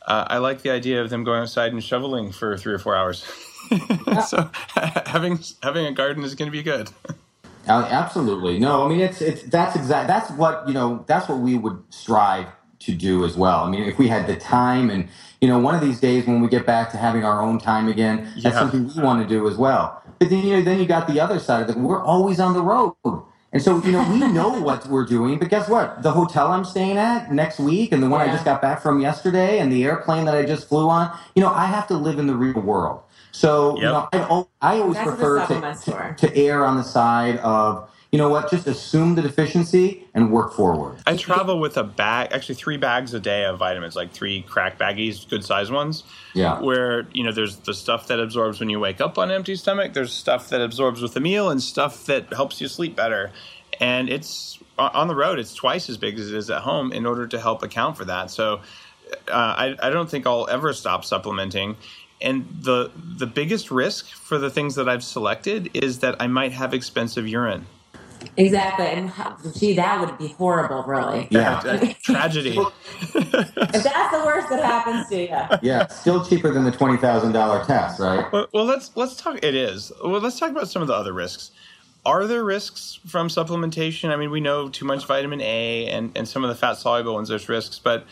uh, 0.07 0.25
I 0.29 0.39
like 0.39 0.63
the 0.63 0.71
idea 0.71 1.03
of 1.03 1.11
them 1.11 1.25
going 1.25 1.43
outside 1.43 1.73
and 1.73 1.85
shoveling 1.85 2.33
for 2.33 2.57
three 2.57 2.73
or 2.73 2.79
four 2.79 2.97
hours. 2.97 3.25
so 4.29 4.51
having 5.07 5.39
having 5.63 5.87
a 5.87 5.93
garden 5.93 6.25
is 6.25 6.35
going 6.35 6.51
to 6.51 6.57
be 6.57 6.63
good. 6.63 6.91
Uh, 7.69 7.87
absolutely. 7.91 8.59
No, 8.59 8.85
I 8.85 8.89
mean 8.89 9.01
it's 9.01 9.21
it's 9.21 9.43
that's 9.43 9.77
exact 9.77 10.09
that's 10.09 10.31
what, 10.31 10.67
you 10.67 10.73
know, 10.73 11.05
that's 11.07 11.29
what 11.29 11.39
we 11.39 11.59
would 11.59 11.83
strive 11.91 12.47
to 12.81 12.93
do 12.93 13.25
as 13.25 13.37
well. 13.37 13.65
I 13.65 13.71
mean, 13.71 13.83
if 13.83 13.99
we 13.99 14.09
had 14.09 14.27
the 14.27 14.37
time 14.37 14.89
and 14.89 15.09
you 15.41 15.49
know, 15.49 15.59
one 15.59 15.75
of 15.75 15.81
these 15.81 16.01
days 16.01 16.27
when 16.27 16.41
we 16.41 16.49
get 16.49 16.67
back 16.67 16.91
to 16.93 16.97
having 16.99 17.25
our 17.25 17.43
own 17.43 17.59
time 17.59 17.89
again, 17.89 18.25
that's 18.35 18.55
Yeah. 18.55 18.59
something 18.61 18.91
we 18.95 19.03
want 19.03 19.23
to 19.23 19.29
do 19.29 19.49
as 19.49 19.57
well. 19.57 20.03
But 20.19 20.31
then 20.31 20.41
you 20.45 20.57
know, 20.57 20.63
then 20.63 20.79
you 20.79 20.87
got 20.87 21.07
the 21.09 21.21
other 21.21 21.39
side 21.39 21.63
of 21.63 21.71
it. 21.71 21.79
We're 21.79 22.03
always 22.05 22.41
on 22.41 22.53
the 22.55 22.63
road. 22.63 22.95
And 23.53 23.61
so, 23.61 23.83
you 23.85 23.93
know, 23.93 24.07
we 24.11 24.19
know 24.33 24.61
what 24.61 24.87
we're 24.87 25.07
doing, 25.07 25.39
but 25.39 25.49
guess 25.49 25.69
what? 25.69 26.03
The 26.03 26.13
hotel 26.13 26.49
I'm 26.53 26.65
staying 26.65 26.99
at 26.99 27.33
next 27.33 27.59
week 27.59 27.93
and 27.93 28.03
the 28.03 28.09
one 28.09 28.21
I 28.21 28.27
just 28.33 28.45
got 28.45 28.63
back 28.63 28.81
from 28.83 29.01
yesterday 29.01 29.59
and 29.59 29.73
the 29.73 29.85
airplane 29.85 30.25
that 30.27 30.35
I 30.37 30.45
just 30.45 30.69
flew 30.69 30.89
on, 30.89 31.11
you 31.35 31.43
know, 31.43 31.51
I 31.53 31.67
have 31.67 31.87
to 31.89 31.95
live 31.97 32.19
in 32.19 32.27
the 32.27 32.37
real 32.37 32.61
world. 32.61 33.01
So, 33.33 33.77
you 33.77 33.83
know, 33.83 34.09
I, 34.13 34.19
I 34.61 34.81
always 34.81 34.97
That's 34.97 35.09
prefer 35.11 35.41
to, 35.41 35.47
supplement's 35.47 35.85
to, 35.85 36.15
to 36.19 36.37
err 36.37 36.65
on 36.67 36.77
the 36.77 36.85
side 36.85 37.39
of, 37.39 37.90
you 38.13 38.19
know 38.19 38.29
what, 38.29 38.51
just 38.51 38.67
assume 38.67 39.15
the 39.15 39.23
deficiency 39.23 40.05
and 40.15 40.33
work 40.33 40.53
forward. 40.53 40.99
I 41.07 41.17
travel 41.17 41.61
with 41.61 41.77
a 41.77 41.85
bag, 41.85 42.31
actually 42.33 42.57
three 42.57 42.77
bags 42.77 43.15
a 43.15 43.21
day 43.21 43.45
of 43.45 43.59
vitamins, 43.59 43.95
like 43.95 44.11
three 44.11 44.43
crack 44.43 44.79
baggies, 44.79 45.29
good 45.29 45.45
size 45.45 45.71
ones. 45.71 46.03
Yeah. 46.35 46.61
Where 46.61 47.07
you 47.13 47.23
know 47.23 47.31
there's 47.31 47.57
the 47.57 47.75
stuff 47.75 48.09
that 48.09 48.19
absorbs 48.19 48.59
when 48.59 48.69
you 48.69 48.81
wake 48.81 49.01
up 49.01 49.17
on 49.17 49.31
an 49.31 49.37
empty 49.37 49.55
stomach. 49.55 49.93
There's 49.93 50.13
stuff 50.13 50.49
that 50.49 50.61
absorbs 50.61 51.01
with 51.01 51.17
a 51.17 51.21
meal, 51.21 51.51
and 51.51 51.63
stuff 51.63 52.07
that 52.07 52.33
helps 52.33 52.61
you 52.61 52.67
sleep 52.67 52.97
better. 52.97 53.31
And 53.79 54.11
it's 54.11 54.59
on 54.77 55.07
the 55.07 55.15
road. 55.15 55.39
It's 55.39 55.55
twice 55.55 55.89
as 55.89 55.97
big 55.97 56.19
as 56.19 56.33
it 56.33 56.37
is 56.37 56.51
at 56.51 56.63
home 56.63 56.93
in 56.93 57.07
order 57.07 57.27
to 57.29 57.41
help 57.41 57.63
account 57.63 57.97
for 57.97 58.05
that. 58.07 58.31
So 58.31 58.61
uh, 59.29 59.33
I, 59.33 59.77
I 59.81 59.91
don't 59.91 60.11
think 60.11 60.27
I'll 60.27 60.49
ever 60.49 60.73
stop 60.73 61.05
supplementing. 61.05 61.77
And 62.21 62.47
the 62.61 62.91
the 62.97 63.27
biggest 63.27 63.71
risk 63.71 64.09
for 64.09 64.37
the 64.37 64.51
things 64.51 64.75
that 64.75 64.89
I've 64.89 65.05
selected 65.05 65.71
is 65.75 66.01
that 66.01 66.21
I 66.21 66.27
might 66.27 66.53
have 66.53 66.75
expensive 66.75 67.29
urine. 67.29 67.67
Exactly. 68.37 68.87
And 68.87 69.09
how- 69.11 69.37
gee, 69.57 69.75
that 69.75 70.01
would 70.01 70.17
be 70.19 70.29
horrible, 70.35 70.83
really. 70.85 71.29
Yeah. 71.31 71.63
A 71.65 71.95
tragedy. 71.95 72.59
If 73.73 73.85
that's 73.85 74.11
the 74.17 74.23
worst 74.25 74.49
that 74.51 74.63
happens 74.65 75.09
to 75.09 75.23
you. 75.23 75.59
Yeah, 75.63 75.87
still 75.89 76.25
cheaper 76.25 76.53
than 76.53 76.65
the 76.65 76.71
twenty 76.73 76.97
thousand 76.97 77.33
dollar 77.33 77.65
test, 77.65 78.01
right? 78.01 78.31
Well, 78.33 78.47
well, 78.53 78.65
let's 78.65 78.91
let's 78.97 79.17
talk. 79.17 79.39
It 79.43 79.55
is. 79.55 79.91
Well, 80.05 80.21
let's 80.21 80.39
talk 80.39 80.51
about 80.51 80.69
some 80.69 80.83
of 80.83 80.89
the 80.89 80.95
other 80.95 81.13
risks. 81.13 81.51
Are 82.07 82.27
there 82.27 82.45
risks 82.45 82.99
from 83.07 83.29
supplementation? 83.29 84.11
I 84.11 84.17
mean, 84.17 84.31
we 84.31 84.41
know 84.41 84.69
too 84.71 84.85
much 84.87 85.07
vitamin 85.07 85.41
A 85.41 85.87
and, 85.89 86.11
and 86.17 86.27
some 86.27 86.43
of 86.45 86.49
the 86.49 86.57
fat 86.57 86.75
soluble 86.79 87.15
ones. 87.15 87.29
There's 87.29 87.49
risks, 87.49 87.79
but 87.79 88.07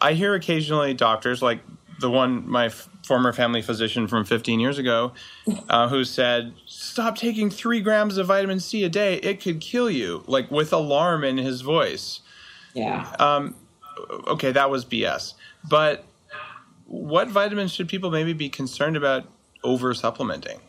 I 0.00 0.12
hear 0.14 0.34
occasionally 0.34 0.92
doctors, 0.94 1.40
like 1.40 1.60
the 2.00 2.10
one 2.10 2.48
my 2.48 2.66
f- 2.66 2.88
former 3.06 3.32
family 3.32 3.62
physician 3.62 4.06
from 4.06 4.24
15 4.24 4.60
years 4.60 4.78
ago, 4.78 5.12
uh, 5.68 5.88
who 5.88 6.04
said, 6.04 6.54
"Stop 6.66 7.16
taking 7.16 7.50
three 7.50 7.80
grams 7.80 8.16
of 8.16 8.26
vitamin 8.26 8.60
C 8.60 8.84
a 8.84 8.88
day; 8.88 9.16
it 9.16 9.40
could 9.40 9.60
kill 9.60 9.90
you." 9.90 10.24
Like 10.26 10.50
with 10.50 10.72
alarm 10.72 11.24
in 11.24 11.38
his 11.38 11.60
voice. 11.60 12.20
Yeah. 12.74 13.10
Um, 13.18 13.56
okay, 14.26 14.52
that 14.52 14.70
was 14.70 14.84
BS. 14.84 15.34
But 15.68 16.04
what 16.86 17.28
vitamins 17.28 17.72
should 17.72 17.88
people 17.88 18.10
maybe 18.10 18.32
be 18.32 18.48
concerned 18.48 18.96
about 18.96 19.24
over 19.64 19.92
supplementing? 19.94 20.60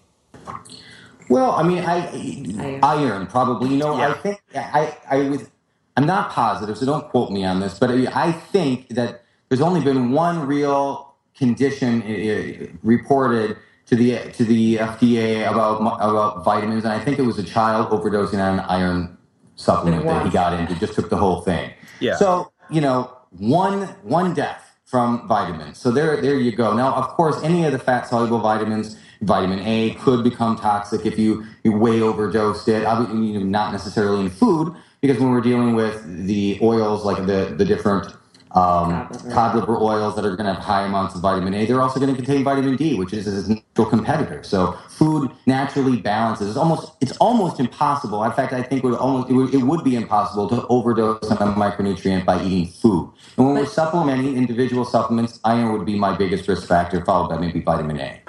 Well, 1.30 1.52
I 1.52 1.64
mean, 1.64 1.84
I 1.86 2.80
iron 2.82 3.28
probably. 3.28 3.70
You 3.70 3.78
know, 3.78 3.94
I 3.94 4.14
think 4.14 4.42
I 4.56 4.98
I 5.10 5.30
was 5.30 5.50
I'm 5.96 6.06
not 6.06 6.32
positive, 6.32 6.78
so 6.78 6.86
don't 6.86 7.08
quote 7.10 7.30
me 7.30 7.44
on 7.44 7.60
this, 7.60 7.78
but 7.78 7.92
I 7.92 8.32
think 8.32 8.88
that 8.90 9.24
there's 9.50 9.62
only 9.62 9.82
been 9.82 10.12
one 10.12 10.48
real 10.48 11.09
condition 11.40 12.04
uh, 12.04 12.68
reported 12.84 13.58
to 13.88 13.96
the 13.96 14.20
to 14.34 14.44
the 14.44 14.76
FDA 14.76 15.50
about 15.50 15.82
about 15.82 16.44
vitamins, 16.46 16.84
and 16.84 16.94
I 16.94 17.00
think 17.00 17.18
it 17.18 17.24
was 17.24 17.40
a 17.40 17.44
child 17.44 17.90
overdosing 17.90 18.40
on 18.40 18.60
an 18.60 18.66
iron 18.68 19.18
supplement 19.56 20.06
that 20.06 20.26
he 20.26 20.32
got 20.32 20.54
into. 20.54 20.74
He 20.74 20.80
just 20.80 20.94
took 20.94 21.10
the 21.10 21.18
whole 21.18 21.42
thing. 21.42 21.72
Yeah. 22.00 22.16
So 22.16 22.52
you 22.70 22.82
know, 22.82 23.18
one 23.32 23.88
one 24.04 24.36
death 24.36 24.78
from 24.86 25.28
vitamins. 25.28 25.80
So 25.80 25.90
there 25.92 26.22
there 26.22 26.36
you 26.36 26.52
go. 26.56 26.76
Now, 26.76 26.94
of 26.94 27.08
course, 27.08 27.42
any 27.44 27.66
of 27.66 27.72
the 27.72 27.80
fat 27.80 28.08
soluble 28.08 28.40
vitamins, 28.40 28.98
vitamin 29.22 29.60
A 29.60 29.96
could 29.96 30.24
become 30.24 30.58
toxic 30.58 31.06
if 31.06 31.18
you, 31.18 31.46
you 31.64 31.72
way 31.76 32.02
overdosed 32.02 32.68
it. 32.68 32.86
Obviously, 32.86 33.28
you 33.28 33.40
know, 33.40 33.46
not 33.46 33.72
necessarily 33.72 34.22
in 34.22 34.30
food, 34.30 34.76
because 35.02 35.20
when 35.20 35.32
we're 35.32 35.42
dealing 35.42 35.74
with 35.74 36.28
the 36.28 36.60
oils, 36.62 37.06
like 37.06 37.26
the 37.26 37.56
the 37.58 37.66
different 37.66 38.14
um, 38.52 39.08
Cod 39.08 39.12
liver. 39.12 39.32
cod 39.32 39.56
liver 39.56 39.78
oils 39.78 40.16
that 40.16 40.26
are 40.26 40.36
going 40.36 40.48
to 40.48 40.54
have 40.54 40.64
high 40.64 40.86
amounts 40.86 41.14
of 41.14 41.22
vitamin 41.22 41.54
A, 41.54 41.66
they're 41.66 41.82
also 41.82 42.00
going 42.00 42.16
to 42.16 42.16
contain 42.16 42.44
vitamin 42.44 42.76
D, 42.76 42.98
which 42.98 43.14
is 43.14 43.28
its 43.28 43.48
natural 43.48 43.86
competitor. 43.86 44.44
So 44.44 44.72
food 44.90 45.32
naturally 45.46 45.98
balances. 45.98 46.50
It's 46.50 46.58
almost 46.58 46.94
it's 47.00 47.16
almost 47.18 47.60
impossible. 47.60 48.24
In 48.24 48.32
fact, 48.32 48.54
I 48.54 48.64
think 48.64 48.84
it 48.84 48.88
would 48.88 48.98
almost 48.98 49.30
it 49.30 49.34
would, 49.34 49.54
it 49.54 49.64
would 49.64 49.84
be 49.84 49.96
impossible 49.96 50.50
to 50.50 50.66
overdose 50.68 51.30
on 51.30 51.38
a 51.48 51.54
micronutrient 51.54 52.26
by 52.26 52.44
eating 52.44 52.68
food. 52.68 53.12
And 53.38 53.46
when 53.46 53.56
we're 53.56 53.66
supplementing 53.68 54.36
individual 54.36 54.84
supplements, 54.84 55.40
iron 55.44 55.72
would 55.74 55.86
be 55.86 55.98
my 55.98 56.18
biggest 56.18 56.48
risk 56.48 56.68
factor, 56.68 57.06
followed 57.06 57.30
by 57.30 57.38
maybe 57.38 57.62
vitamin 57.62 58.00
A. 58.00 58.22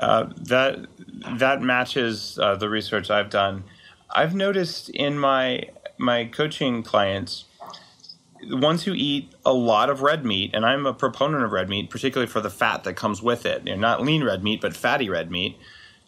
Uh, 0.00 0.26
that 0.36 0.86
that 1.38 1.62
matches 1.62 2.38
uh, 2.42 2.56
the 2.56 2.68
research 2.68 3.10
I've 3.10 3.30
done. 3.30 3.62
I've 4.10 4.34
noticed 4.34 4.88
in 4.90 5.16
my 5.18 5.68
my 5.98 6.24
coaching 6.24 6.82
clients, 6.82 7.44
the 7.53 7.53
ones 8.50 8.84
who 8.84 8.92
eat 8.94 9.32
a 9.44 9.52
lot 9.52 9.90
of 9.90 10.02
red 10.02 10.24
meat, 10.24 10.50
and 10.54 10.64
I'm 10.64 10.86
a 10.86 10.94
proponent 10.94 11.44
of 11.44 11.52
red 11.52 11.68
meat, 11.68 11.90
particularly 11.90 12.30
for 12.30 12.40
the 12.40 12.50
fat 12.50 12.84
that 12.84 12.94
comes 12.94 13.22
with 13.22 13.46
it. 13.46 13.66
You 13.66 13.74
know, 13.74 13.80
not 13.80 14.02
lean 14.02 14.24
red 14.24 14.42
meat, 14.42 14.60
but 14.60 14.76
fatty 14.76 15.08
red 15.08 15.30
meat. 15.30 15.58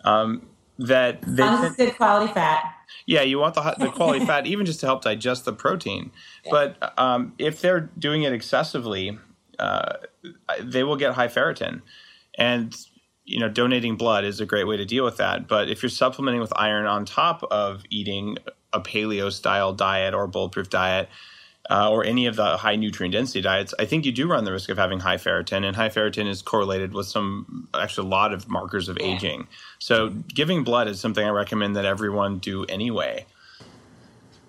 Um, 0.04 0.48
that 0.78 1.22
they 1.22 1.42
as 1.42 1.64
it's 1.64 1.76
good 1.76 1.96
quality 1.96 2.32
fat. 2.32 2.62
yeah, 3.06 3.22
you 3.22 3.38
want 3.38 3.54
the, 3.54 3.74
the 3.78 3.90
quality 3.90 4.24
fat, 4.26 4.46
even 4.46 4.66
just 4.66 4.80
to 4.80 4.86
help 4.86 5.02
digest 5.02 5.44
the 5.44 5.52
protein. 5.52 6.10
But 6.50 6.94
um, 6.98 7.34
if 7.38 7.60
they're 7.60 7.80
doing 7.98 8.22
it 8.22 8.32
excessively, 8.32 9.18
uh, 9.58 9.94
they 10.60 10.84
will 10.84 10.96
get 10.96 11.14
high 11.14 11.28
ferritin. 11.28 11.82
And, 12.38 12.76
you 13.24 13.40
know, 13.40 13.48
donating 13.48 13.96
blood 13.96 14.24
is 14.24 14.40
a 14.40 14.46
great 14.46 14.66
way 14.66 14.76
to 14.76 14.84
deal 14.84 15.04
with 15.04 15.16
that. 15.16 15.48
But 15.48 15.70
if 15.70 15.82
you're 15.82 15.90
supplementing 15.90 16.40
with 16.40 16.52
iron 16.56 16.86
on 16.86 17.04
top 17.04 17.42
of 17.44 17.82
eating 17.90 18.36
a 18.72 18.80
paleo 18.80 19.32
style 19.32 19.72
diet 19.72 20.14
or 20.14 20.26
bulletproof 20.26 20.68
diet, 20.68 21.08
uh, 21.70 21.90
or 21.90 22.04
any 22.04 22.26
of 22.26 22.36
the 22.36 22.56
high 22.56 22.76
nutrient 22.76 23.12
density 23.12 23.40
diets, 23.40 23.74
I 23.78 23.84
think 23.84 24.04
you 24.04 24.12
do 24.12 24.28
run 24.28 24.44
the 24.44 24.52
risk 24.52 24.68
of 24.68 24.78
having 24.78 25.00
high 25.00 25.16
ferritin, 25.16 25.64
and 25.64 25.74
high 25.74 25.88
ferritin 25.88 26.28
is 26.28 26.42
correlated 26.42 26.92
with 26.92 27.06
some, 27.06 27.68
actually, 27.74 28.06
a 28.06 28.10
lot 28.10 28.32
of 28.32 28.48
markers 28.48 28.88
of 28.88 28.98
aging. 29.00 29.48
So, 29.78 30.10
giving 30.10 30.64
blood 30.64 30.88
is 30.88 31.00
something 31.00 31.24
I 31.24 31.30
recommend 31.30 31.76
that 31.76 31.84
everyone 31.84 32.38
do 32.38 32.64
anyway. 32.66 33.26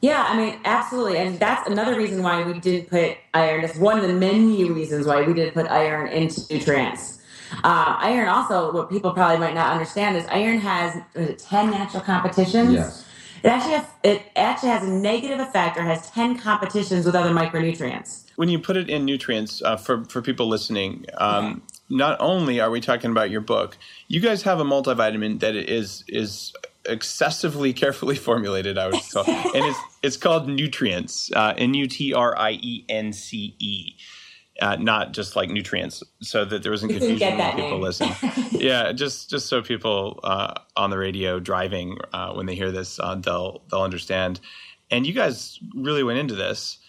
Yeah, 0.02 0.26
I 0.28 0.38
mean, 0.38 0.60
absolutely. 0.64 1.18
And 1.18 1.40
that's 1.40 1.68
another 1.68 1.98
reason 1.98 2.22
why 2.22 2.44
we 2.44 2.60
didn't 2.60 2.90
put 2.90 3.18
iron. 3.34 3.62
That's 3.62 3.78
one 3.78 3.98
of 3.98 4.08
the 4.08 4.14
many 4.14 4.70
reasons 4.70 5.08
why 5.08 5.24
we 5.24 5.34
didn't 5.34 5.54
put 5.54 5.68
iron 5.68 6.08
into 6.10 6.42
Nutreince. 6.42 7.18
Um, 7.64 7.96
iron 8.00 8.28
also, 8.28 8.72
what 8.74 8.90
people 8.90 9.12
probably 9.12 9.38
might 9.38 9.56
not 9.56 9.72
understand 9.72 10.18
is 10.18 10.26
iron 10.28 10.60
has 10.60 11.02
was 11.16 11.30
it 11.30 11.40
10 11.40 11.72
natural 11.72 12.04
competitions. 12.04 12.74
Yes. 12.74 13.07
It 13.44 13.48
actually 13.50 13.74
has, 13.74 13.86
it 14.04 14.22
actually 14.36 14.70
has 14.70 14.84
a 14.84 14.92
negative 14.92 15.40
effect 15.40 15.78
or 15.78 15.84
has 15.84 16.10
10 16.12 16.40
competitions 16.40 17.06
with 17.06 17.16
other 17.16 17.32
micronutrients. 17.32 18.24
when 18.36 18.50
you 18.50 18.60
put 18.60 18.78
it 18.78 18.90
in 18.90 19.06
Nutreince 19.06 19.62
uh, 19.66 19.78
for 19.78 20.06
for 20.06 20.22
people 20.22 20.48
listening, 20.48 21.06
um, 21.18 21.62
not 21.90 22.18
only 22.20 22.60
are 22.60 22.70
we 22.72 22.82
talking 22.82 23.12
about 23.12 23.30
your 23.32 23.42
book, 23.42 23.78
you 24.08 24.20
guys 24.20 24.44
have 24.44 24.60
a 24.60 24.64
multivitamin 24.66 25.40
that 25.42 25.56
is 25.56 26.04
is 26.08 26.54
excessively 26.86 27.74
carefully 27.74 28.16
formulated. 28.28 28.78
I 28.78 28.88
would 28.88 29.02
call, 29.14 29.26
and 29.28 29.66
it's 29.66 29.80
it's 30.04 30.18
called 30.18 30.48
Nutreince, 30.48 31.32
uh, 31.36 31.54
N 31.58 31.74
U 31.76 31.88
T 31.88 32.14
R 32.14 32.38
I 32.38 32.54
E 32.54 32.86
N 32.90 33.14
C 33.14 33.56
E. 33.60 33.96
Uh, 34.62 34.76
not 34.78 35.14
just 35.14 35.36
like 35.36 35.50
nutrients, 35.50 36.04
so 36.22 36.46
that 36.46 36.64
there 36.64 36.72
wasn't 36.72 36.92
confusion 36.92 37.38
when 37.38 37.52
people 37.52 37.72
name. 37.72 37.82
listen. 37.82 38.10
yeah, 38.52 38.92
just 38.92 39.30
just 39.30 39.48
so 39.48 39.62
people 39.62 40.20
uh, 40.24 40.54
on 40.76 40.90
the 40.90 40.98
radio 40.98 41.40
driving 41.40 41.98
uh, 42.14 42.34
when 42.34 42.46
they 42.48 42.56
hear 42.56 42.72
this, 42.72 43.00
uh, 43.00 43.16
they'll 43.16 43.62
they'll 43.70 43.84
understand. 43.84 44.40
And 44.90 45.06
you 45.06 45.14
guys 45.14 45.60
really 45.76 46.04
went 46.04 46.20
into 46.20 46.36
this 46.36 46.80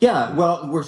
Yeah, 0.00 0.34
well, 0.34 0.68
we're 0.70 0.84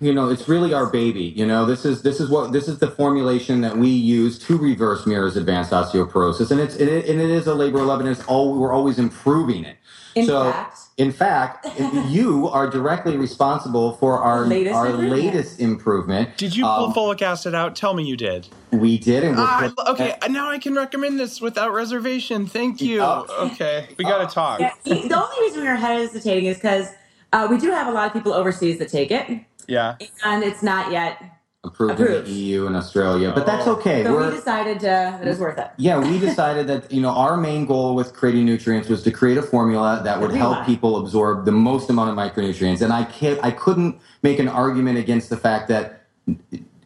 you 0.00 0.12
know 0.12 0.28
it's 0.28 0.48
really 0.48 0.74
our 0.74 0.86
baby. 0.86 1.24
You 1.36 1.46
know, 1.46 1.66
this 1.66 1.84
is 1.84 2.02
this 2.02 2.20
is 2.20 2.28
what 2.28 2.52
this 2.52 2.68
is 2.68 2.78
the 2.80 2.90
formulation 2.90 3.60
that 3.60 3.76
we 3.76 3.88
use 3.88 4.38
to 4.46 4.58
reverse 4.58 5.06
Mira's 5.06 5.36
advanced 5.36 5.70
osteoporosis, 5.70 6.50
and 6.50 6.60
it's 6.60 6.74
and 6.76 6.88
it, 6.88 7.08
and 7.08 7.20
it 7.20 7.30
is 7.30 7.46
a 7.46 7.54
labor 7.54 7.78
of 7.80 7.86
love, 7.86 8.00
and 8.00 8.08
it's 8.08 8.24
all 8.24 8.58
we're 8.58 8.72
always 8.72 8.98
improving 8.98 9.64
it. 9.64 9.76
In 10.16 10.26
so, 10.26 10.50
fact, 10.50 10.78
in 11.00 11.10
fact, 11.12 11.66
you 12.08 12.46
are 12.48 12.68
directly 12.68 13.16
responsible 13.16 13.92
for 13.94 14.18
our 14.18 14.46
Latest 14.46 14.74
our 14.76 14.86
improvement. 14.90 15.12
latest 15.24 15.58
improvement. 15.60 16.36
Did 16.36 16.54
you 16.54 16.64
pull 16.64 16.84
Um, 16.86 16.92
folic 16.92 17.22
acid 17.22 17.54
out? 17.54 17.74
Tell 17.74 17.94
me 17.94 18.04
you 18.04 18.16
did. 18.18 18.46
We 18.70 18.98
did, 18.98 19.24
and 19.24 19.36
we're 19.36 19.42
Ah, 19.46 19.72
okay, 19.88 20.16
now 20.28 20.50
I 20.50 20.58
can 20.58 20.74
recommend 20.74 21.18
this 21.18 21.40
without 21.40 21.72
reservation. 21.72 22.46
Thank 22.46 22.82
you. 22.82 23.00
Oh. 23.00 23.24
Okay, 23.52 23.88
we 23.96 24.04
got 24.04 24.28
to 24.28 24.32
talk. 24.34 24.60
yeah, 24.60 24.72
the 24.84 24.94
only 25.16 25.40
reason 25.40 25.62
we 25.62 25.68
are 25.68 25.74
hesitating 25.74 26.44
is 26.44 26.56
because 26.58 26.88
uh, 27.32 27.46
we 27.50 27.56
do 27.56 27.70
have 27.70 27.86
a 27.88 27.92
lot 27.92 28.06
of 28.06 28.12
people 28.12 28.34
overseas 28.34 28.78
that 28.78 28.90
take 28.90 29.10
it, 29.10 29.26
Yeah. 29.66 29.96
and 30.24 30.44
it's 30.44 30.62
not 30.62 30.92
yet. 30.92 31.16
Approved, 31.62 32.00
approved. 32.00 32.26
in 32.26 32.32
the 32.32 32.40
EU 32.40 32.66
and 32.66 32.74
Australia, 32.74 33.32
but 33.34 33.44
that's 33.44 33.66
Oh. 33.66 33.72
okay. 33.72 34.02
So 34.02 34.14
we're 34.14 34.30
we 34.30 34.36
decided 34.36 34.78
uh, 34.78 34.80
that 35.18 35.20
it 35.26 35.28
was 35.28 35.38
worth 35.38 35.58
it. 35.58 35.68
yeah, 35.76 35.98
we 35.98 36.18
decided 36.18 36.66
that 36.68 36.90
you 36.90 37.02
know 37.02 37.10
our 37.10 37.36
main 37.36 37.66
goal 37.66 37.94
with 37.94 38.14
creating 38.14 38.46
Nutreince 38.46 38.88
was 38.88 39.02
to 39.02 39.10
create 39.10 39.36
a 39.36 39.42
formula 39.42 40.00
that 40.02 40.18
would 40.22 40.32
help 40.32 40.52
Everyone. 40.60 40.66
people 40.66 40.96
absorb 40.96 41.44
the 41.44 41.52
most 41.52 41.90
amount 41.90 42.08
of 42.08 42.16
micronutrients, 42.16 42.80
and 42.80 42.94
I 42.94 43.04
can't, 43.04 43.38
I 43.44 43.50
couldn't 43.50 44.00
make 44.22 44.38
an 44.38 44.48
argument 44.48 44.96
against 44.96 45.28
the 45.28 45.36
fact 45.36 45.68
that 45.68 46.06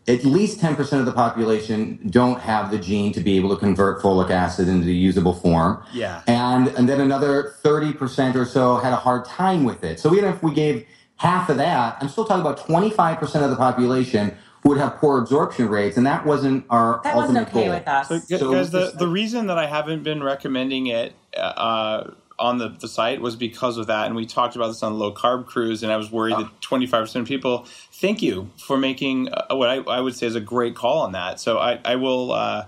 at 0.09 0.25
least 0.25 0.59
10% 0.61 0.99
of 0.99 1.07
the 1.07 1.12
population 1.12 2.01
don't 2.11 2.41
have 2.41 2.72
the 2.72 2.79
gene 2.79 3.12
to 3.12 3.20
be 3.20 3.37
able 3.37 3.51
to 3.51 3.57
convert 3.57 4.03
folic 4.03 4.31
acid 4.31 4.66
into 4.68 4.85
the 4.87 4.93
usable 4.95 5.35
form. 5.35 5.85
Yeah. 5.93 6.22
And 6.27 6.66
and 6.77 6.89
then 6.89 7.01
another 7.01 7.55
30% 7.62 8.35
or 8.35 8.45
so 8.45 8.79
had 8.79 8.93
a 8.93 8.97
hard 8.97 9.25
time 9.25 9.62
with 9.62 9.85
it. 9.85 10.01
So 10.01 10.12
even 10.16 10.25
if 10.35 10.43
we 10.43 10.53
gave 10.53 10.85
half 11.18 11.49
of 11.49 11.59
that, 11.59 11.97
I'm 12.01 12.09
still 12.09 12.25
talking 12.25 12.41
about 12.41 12.59
25% 12.59 13.22
of 13.45 13.51
the 13.51 13.57
population 13.57 14.25
who 14.31 14.53
would 14.65 14.79
have 14.79 14.97
poor 14.97 15.19
absorption 15.19 15.69
rates, 15.69 15.97
and 15.97 16.07
that 16.07 16.27
wasn't 16.27 16.65
our 16.71 17.01
That 17.05 17.17
wasn't 17.17 17.39
ultimate 17.39 17.59
okay 17.59 17.67
goal. 17.69 17.75
with 17.79 17.89
us. 17.89 18.09
So, 18.09 18.19
gu- 18.21 18.39
So 18.39 18.53
guys, 18.53 18.71
the, 18.71 18.93
the 18.99 19.09
reason 19.09 19.47
that 19.49 19.59
I 19.59 19.67
haven't 19.67 20.03
been 20.03 20.23
recommending 20.23 20.87
it 20.89 21.15
uh, 21.37 22.11
on 22.39 22.59
the, 22.59 22.69
the 22.71 22.89
site 22.89 23.21
was 23.21 23.37
because 23.37 23.79
of 23.79 23.87
that. 23.89 24.07
And 24.07 24.17
we 24.17 24.27
talked 24.27 24.57
about 24.57 24.69
this 24.69 24.83
on 24.83 24.99
Low 24.99 25.12
Carb 25.15 25.47
Cruise, 25.47 25.83
and 25.83 25.93
I 25.93 25.97
was 25.99 26.11
worried 26.11 26.37
that 26.37 26.51
25% 26.62 27.17
of 27.21 27.27
people, 27.27 27.67
thank 27.93 28.23
you 28.23 28.51
for 28.59 28.77
making 28.79 29.29
uh, 29.33 29.55
what 29.55 29.69
I, 29.69 29.77
I 29.77 30.01
would 30.01 30.17
say 30.17 30.27
is 30.27 30.35
a 30.35 30.41
great 30.41 30.75
call 30.75 31.01
on 31.03 31.12
that. 31.12 31.41
So 31.41 31.59
I, 31.59 31.81
I 31.85 31.97
will. 31.97 32.33
Uh, 32.33 32.67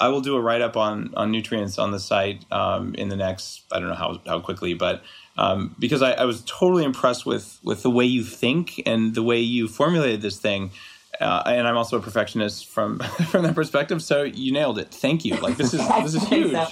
I 0.00 0.08
will 0.08 0.20
do 0.20 0.34
a 0.36 0.40
write 0.40 0.60
up 0.60 0.76
on, 0.76 1.14
on 1.16 1.32
Nutreince 1.32 1.78
on 1.80 1.92
the 1.92 2.00
site 2.00 2.44
um, 2.52 2.94
in 2.96 3.08
the 3.10 3.16
next 3.16 3.62
I 3.72 3.78
don't 3.78 3.88
know 3.88 3.94
how, 3.94 4.20
how 4.26 4.40
quickly, 4.40 4.74
but 4.74 5.02
um, 5.38 5.74
because 5.78 6.02
I, 6.02 6.12
I 6.12 6.24
was 6.24 6.42
totally 6.46 6.84
impressed 6.84 7.24
with 7.24 7.58
with 7.62 7.82
the 7.82 7.90
way 7.90 8.04
you 8.04 8.24
think 8.24 8.82
and 8.86 9.14
the 9.14 9.22
way 9.22 9.38
you 9.40 9.68
formulated 9.68 10.20
this 10.20 10.38
thing, 10.38 10.72
uh, 11.20 11.42
and 11.46 11.66
I'm 11.66 11.76
also 11.76 11.98
a 11.98 12.00
perfectionist 12.00 12.66
from 12.66 12.98
from 13.28 13.44
that 13.44 13.54
perspective. 13.54 14.02
So 14.02 14.22
you 14.22 14.52
nailed 14.52 14.78
it. 14.78 14.88
Thank 14.88 15.24
you. 15.24 15.36
Like 15.36 15.56
this 15.56 15.74
is 15.74 15.86
this 16.02 16.14
is 16.14 16.28
huge. 16.28 16.52
so. 16.52 16.68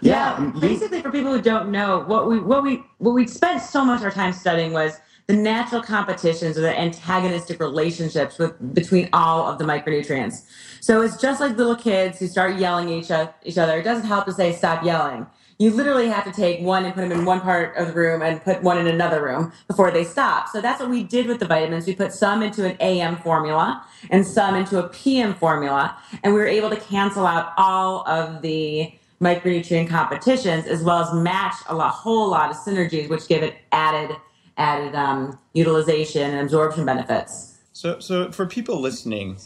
Yeah, 0.00 0.38
Yeah, 0.38 0.52
basically 0.60 1.00
for 1.00 1.10
people 1.10 1.32
who 1.32 1.40
don't 1.40 1.70
know, 1.70 2.04
what 2.06 2.28
we 2.28 2.38
what 2.38 2.62
we 2.62 2.82
what 2.98 3.12
we 3.12 3.26
spent 3.26 3.62
so 3.62 3.84
much 3.84 4.00
of 4.00 4.04
our 4.04 4.10
time 4.10 4.32
studying 4.32 4.72
was 4.72 4.98
the 5.26 5.34
natural 5.34 5.80
competitions 5.82 6.58
or 6.58 6.60
the 6.60 6.78
antagonistic 6.78 7.58
relationships 7.58 8.38
with 8.38 8.74
between 8.74 9.08
all 9.12 9.46
of 9.46 9.58
the 9.58 9.64
micronutrients. 9.64 10.42
So 10.80 11.00
it's 11.00 11.16
just 11.16 11.40
like 11.40 11.56
little 11.56 11.76
kids 11.76 12.18
who 12.18 12.26
start 12.26 12.56
yelling 12.56 12.92
at 12.92 12.98
each, 12.98 13.30
each 13.44 13.58
other. 13.58 13.78
It 13.78 13.84
doesn't 13.84 14.06
help 14.06 14.26
to 14.26 14.32
say 14.32 14.52
stop 14.52 14.84
yelling. 14.84 15.26
You 15.64 15.70
literally 15.70 16.08
have 16.08 16.24
to 16.24 16.30
take 16.30 16.60
one 16.60 16.84
and 16.84 16.94
put 16.94 17.08
them 17.08 17.18
in 17.18 17.24
one 17.24 17.40
part 17.40 17.74
of 17.78 17.88
the 17.88 17.94
room 17.94 18.20
and 18.20 18.44
put 18.44 18.62
one 18.62 18.76
in 18.76 18.86
another 18.86 19.24
room 19.24 19.50
before 19.66 19.90
they 19.90 20.04
stop. 20.04 20.50
So 20.50 20.60
that's 20.60 20.78
what 20.78 20.90
we 20.90 21.02
did 21.02 21.26
with 21.26 21.40
the 21.40 21.46
vitamins. 21.46 21.86
We 21.86 21.94
put 21.94 22.12
some 22.12 22.42
into 22.42 22.66
an 22.66 22.76
AM 22.80 23.16
formula 23.16 23.82
and 24.10 24.26
some 24.26 24.56
into 24.56 24.78
a 24.78 24.90
PM 24.90 25.32
formula, 25.32 25.96
and 26.22 26.34
we 26.34 26.38
were 26.38 26.46
able 26.46 26.68
to 26.68 26.76
cancel 26.76 27.26
out 27.26 27.54
all 27.56 28.06
of 28.06 28.42
the 28.42 28.92
micronutrient 29.22 29.88
competitions 29.88 30.66
as 30.66 30.82
well 30.82 30.98
as 30.98 31.14
match 31.14 31.54
a 31.70 31.74
lot, 31.74 31.94
whole 31.94 32.28
lot 32.28 32.50
of 32.50 32.58
synergies, 32.58 33.08
which 33.08 33.26
give 33.26 33.42
it 33.42 33.56
added 33.72 34.14
added 34.58 34.94
um, 34.94 35.38
utilization 35.54 36.30
and 36.30 36.40
absorption 36.40 36.84
benefits. 36.84 37.56
So, 37.72 38.00
so 38.00 38.30
for 38.32 38.44
people 38.44 38.80
listening, 38.80 39.38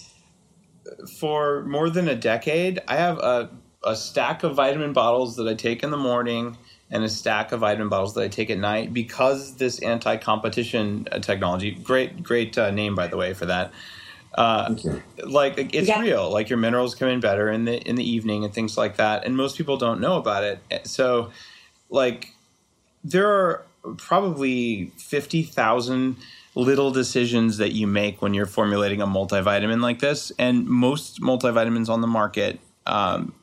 for 1.20 1.62
more 1.62 1.88
than 1.90 2.08
a 2.08 2.16
decade, 2.16 2.80
I 2.88 2.96
have 2.96 3.18
a, 3.18 3.50
a 3.84 3.94
stack 3.96 4.42
of 4.42 4.54
vitamin 4.54 4.92
bottles 4.92 5.36
that 5.36 5.48
I 5.48 5.54
take 5.54 5.82
in 5.82 5.90
the 5.90 5.96
morning 5.96 6.56
and 6.90 7.04
a 7.04 7.08
stack 7.08 7.52
of 7.52 7.60
vitamin 7.60 7.88
bottles 7.88 8.14
that 8.14 8.22
I 8.24 8.28
take 8.28 8.50
at 8.50 8.58
night 8.58 8.92
because 8.92 9.56
this 9.56 9.78
anti-competition 9.80 11.08
uh, 11.12 11.18
technology, 11.18 11.72
great, 11.72 12.22
great 12.22 12.56
uh, 12.58 12.70
name 12.70 12.94
by 12.94 13.06
the 13.06 13.16
way 13.16 13.34
for 13.34 13.46
that. 13.46 13.72
Uh, 14.34 14.74
like 15.24 15.74
it's 15.74 15.88
Yeah. 15.88 16.00
real. 16.00 16.30
Like 16.30 16.48
your 16.48 16.58
minerals 16.58 16.94
come 16.94 17.08
in 17.08 17.20
better 17.20 17.50
in 17.50 17.64
the 17.64 17.78
in 17.82 17.96
the 17.96 18.08
evening 18.08 18.44
and 18.44 18.52
things 18.52 18.76
like 18.76 18.96
that. 18.96 19.24
And 19.24 19.36
most 19.36 19.56
people 19.56 19.76
don't 19.76 20.00
know 20.00 20.16
about 20.16 20.44
it. 20.44 20.60
So, 20.84 21.30
like, 21.90 22.34
there 23.02 23.28
are 23.28 23.66
probably 23.96 24.92
fifty 24.96 25.42
thousand 25.42 26.16
little 26.54 26.90
decisions 26.90 27.56
that 27.56 27.72
you 27.72 27.86
make 27.86 28.20
when 28.20 28.34
you're 28.34 28.46
formulating 28.46 29.00
a 29.00 29.06
multivitamin 29.06 29.80
like 29.80 30.00
this, 30.00 30.30
and 30.38 30.66
most 30.66 31.20
multivitamins 31.20 31.88
on 31.88 32.00
the 32.00 32.06
market. 32.06 32.60
Um, 32.86 33.34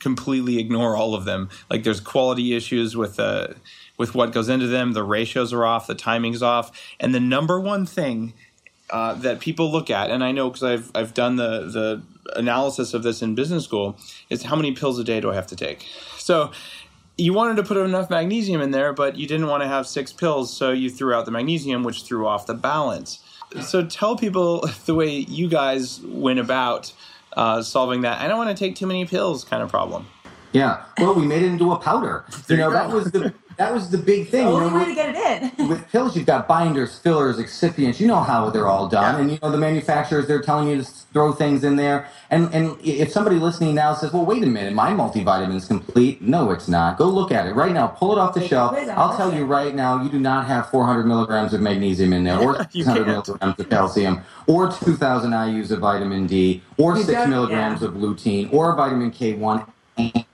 completely 0.00 0.58
ignore 0.58 0.96
all 0.96 1.14
of 1.14 1.24
them 1.24 1.48
like 1.70 1.84
there's 1.84 2.00
quality 2.00 2.54
issues 2.54 2.96
with 2.96 3.20
uh, 3.20 3.48
with 3.96 4.14
what 4.14 4.32
goes 4.32 4.48
into 4.48 4.66
them 4.66 4.92
the 4.92 5.04
ratios 5.04 5.52
are 5.52 5.64
off 5.64 5.86
the 5.86 5.94
timing's 5.94 6.42
off 6.42 6.72
and 6.98 7.14
the 7.14 7.20
number 7.20 7.60
one 7.60 7.86
thing 7.86 8.32
uh, 8.90 9.14
that 9.14 9.40
people 9.40 9.70
look 9.70 9.90
at, 9.90 10.10
and 10.10 10.24
I 10.24 10.32
know 10.32 10.50
because 10.50 10.62
I've 10.62 10.90
I've 10.94 11.14
done 11.14 11.36
the 11.36 11.60
the 11.60 12.02
analysis 12.36 12.94
of 12.94 13.02
this 13.02 13.22
in 13.22 13.34
business 13.34 13.64
school, 13.64 13.96
is 14.28 14.42
how 14.42 14.56
many 14.56 14.72
pills 14.72 14.98
a 14.98 15.04
day 15.04 15.20
do 15.20 15.30
I 15.30 15.34
have 15.34 15.46
to 15.48 15.56
take? 15.56 15.86
So 16.18 16.50
you 17.16 17.32
wanted 17.32 17.56
to 17.56 17.62
put 17.62 17.76
enough 17.76 18.10
magnesium 18.10 18.60
in 18.60 18.70
there, 18.70 18.92
but 18.92 19.16
you 19.16 19.26
didn't 19.26 19.46
want 19.46 19.62
to 19.62 19.68
have 19.68 19.86
six 19.86 20.12
pills, 20.12 20.54
so 20.54 20.72
you 20.72 20.90
threw 20.90 21.14
out 21.14 21.24
the 21.24 21.30
magnesium, 21.30 21.82
which 21.82 22.02
threw 22.02 22.26
off 22.26 22.46
the 22.46 22.54
balance. 22.54 23.20
So 23.62 23.84
tell 23.84 24.16
people 24.16 24.68
the 24.86 24.94
way 24.94 25.10
you 25.10 25.48
guys 25.48 26.00
went 26.02 26.38
about 26.38 26.92
uh, 27.36 27.62
solving 27.62 28.02
that. 28.02 28.20
I 28.20 28.28
don't 28.28 28.38
want 28.38 28.56
to 28.56 28.64
take 28.64 28.76
too 28.76 28.86
many 28.86 29.04
pills 29.04 29.44
kind 29.44 29.62
of 29.62 29.70
problem. 29.70 30.06
Yeah. 30.52 30.84
Well, 30.98 31.14
we 31.14 31.24
made 31.26 31.42
it 31.42 31.48
into 31.48 31.72
a 31.72 31.78
powder. 31.78 32.24
You 32.48 32.56
know, 32.56 32.70
that 32.70 32.90
was 32.90 33.12
the 33.12 33.32
that 33.60 33.74
was 33.74 33.90
the 33.90 33.98
big 33.98 34.28
thing. 34.28 34.46
The 34.46 34.50
you 34.52 34.56
only 34.56 34.70
know, 34.70 34.76
way 34.78 34.84
to 34.86 34.94
get 34.94 35.14
it 35.14 35.58
in. 35.58 35.68
with 35.68 35.86
pills, 35.92 36.16
you've 36.16 36.24
got 36.24 36.48
binders, 36.48 36.98
fillers, 36.98 37.36
excipients. 37.36 38.00
You 38.00 38.06
know 38.06 38.20
how 38.20 38.48
they're 38.48 38.66
all 38.68 38.88
done, 38.88 39.16
Yeah. 39.16 39.20
and 39.20 39.30
you 39.30 39.38
know 39.42 39.50
the 39.50 39.58
manufacturers. 39.58 40.26
They're 40.26 40.40
telling 40.40 40.68
you 40.68 40.78
to 40.82 40.90
throw 41.12 41.32
things 41.32 41.62
in 41.62 41.76
there. 41.76 42.08
And 42.30 42.48
and 42.54 42.78
if 42.82 43.12
somebody 43.12 43.36
listening 43.36 43.74
now 43.74 43.92
says, 43.92 44.14
"Well, 44.14 44.24
wait 44.24 44.42
a 44.42 44.46
minute, 44.46 44.72
my 44.72 44.92
multivitamin's 44.92 45.66
complete," 45.66 46.22
no, 46.22 46.52
it's 46.52 46.68
not. 46.68 46.96
Go 46.96 47.04
look 47.10 47.32
at 47.32 47.46
it 47.46 47.54
right 47.54 47.72
now. 47.72 47.86
Pull 47.88 48.12
it 48.12 48.18
off 48.18 48.32
the 48.32 48.48
shelf. 48.48 48.74
I'll 48.96 49.14
tell 49.14 49.34
you 49.34 49.44
right 49.44 49.74
now, 49.74 50.02
you 50.02 50.08
do 50.08 50.18
not 50.18 50.46
have 50.46 50.70
400 50.70 51.04
milligrams 51.04 51.52
of 51.52 51.60
magnesium 51.60 52.14
in 52.14 52.24
there, 52.24 52.38
or 52.38 52.66
You 52.72 52.84
600 52.84 53.06
milligrams 53.06 53.60
of 53.60 53.68
calcium, 53.68 54.20
or 54.46 54.72
2,000 54.72 55.32
IU's 55.34 55.70
of 55.70 55.80
vitamin 55.80 56.26
D, 56.26 56.62
or 56.78 56.96
You 56.96 57.02
six 57.02 57.26
milligrams 57.28 57.82
yeah. 57.82 57.88
of 57.88 57.94
lutein, 57.94 58.50
or 58.54 58.74
vitamin 58.74 59.10
K1 59.10 59.66
and 59.98 60.24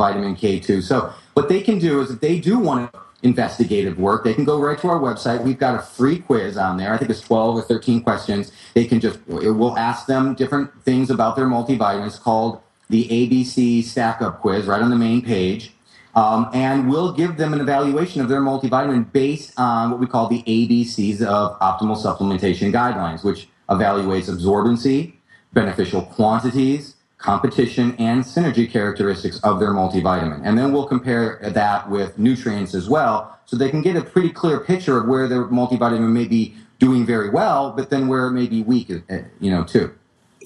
vitamin 0.00 0.34
K2. 0.34 0.82
So 0.82 1.12
what 1.34 1.50
they 1.50 1.60
can 1.60 1.78
do 1.78 2.00
is 2.00 2.10
if 2.10 2.20
they 2.20 2.40
do 2.40 2.58
want 2.58 2.94
investigative 3.22 3.98
work, 3.98 4.24
they 4.24 4.32
can 4.32 4.46
go 4.46 4.58
right 4.58 4.78
to 4.78 4.88
our 4.88 4.98
website. 4.98 5.44
We've 5.44 5.58
got 5.58 5.74
a 5.74 5.82
free 5.82 6.18
quiz 6.18 6.56
on 6.56 6.78
there. 6.78 6.94
I 6.94 6.96
think 6.96 7.10
it's 7.10 7.20
12 7.20 7.56
or 7.56 7.62
13 7.62 8.02
questions. 8.02 8.50
They 8.72 8.86
can 8.86 8.98
just, 8.98 9.18
we'll 9.26 9.76
ask 9.76 10.06
them 10.06 10.34
different 10.34 10.70
things 10.84 11.10
about 11.10 11.36
their 11.36 11.46
multivitamins 11.46 12.18
called 12.18 12.60
the 12.88 13.06
ABC 13.08 13.84
Stack 13.84 14.22
Up 14.22 14.40
Quiz 14.40 14.64
right 14.66 14.80
on 14.80 14.90
the 14.90 14.96
main 14.96 15.22
page. 15.22 15.72
Um, 16.14 16.48
and 16.52 16.90
we'll 16.90 17.12
give 17.12 17.36
them 17.36 17.52
an 17.52 17.60
evaluation 17.60 18.20
of 18.22 18.28
their 18.28 18.40
multivitamin 18.40 19.12
based 19.12 19.52
on 19.58 19.90
what 19.90 20.00
we 20.00 20.06
call 20.06 20.26
the 20.26 20.42
ABCs 20.42 21.22
of 21.22 21.58
optimal 21.60 21.96
supplementation 21.96 22.72
guidelines, 22.72 23.22
which 23.22 23.48
evaluates 23.68 24.28
absorbency, 24.28 25.12
beneficial 25.52 26.02
quantities, 26.02 26.96
competition, 27.20 27.94
and 27.98 28.24
synergy 28.24 28.70
characteristics 28.70 29.38
of 29.40 29.60
their 29.60 29.70
multivitamin. 29.70 30.40
And 30.42 30.58
then 30.58 30.72
we'll 30.72 30.86
compare 30.86 31.38
that 31.42 31.88
with 31.88 32.18
Nutreince 32.18 32.74
as 32.74 32.88
well, 32.88 33.38
so 33.44 33.56
they 33.56 33.70
can 33.70 33.82
get 33.82 33.96
a 33.96 34.02
pretty 34.02 34.30
clear 34.30 34.60
picture 34.60 34.98
of 34.98 35.06
where 35.06 35.28
their 35.28 35.44
multivitamin 35.44 36.12
may 36.12 36.26
be 36.26 36.54
doing 36.78 37.04
very 37.04 37.28
well, 37.28 37.72
but 37.72 37.90
then 37.90 38.08
where 38.08 38.26
it 38.26 38.32
may 38.32 38.46
be 38.46 38.62
weak, 38.62 38.90
uh, 38.90 39.18
you 39.38 39.50
know, 39.50 39.62
too. 39.64 39.92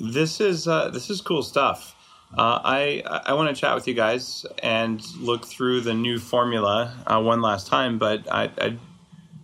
This 0.00 0.40
is 0.40 0.66
uh, 0.66 0.90
this 0.90 1.08
is 1.10 1.20
cool 1.20 1.42
stuff. 1.42 1.94
Uh, 2.36 2.58
I 2.64 3.02
I 3.24 3.34
want 3.34 3.54
to 3.54 3.60
chat 3.60 3.76
with 3.76 3.86
you 3.86 3.94
guys 3.94 4.44
and 4.60 5.00
look 5.20 5.46
through 5.46 5.82
the 5.82 5.94
new 5.94 6.18
formula 6.18 6.92
uh, 7.06 7.20
one 7.22 7.40
last 7.40 7.68
time, 7.68 7.98
but 7.98 8.30
I, 8.32 8.50
I'd 8.58 8.80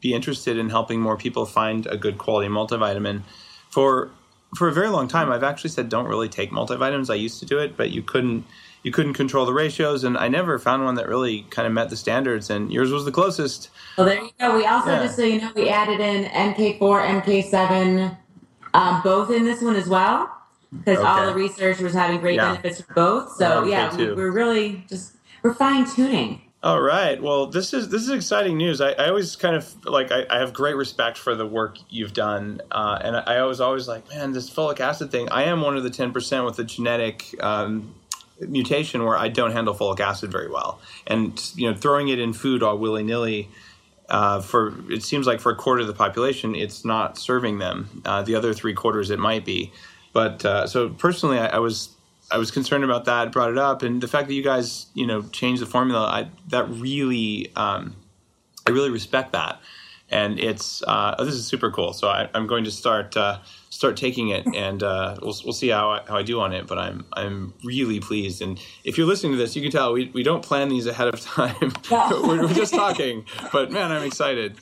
be 0.01 0.13
interested 0.15 0.59
in 0.59 0.71
helping 0.71 1.01
more 1.01 1.17
people 1.17 1.47
find 1.47 1.87
a 1.87 1.97
good 1.97 2.19
quality 2.19 2.49
multivitamin. 2.49 3.23
For 3.71 4.11
for 4.57 4.69
a 4.69 4.73
very 4.73 4.89
long 4.89 5.09
time, 5.09 5.31
I've 5.31 5.43
actually 5.43 5.71
said 5.71 5.89
don't 5.89 6.07
really 6.07 6.29
take 6.29 6.51
multivitamins. 6.51 7.11
I 7.11 7.15
used 7.15 7.39
to 7.41 7.47
do 7.47 7.59
it, 7.59 7.77
but 7.77 7.91
you 7.91 8.03
couldn't 8.03 8.45
you 8.83 8.91
couldn't 8.91 9.13
control 9.13 9.45
the 9.45 9.53
ratios, 9.53 10.05
and 10.05 10.17
I 10.17 10.29
never 10.29 10.59
found 10.59 10.85
one 10.85 10.95
that 10.95 11.07
really 11.07 11.43
kind 11.51 11.67
of 11.67 11.73
met 11.73 11.91
the 11.91 11.97
standards. 11.97 12.49
And 12.49 12.73
yours 12.73 12.91
was 12.91 13.05
the 13.05 13.13
closest. 13.13 13.69
Well, 13.99 14.07
there 14.07 14.23
you 14.23 14.31
go. 14.41 14.57
We 14.57 14.65
also, 14.65 14.93
Yeah. 14.93 15.03
just 15.03 15.17
so 15.17 15.23
you 15.23 15.39
know, 15.39 15.51
we 15.55 15.69
added 15.69 16.01
in 16.01 16.25
MK4, 16.25 17.03
MK7, 17.23 18.17
um, 18.73 19.03
both 19.05 19.31
in 19.31 19.45
this 19.45 19.61
one 19.61 19.77
as 19.77 19.87
well, 19.87 20.31
because 20.73 20.99
all 21.05 21.27
the 21.27 21.35
research 21.35 21.79
was 21.81 21.93
having 21.93 22.21
great 22.21 22.37
Yeah. 22.37 22.53
benefits 22.53 22.81
for 22.81 22.95
both. 22.95 23.33
So 23.37 23.59
Okay, 23.61 23.71
yeah, 23.71 23.95
we, 23.95 24.15
we're 24.15 24.31
really 24.33 24.83
just 24.89 25.13
we're 25.43 25.53
fine 25.55 25.85
tuning. 25.85 26.41
All 26.63 26.81
right. 26.83 27.21
Well, 27.23 27.47
this 27.47 27.73
is 27.73 27.89
this 27.89 28.03
is 28.03 28.11
exciting 28.11 28.59
news. 28.59 28.83
I, 28.83 28.91
I 28.91 29.09
always 29.09 29.35
kind 29.35 29.57
of 29.57 29.87
like 29.87 30.13
I, 30.13 30.27
I 30.29 30.41
have 30.41 30.53
great 30.53 30.77
respect 30.77 31.17
for 31.17 31.35
the 31.35 31.47
work 31.47 31.79
you've 31.89 32.13
done, 32.13 32.61
uh, 32.71 32.99
and 33.03 33.17
I, 33.17 33.37
I 33.37 33.43
was 33.45 33.63
always 33.63 33.89
like, 33.89 34.07
man, 34.11 34.33
this 34.33 34.51
folic 34.51 34.79
acid 34.79 35.11
thing. 35.11 35.31
I 35.31 35.45
am 35.45 35.63
one 35.63 35.79
of 35.79 35.85
the 35.85 35.91
ten 35.91 36.13
percent 36.13 36.45
with 36.45 36.59
a 36.59 36.65
genetic 36.65 37.35
um, 37.43 37.95
mutation 38.41 39.05
where 39.05 39.17
I 39.17 39.29
don't 39.29 39.53
handle 39.53 39.75
folic 39.75 40.01
acid 40.01 40.31
very 40.31 40.51
well, 40.51 40.83
and 41.07 41.43
you 41.57 41.71
know, 41.71 41.75
throwing 41.75 42.09
it 42.09 42.19
in 42.19 42.35
food 42.35 42.63
all 42.63 42.77
willy 42.77 43.05
nilly. 43.05 43.49
Uh, 44.11 44.43
for 44.43 44.75
it 44.93 45.03
seems 45.03 45.27
like 45.27 45.41
for 45.41 45.53
a 45.53 45.57
quarter 45.57 45.81
of 45.81 45.87
the 45.87 45.95
population, 45.95 46.55
it's 46.55 46.85
not 46.85 47.17
serving 47.17 47.59
them. 47.59 48.03
Uh, 48.05 48.21
the 48.21 48.35
other 48.35 48.53
three 48.53 48.75
quarters, 48.75 49.09
it 49.09 49.19
might 49.19 49.47
be. 49.47 49.73
But 50.13 50.45
uh, 50.45 50.67
so 50.67 50.91
personally, 50.91 51.39
I, 51.39 51.47
I 51.47 51.59
was 51.59 51.89
I 52.31 52.39
was 52.39 52.51
concerned 52.51 52.85
about 52.85 53.05
that. 53.07 53.33
Brought 53.33 53.51
it 53.51 53.59
up, 53.59 53.83
and 53.83 54.01
the 54.01 54.09
fact 54.09 54.29
that 54.29 54.35
you 54.35 54.43
guys, 54.43 54.87
you 54.95 55.07
know, 55.07 55.23
changed 55.33 55.63
the 55.63 55.67
formula, 55.67 56.07
I, 56.07 56.29
that 56.49 56.69
really, 56.69 57.53
um, 57.57 57.97
I 58.67 58.71
really 58.71 58.91
respect 58.91 59.33
that. 59.33 59.61
And 60.13 60.41
it's 60.41 60.83
uh, 60.83 61.15
oh, 61.19 61.25
this 61.25 61.35
is 61.35 61.47
super 61.47 61.71
cool. 61.71 61.93
So 61.93 62.09
I, 62.09 62.29
I'm 62.35 62.47
going 62.47 62.65
to 62.65 62.71
start 62.71 63.17
uh, 63.17 63.39
start 63.71 63.97
taking 63.97 64.31
it, 64.31 64.45
and 64.55 64.83
uh, 64.83 65.17
we'll 65.23 65.37
we'll 65.45 65.53
see 65.53 65.69
how 65.69 65.91
I, 65.91 66.01
how 66.09 66.17
I 66.17 66.23
do 66.23 66.41
on 66.41 66.53
it. 66.53 66.67
But 66.67 66.79
I'm 66.79 67.05
I'm 67.13 67.55
really 67.65 68.01
pleased. 68.01 68.43
And 68.43 68.61
if 68.85 68.99
you're 68.99 69.07
listening 69.07 69.33
to 69.33 69.39
this, 69.39 69.55
you 69.55 69.63
can 69.63 69.71
tell 69.71 69.93
we, 69.93 70.11
we 70.13 70.23
don't 70.23 70.45
plan 70.45 70.69
these 70.69 70.87
ahead 70.87 71.09
of 71.09 71.21
time. 71.21 71.73
No. 71.91 72.23
we're, 72.27 72.43
we're 72.43 72.55
just 72.55 72.75
talking. 72.75 73.25
But 73.53 73.71
man, 73.71 73.93
I'm 73.93 74.03
excited. 74.03 74.59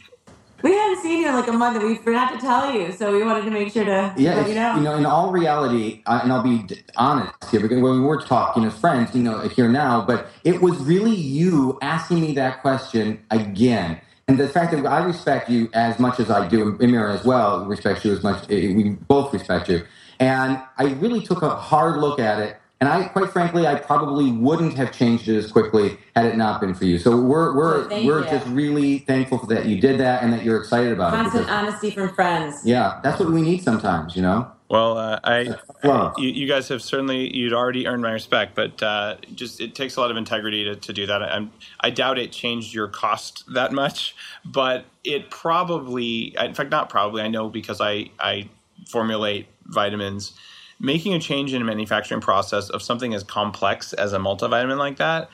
We 0.62 0.72
hadn't 0.72 1.02
seen 1.02 1.20
you 1.20 1.28
in 1.28 1.34
like 1.34 1.46
a 1.46 1.52
month, 1.52 1.76
and 1.76 1.86
we 1.86 1.96
forgot 1.96 2.32
to 2.32 2.38
tell 2.38 2.72
you, 2.72 2.90
so 2.90 3.12
we 3.12 3.22
wanted 3.22 3.44
to 3.44 3.50
make 3.50 3.72
sure 3.72 3.84
to 3.84 4.12
Yeah, 4.16 4.34
let 4.34 4.48
you 4.48 4.54
know. 4.56 4.74
you 4.76 4.82
know, 4.82 4.96
in 4.96 5.06
all 5.06 5.30
reality, 5.30 6.02
uh, 6.06 6.20
and 6.22 6.32
I'll 6.32 6.42
be 6.42 6.64
honest 6.96 7.32
here, 7.50 7.60
because 7.60 7.80
when 7.80 7.92
we 7.92 8.00
were 8.00 8.20
talking 8.20 8.64
as 8.64 8.76
friends, 8.76 9.14
you 9.14 9.22
know, 9.22 9.38
here 9.48 9.68
now, 9.68 10.04
but 10.04 10.28
it 10.42 10.60
was 10.60 10.76
really 10.78 11.14
you 11.14 11.78
asking 11.80 12.20
me 12.22 12.32
that 12.34 12.60
question 12.60 13.20
again. 13.30 14.00
And 14.26 14.36
the 14.36 14.48
fact 14.48 14.72
that 14.72 14.84
I 14.84 15.04
respect 15.04 15.48
you 15.48 15.70
as 15.74 15.98
much 16.00 16.18
as 16.18 16.28
I 16.28 16.48
do, 16.48 16.76
and 16.80 16.90
Mira 16.92 17.14
as 17.14 17.24
well 17.24 17.64
respects 17.64 18.04
you 18.04 18.12
as 18.12 18.22
much, 18.24 18.42
eh, 18.50 18.74
we 18.74 18.90
both 19.06 19.32
respect 19.32 19.68
you. 19.68 19.84
And 20.20 20.60
I 20.76 20.84
really 20.94 21.22
took 21.22 21.42
a 21.42 21.50
hard 21.50 21.98
look 22.00 22.18
at 22.18 22.40
it. 22.40 22.56
And 22.80 22.88
I, 22.88 23.08
quite 23.08 23.30
frankly, 23.30 23.66
I 23.66 23.74
probably 23.74 24.30
wouldn't 24.30 24.74
have 24.74 24.92
changed 24.92 25.28
it 25.28 25.36
as 25.36 25.50
quickly 25.50 25.98
had 26.14 26.26
it 26.26 26.36
not 26.36 26.60
been 26.60 26.74
for 26.74 26.84
you. 26.84 26.98
So 26.98 27.20
we're 27.20 27.54
we're 27.56 27.80
Well, 27.80 27.88
thank 27.88 28.06
we're 28.06 28.24
you. 28.24 28.30
just 28.30 28.46
really 28.48 28.98
thankful 29.00 29.38
that 29.46 29.66
you 29.66 29.80
did 29.80 29.98
that 30.00 30.22
and 30.22 30.32
that 30.32 30.44
you're 30.44 30.58
excited 30.58 30.92
about 30.92 31.12
it. 31.12 31.16
Constant 31.16 31.50
honesty 31.50 31.90
from 31.90 32.10
friends. 32.14 32.60
yeah, 32.64 33.00
that's 33.02 33.18
what 33.18 33.30
we 33.30 33.42
need 33.42 33.62
sometimes, 33.64 34.14
you 34.14 34.22
know. 34.22 34.50
Well, 34.70 34.98
uh, 34.98 35.18
I, 35.24 35.56
Wow. 35.82 36.12
you, 36.18 36.28
you 36.28 36.46
guys 36.46 36.68
have 36.68 36.82
certainly 36.82 37.34
you'd 37.34 37.54
already 37.54 37.86
earned 37.86 38.02
my 38.02 38.12
respect, 38.12 38.54
but 38.54 38.82
uh, 38.82 39.16
just 39.34 39.60
it 39.60 39.74
takes 39.74 39.96
a 39.96 40.00
lot 40.00 40.10
of 40.10 40.16
integrity 40.18 40.62
to, 40.64 40.76
to 40.76 40.92
do 40.92 41.06
that. 41.06 41.22
I'm, 41.22 41.50
I 41.80 41.90
doubt 41.90 42.18
it 42.18 42.32
changed 42.32 42.74
your 42.74 42.86
cost 42.88 43.44
that 43.54 43.72
much, 43.72 44.14
but 44.44 44.84
it 45.04 45.30
probably, 45.30 46.36
in 46.38 46.54
fact, 46.54 46.70
not 46.70 46.90
probably. 46.90 47.22
I 47.22 47.28
know 47.28 47.48
because 47.48 47.80
I 47.80 48.10
I 48.20 48.48
formulate 48.86 49.46
vitamins. 49.64 50.32
Making 50.80 51.14
a 51.14 51.20
change 51.20 51.52
in 51.52 51.60
a 51.60 51.64
manufacturing 51.64 52.20
process 52.20 52.70
of 52.70 52.82
something 52.82 53.12
as 53.14 53.24
complex 53.24 53.92
as 53.92 54.12
a 54.12 54.18
multivitamin 54.18 54.78
like 54.78 54.98
that, 54.98 55.28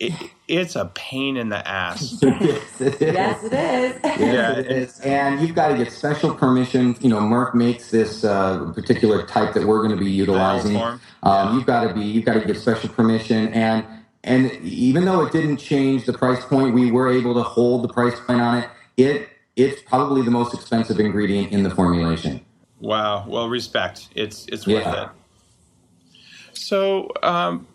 it, 0.00 0.14
it's 0.48 0.74
a 0.76 0.86
pain 0.94 1.36
in 1.36 1.50
the 1.50 1.66
ass. 1.68 2.18
yes, 2.22 2.80
it 2.80 2.94
is. 2.94 3.00
Yes, 3.00 3.44
it 3.44 3.52
is. 3.52 4.20
Yeah, 4.20 4.58
it 4.58 4.66
is. 4.66 5.00
And 5.00 5.40
you've 5.40 5.54
got 5.54 5.68
to 5.68 5.76
get 5.76 5.92
special 5.92 6.34
permission. 6.34 6.96
You 7.00 7.10
know, 7.10 7.20
Merck 7.20 7.54
makes 7.54 7.90
this 7.90 8.24
uh, 8.24 8.72
particular 8.74 9.26
type 9.26 9.52
that 9.54 9.66
we're 9.66 9.86
going 9.86 9.96
to 9.96 10.02
be 10.02 10.10
utilizing. 10.10 10.76
form. 10.78 11.00
Um, 11.22 11.54
you've 11.54 11.66
got 11.66 11.86
to 11.86 11.94
be, 11.94 12.00
you've 12.00 12.24
got 12.24 12.34
to 12.34 12.44
get 12.44 12.56
special 12.56 12.88
permission, 12.88 13.48
and 13.48 13.84
and 14.24 14.50
even 14.62 15.04
though 15.04 15.24
it 15.24 15.32
didn't 15.32 15.58
change 15.58 16.06
the 16.06 16.12
price 16.14 16.44
point, 16.44 16.74
we 16.74 16.90
were 16.90 17.12
able 17.12 17.34
to 17.34 17.42
hold 17.42 17.84
the 17.84 17.88
price 17.88 18.18
point 18.20 18.40
on 18.40 18.58
it. 18.58 18.70
It 18.96 19.28
it's 19.56 19.82
probably 19.82 20.22
the 20.22 20.30
most 20.30 20.54
expensive 20.54 20.98
ingredient 20.98 21.52
in 21.52 21.62
the 21.62 21.70
formulation. 21.70 22.40
Wow. 22.80 23.26
Well, 23.28 23.48
respect. 23.48 24.08
It's 24.14 24.46
it's 24.48 24.66
worth 24.66 24.84
Yeah. 24.84 25.04
it. 25.04 25.08
So, 26.52 27.08
um, 27.22 27.66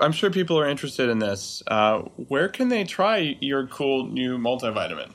I'm 0.00 0.12
sure 0.12 0.30
people 0.30 0.58
are 0.58 0.68
interested 0.68 1.08
in 1.08 1.18
this. 1.18 1.62
Uh, 1.66 2.00
where 2.28 2.48
can 2.48 2.68
they 2.68 2.84
try 2.84 3.36
your 3.40 3.66
cool 3.66 4.06
new 4.06 4.38
multivitamin? 4.38 5.10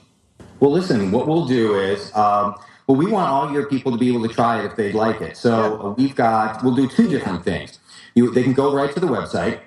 Well, 0.60 0.72
listen, 0.72 1.12
what 1.12 1.28
we'll 1.28 1.46
do 1.46 1.80
is, 1.80 2.14
um, 2.16 2.56
well, 2.88 2.98
we 2.98 3.06
want 3.06 3.30
all 3.30 3.52
your 3.52 3.66
people 3.68 3.92
to 3.92 3.98
be 3.98 4.10
able 4.10 4.28
to 4.28 4.34
try 4.34 4.60
it 4.60 4.66
if 4.66 4.76
they'd 4.76 4.94
like 4.96 5.22
it. 5.22 5.38
So 5.38 5.82
uh, 5.82 5.90
we've 5.92 6.16
got, 6.16 6.64
we'll 6.64 6.76
do 6.76 6.88
two 6.88 7.08
different 7.08 7.44
things. 7.44 7.80
You, 8.14 8.32
they 8.32 8.44
can 8.44 8.54
go 8.54 8.74
right 8.74 8.94
to 8.94 9.00
the 9.00 9.08
website, 9.08 9.60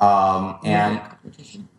um, 0.00 0.58
and 0.64 1.00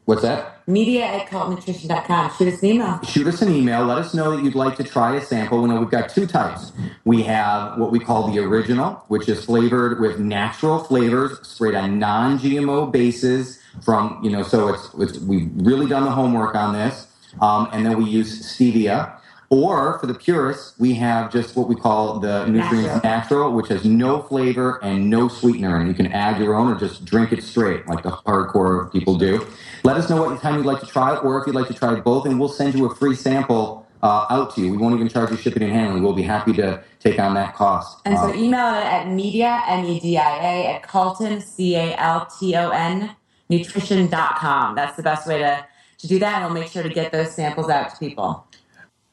what's 0.05 0.21
that? 0.21 0.67
Media 0.67 1.05
at 1.05 1.27
caltonnutrition.com. 1.27 2.31
Shoot 2.37 2.53
us 2.53 2.63
an 2.63 2.69
email. 2.69 3.01
Shoot 3.03 3.27
us 3.27 3.41
an 3.41 3.53
email. 3.53 3.85
Let 3.85 3.99
us 3.99 4.13
know 4.13 4.35
that 4.35 4.43
you'd 4.43 4.55
like 4.55 4.77
to 4.77 4.83
try 4.83 5.15
a 5.15 5.21
sample. 5.21 5.61
We 5.61 5.69
know 5.69 5.79
we've 5.79 5.89
got 5.89 6.09
two 6.09 6.25
types. 6.25 6.71
We 7.03 7.21
have 7.23 7.77
what 7.77 7.91
we 7.91 7.99
call 7.99 8.31
the 8.31 8.39
original, 8.39 9.03
which 9.07 9.29
is 9.29 9.45
flavored 9.45 9.99
with 9.99 10.19
natural 10.19 10.79
flavors, 10.79 11.47
sprayed 11.47 11.75
on 11.75 11.99
non-GMO 11.99 12.91
bases. 12.91 13.61
From 13.83 14.19
you 14.23 14.31
know, 14.31 14.41
so 14.41 14.69
it's, 14.69 14.89
it's 14.97 15.19
we've 15.19 15.51
really 15.55 15.85
done 15.87 16.05
the 16.05 16.11
homework 16.11 16.55
on 16.55 16.73
this. 16.73 17.07
Um, 17.41 17.67
and 17.73 17.85
then 17.85 17.97
we 17.97 18.09
use 18.09 18.55
stevia. 18.55 19.19
Or 19.49 19.99
for 19.99 20.07
the 20.07 20.13
purists, 20.15 20.77
we 20.79 20.93
have 20.95 21.31
just 21.31 21.55
what 21.55 21.67
we 21.67 21.75
call 21.75 22.19
the 22.19 22.45
Nutreince 22.45 23.03
Natural. 23.03 23.51
Which 23.53 23.67
has 23.67 23.85
no 23.85 24.21
flavor 24.21 24.79
and 24.83 25.09
no 25.09 25.27
sweetener. 25.27 25.77
And 25.77 25.87
you 25.87 25.93
can 25.93 26.07
add 26.07 26.41
your 26.41 26.55
own 26.55 26.71
or 26.71 26.79
just 26.79 27.05
drink 27.05 27.31
it 27.31 27.43
straight, 27.43 27.87
like 27.87 28.03
the 28.03 28.11
hardcore 28.11 28.91
people 28.91 29.17
do. 29.17 29.45
Let 29.83 29.97
us 29.97 30.09
know 30.09 30.23
what 30.23 30.41
time 30.41 30.55
you'd 30.57 30.65
like 30.65 30.79
to 30.79 30.87
try 30.87 31.15
it, 31.15 31.23
or 31.23 31.39
if 31.39 31.45
you'd 31.47 31.55
like 31.55 31.67
to 31.67 31.73
try 31.73 31.93
both, 31.95 32.25
and 32.25 32.39
we'll 32.39 32.49
send 32.49 32.73
you 32.75 32.85
a 32.85 32.95
free 32.95 33.15
sample 33.15 33.85
uh, 34.01 34.25
out 34.29 34.53
to 34.55 34.61
you. 34.61 34.71
We 34.71 34.77
won't 34.77 34.95
even 34.95 35.09
charge 35.09 35.31
you 35.31 35.37
shipping 35.37 35.63
and 35.63 35.71
handling. 35.71 36.03
We'll 36.03 36.13
be 36.13 36.23
happy 36.23 36.53
to 36.53 36.83
take 36.99 37.19
on 37.19 37.33
that 37.35 37.55
cost. 37.55 37.99
And 38.05 38.17
so 38.17 38.25
Um, 38.25 38.35
email 38.35 38.67
it 38.75 38.83
at 38.85 39.07
media, 39.09 39.61
M-E-D-I-A, 39.67 40.75
at 40.75 40.87
Calton, 40.87 41.41
C-A-L-T-O-N, 41.41 43.15
nutrition.com. 43.49 44.75
That's 44.75 44.95
the 44.97 45.03
best 45.03 45.27
way 45.27 45.39
to, 45.39 45.65
to 45.99 46.07
do 46.07 46.19
that, 46.19 46.41
and 46.41 46.45
we'll 46.45 46.61
make 46.61 46.71
sure 46.71 46.83
to 46.83 46.89
get 46.89 47.11
those 47.11 47.31
samples 47.31 47.69
out 47.69 47.89
to 47.91 47.97
people. 47.97 48.47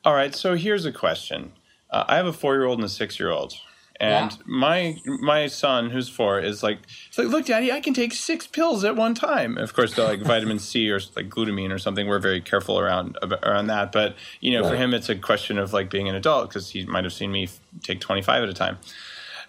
All 0.04 0.14
right. 0.14 0.34
So 0.34 0.54
here's 0.56 0.84
a 0.84 0.92
question. 0.92 1.52
Uh, 1.90 2.04
I 2.08 2.16
have 2.16 2.26
a 2.26 2.32
four-year-old 2.32 2.78
and 2.78 2.86
a 2.86 2.88
six-year-old, 2.88 3.52
and 4.00 4.32
Yeah. 4.32 4.36
my 4.46 4.96
my 5.04 5.46
son, 5.46 5.90
who's 5.90 6.08
four, 6.08 6.40
is 6.40 6.62
like, 6.62 6.78
it's 7.08 7.18
like, 7.18 7.28
look, 7.28 7.44
Daddy, 7.46 7.70
I 7.70 7.80
can 7.80 7.92
take 7.92 8.14
six 8.14 8.46
pills 8.46 8.82
at 8.82 8.96
one 8.96 9.14
time. 9.14 9.58
Of 9.58 9.74
course, 9.74 9.94
they're 9.94 10.06
like 10.06 10.20
vitamin 10.22 10.58
C 10.58 10.90
or 10.90 10.98
like 11.14 11.28
glutamine 11.28 11.70
or 11.70 11.78
something. 11.78 12.08
We're 12.08 12.18
very 12.18 12.40
careful 12.40 12.78
around 12.80 13.18
around 13.42 13.66
that, 13.66 13.92
but 13.92 14.16
you 14.40 14.52
know, 14.52 14.66
for 14.68 14.74
him, 14.74 14.94
it's 14.94 15.10
a 15.10 15.14
question 15.16 15.58
of 15.58 15.72
like 15.74 15.90
being 15.90 16.08
an 16.08 16.14
adult 16.14 16.48
because 16.48 16.70
he 16.70 16.86
might 16.86 17.04
have 17.04 17.12
seen 17.12 17.30
me 17.30 17.48
take 17.82 18.00
25 18.00 18.42
at 18.44 18.48
a 18.48 18.54
time. 18.54 18.78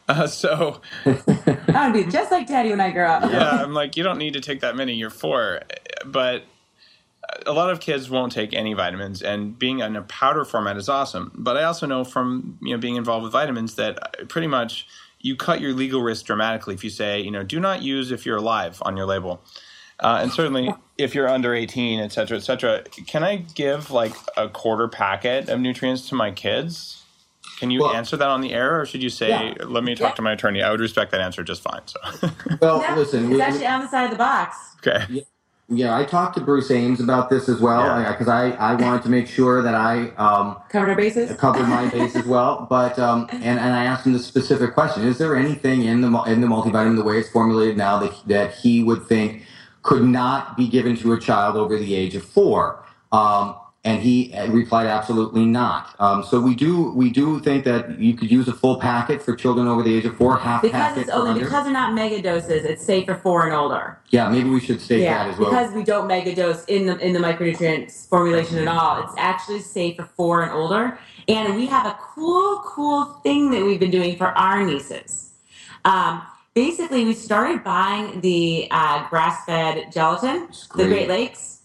Uh, 0.09 0.27
so 0.27 0.81
I 1.05 1.89
would 1.89 1.93
be 1.93 2.11
just 2.11 2.29
like 2.29 2.45
Daddy 2.45 2.71
when 2.71 2.81
I 2.81 2.91
grow 2.91 3.07
up. 3.09 3.31
yeah, 3.31 3.63
I'm 3.63 3.73
like, 3.73 3.95
you 3.95 4.03
don't 4.03 4.17
need 4.17 4.33
to 4.33 4.41
take 4.41 4.59
that 4.59 4.75
many. 4.75 4.93
You're 4.95 5.09
four, 5.09 5.61
but 6.05 6.43
a 7.45 7.51
lot 7.53 7.69
of 7.69 7.80
kids 7.80 8.09
won't 8.09 8.32
take 8.32 8.53
any 8.53 8.74
vitamins, 8.74 9.21
and 9.21 9.57
being 9.57 9.80
in 9.80 9.95
a 9.95 10.01
powder 10.03 10.45
format 10.45 10.78
is 10.78 10.89
awesome. 10.89 11.32
But 11.36 11.57
I 11.57 11.63
also 11.63 11.86
know 11.86 12.03
from 12.03 12.57
you 12.61 12.71
know 12.76 12.80
being 12.80 12.95
involved 12.95 13.24
with 13.24 13.32
vitamins 13.34 13.76
that 13.76 14.28
pretty 14.30 14.47
much 14.47 14.88
you 15.21 15.36
cut 15.36 15.61
your 15.61 15.74
legal 15.74 16.01
risk 16.01 16.26
dramatically 16.26 16.74
if 16.74 16.84
you 16.84 16.89
say 16.89 17.21
you 17.21 17.32
know 17.32 17.43
do 17.43 17.59
not 17.59 17.82
use 17.82 18.11
if 18.11 18.26
you're 18.26 18.38
alive 18.38 18.82
on 18.84 18.97
your 18.97 19.05
label. 19.05 19.41
Uh, 19.99 20.19
and 20.21 20.34
certainly, 20.34 20.74
if 20.97 21.13
you're 21.15 21.30
under 21.30 21.53
18, 21.53 21.99
et 21.99 22.11
cetera, 22.11 22.36
et 22.36 22.41
cetera, 22.41 22.82
can 23.07 23.24
I 23.24 23.38
give 23.38 23.89
like 23.91 24.13
a 24.36 24.49
quarter 24.49 24.88
packet 24.88 25.47
of 25.49 25.59
Nutreince 25.59 26.09
to 26.09 26.15
my 26.15 26.32
kids? 26.32 27.03
Can 27.59 27.69
you 27.71 27.82
Well- 27.82 27.93
answer 27.93 28.17
that 28.17 28.28
on 28.28 28.41
the 28.41 28.53
air, 28.53 28.82
or 28.82 28.86
should 28.86 29.03
you 29.03 29.09
say, 29.09 29.30
Yeah. 29.30 29.53
"Let 29.65 29.84
me 29.84 29.93
talk 29.95 30.09
Yeah. 30.11 30.15
to 30.15 30.21
my 30.24 30.32
attorney"? 30.34 30.61
I 30.63 30.71
would 30.71 30.80
respect 30.82 31.11
that 31.11 31.21
answer 31.21 31.43
just 31.43 31.61
fine. 31.61 31.82
So, 31.88 32.01
well, 32.59 32.82
Yeah, 32.82 32.95
listen, 32.95 33.26
it's 33.26 33.34
we- 33.36 33.41
actually 33.41 33.67
on 33.67 33.82
the 33.82 33.88
side 33.88 34.05
of 34.05 34.11
the 34.11 34.17
box. 34.17 34.57
okay. 34.86 35.24
Yeah, 35.70 35.97
I 35.97 36.03
talked 36.05 36.36
to 36.38 36.41
Bruce 36.41 36.70
Ames 36.72 36.99
about 36.99 37.30
this 37.30 37.47
as 37.49 37.59
well 37.59 37.82
Yeah. 37.86 38.11
because 38.11 38.28
I, 38.28 38.51
I 38.51 38.76
wanted 38.76 39.01
to 39.03 39.09
make 39.09 39.28
sure 39.28 39.61
that 39.61 39.74
I 39.76 40.09
um, 40.18 40.57
Covered 40.70 40.89
our 40.89 40.95
bases. 40.95 41.36
covered 41.38 41.68
my 41.68 41.88
base 41.89 42.16
as 42.16 42.26
well. 42.26 42.68
But 42.70 42.99
um, 42.99 43.28
and, 43.32 43.43
and 43.59 43.74
I 43.74 43.86
asked 43.86 44.05
him 44.05 44.14
the 44.14 44.20
specific 44.20 44.74
question: 44.74 45.03
Is 45.05 45.18
there 45.18 45.36
anything 45.36 45.84
in 45.84 46.01
the 46.01 46.09
in 46.24 46.41
the 46.41 46.47
multivitamin 46.47 46.95
the 46.97 47.03
way 47.03 47.18
it's 47.18 47.30
formulated 47.30 47.78
now 47.78 47.97
that 47.99 48.14
that 48.28 48.53
he 48.55 48.84
would 48.84 49.05
think 49.07 49.43
could 49.84 50.03
not 50.03 50.55
be 50.57 50.68
given 50.68 50.95
to 50.97 51.14
a 51.14 51.20
child 51.20 51.55
over 51.55 51.78
the 51.78 51.95
age 51.95 52.16
of 52.16 52.24
four? 52.24 52.84
Um, 53.11 53.55
and 53.86 54.01
he 54.01 54.34
replied, 54.47 54.88
"Absolutely 54.88 55.45
not." 55.45 55.93
Um, 55.99 56.23
so 56.23 56.39
we 56.39 56.55
do 56.55 56.91
we 56.91 57.09
do 57.09 57.39
think 57.41 57.65
that 57.65 57.99
you 57.99 58.13
could 58.15 58.31
use 58.31 58.47
a 58.47 58.53
full 58.53 58.79
packet 58.79 59.21
for 59.21 59.36
children 59.36 59.67
over 59.67 59.84
the 59.84 59.93
age 59.93 60.05
of 60.05 60.15
four, 60.15 60.38
half 60.38 60.61
Because 60.61 60.79
packet 60.79 61.01
it's 61.01 61.09
only 61.09 61.31
under. 61.31 61.43
because 61.43 61.63
they're 61.65 61.73
not 61.73 61.93
mega 61.93 62.21
doses, 62.21 62.63
it's 62.63 62.84
safe 62.86 63.05
for 63.05 63.15
four 63.15 63.45
and 63.45 63.53
older. 63.53 63.99
yeah, 64.09 64.29
maybe 64.29 64.49
we 64.49 64.59
should 64.61 64.79
state 64.79 65.01
yeah, 65.01 65.25
that 65.25 65.34
as 65.34 65.38
well. 65.39 65.49
because 65.49 65.73
we 65.73 65.84
don't 65.84 66.07
mega 66.07 66.34
dose 66.34 66.63
in 66.65 66.86
the 66.86 66.97
in 66.99 67.11
the 67.13 67.19
micronutrients 67.19 68.07
formulation 68.07 68.57
at 68.59 68.67
all. 68.69 69.03
It's 69.03 69.13
actually 69.17 69.59
safe 69.59 69.97
for 69.97 70.05
four 70.05 70.43
and 70.43 70.51
older. 70.51 70.97
And 71.27 71.55
we 71.55 71.65
have 71.67 71.86
a 71.86 71.97
cool, 72.01 72.61
cool 72.65 73.05
thing 73.23 73.49
that 73.51 73.63
we've 73.63 73.79
been 73.79 73.91
doing 73.91 74.17
for 74.17 74.27
our 74.27 74.61
nieces. 74.65 75.31
Um, 75.86 76.21
basically, 76.53 77.05
we 77.05 77.13
started 77.13 77.63
buying 77.63 78.19
the 78.19 78.67
uh, 78.71 79.07
grass-fed 79.09 79.91
gelatin, 79.93 80.47
the 80.51 80.84
great. 80.84 80.88
Great 80.89 81.07
Lakes. 81.09 81.61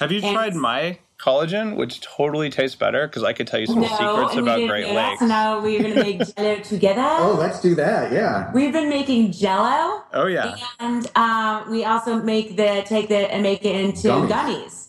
Have 0.00 0.12
you 0.12 0.20
And- 0.22 0.34
tried 0.34 0.54
my 0.54 0.98
collagen, 1.24 1.76
which 1.76 2.00
totally 2.00 2.50
tastes 2.50 2.76
better? 2.76 3.06
Because 3.06 3.22
I 3.24 3.32
could 3.32 3.46
tell 3.46 3.60
you 3.60 3.66
some 3.66 3.80
no, 3.80 3.86
secrets 3.86 4.36
about 4.36 4.66
Great 4.68 4.86
that, 4.86 4.94
Lakes. 4.94 5.20
So 5.20 5.26
now 5.26 5.60
we're 5.60 5.80
going 5.80 5.94
to 5.94 6.00
make 6.02 6.22
Jello 6.36 6.56
together. 6.60 7.02
Oh, 7.02 7.36
let's 7.38 7.60
do 7.60 7.74
that. 7.76 8.12
Yeah. 8.12 8.52
We've 8.52 8.72
been 8.72 8.88
making 8.88 9.32
Jello, 9.32 10.04
Oh 10.12 10.26
yeah. 10.26 10.56
and 10.80 11.10
um, 11.16 11.70
we 11.70 11.84
also 11.84 12.22
make 12.22 12.56
the 12.56 12.82
take 12.86 13.08
the 13.08 13.32
and 13.32 13.42
make 13.42 13.64
it 13.64 13.74
into 13.74 14.08
Gummies. 14.08 14.28
gummies. 14.30 14.80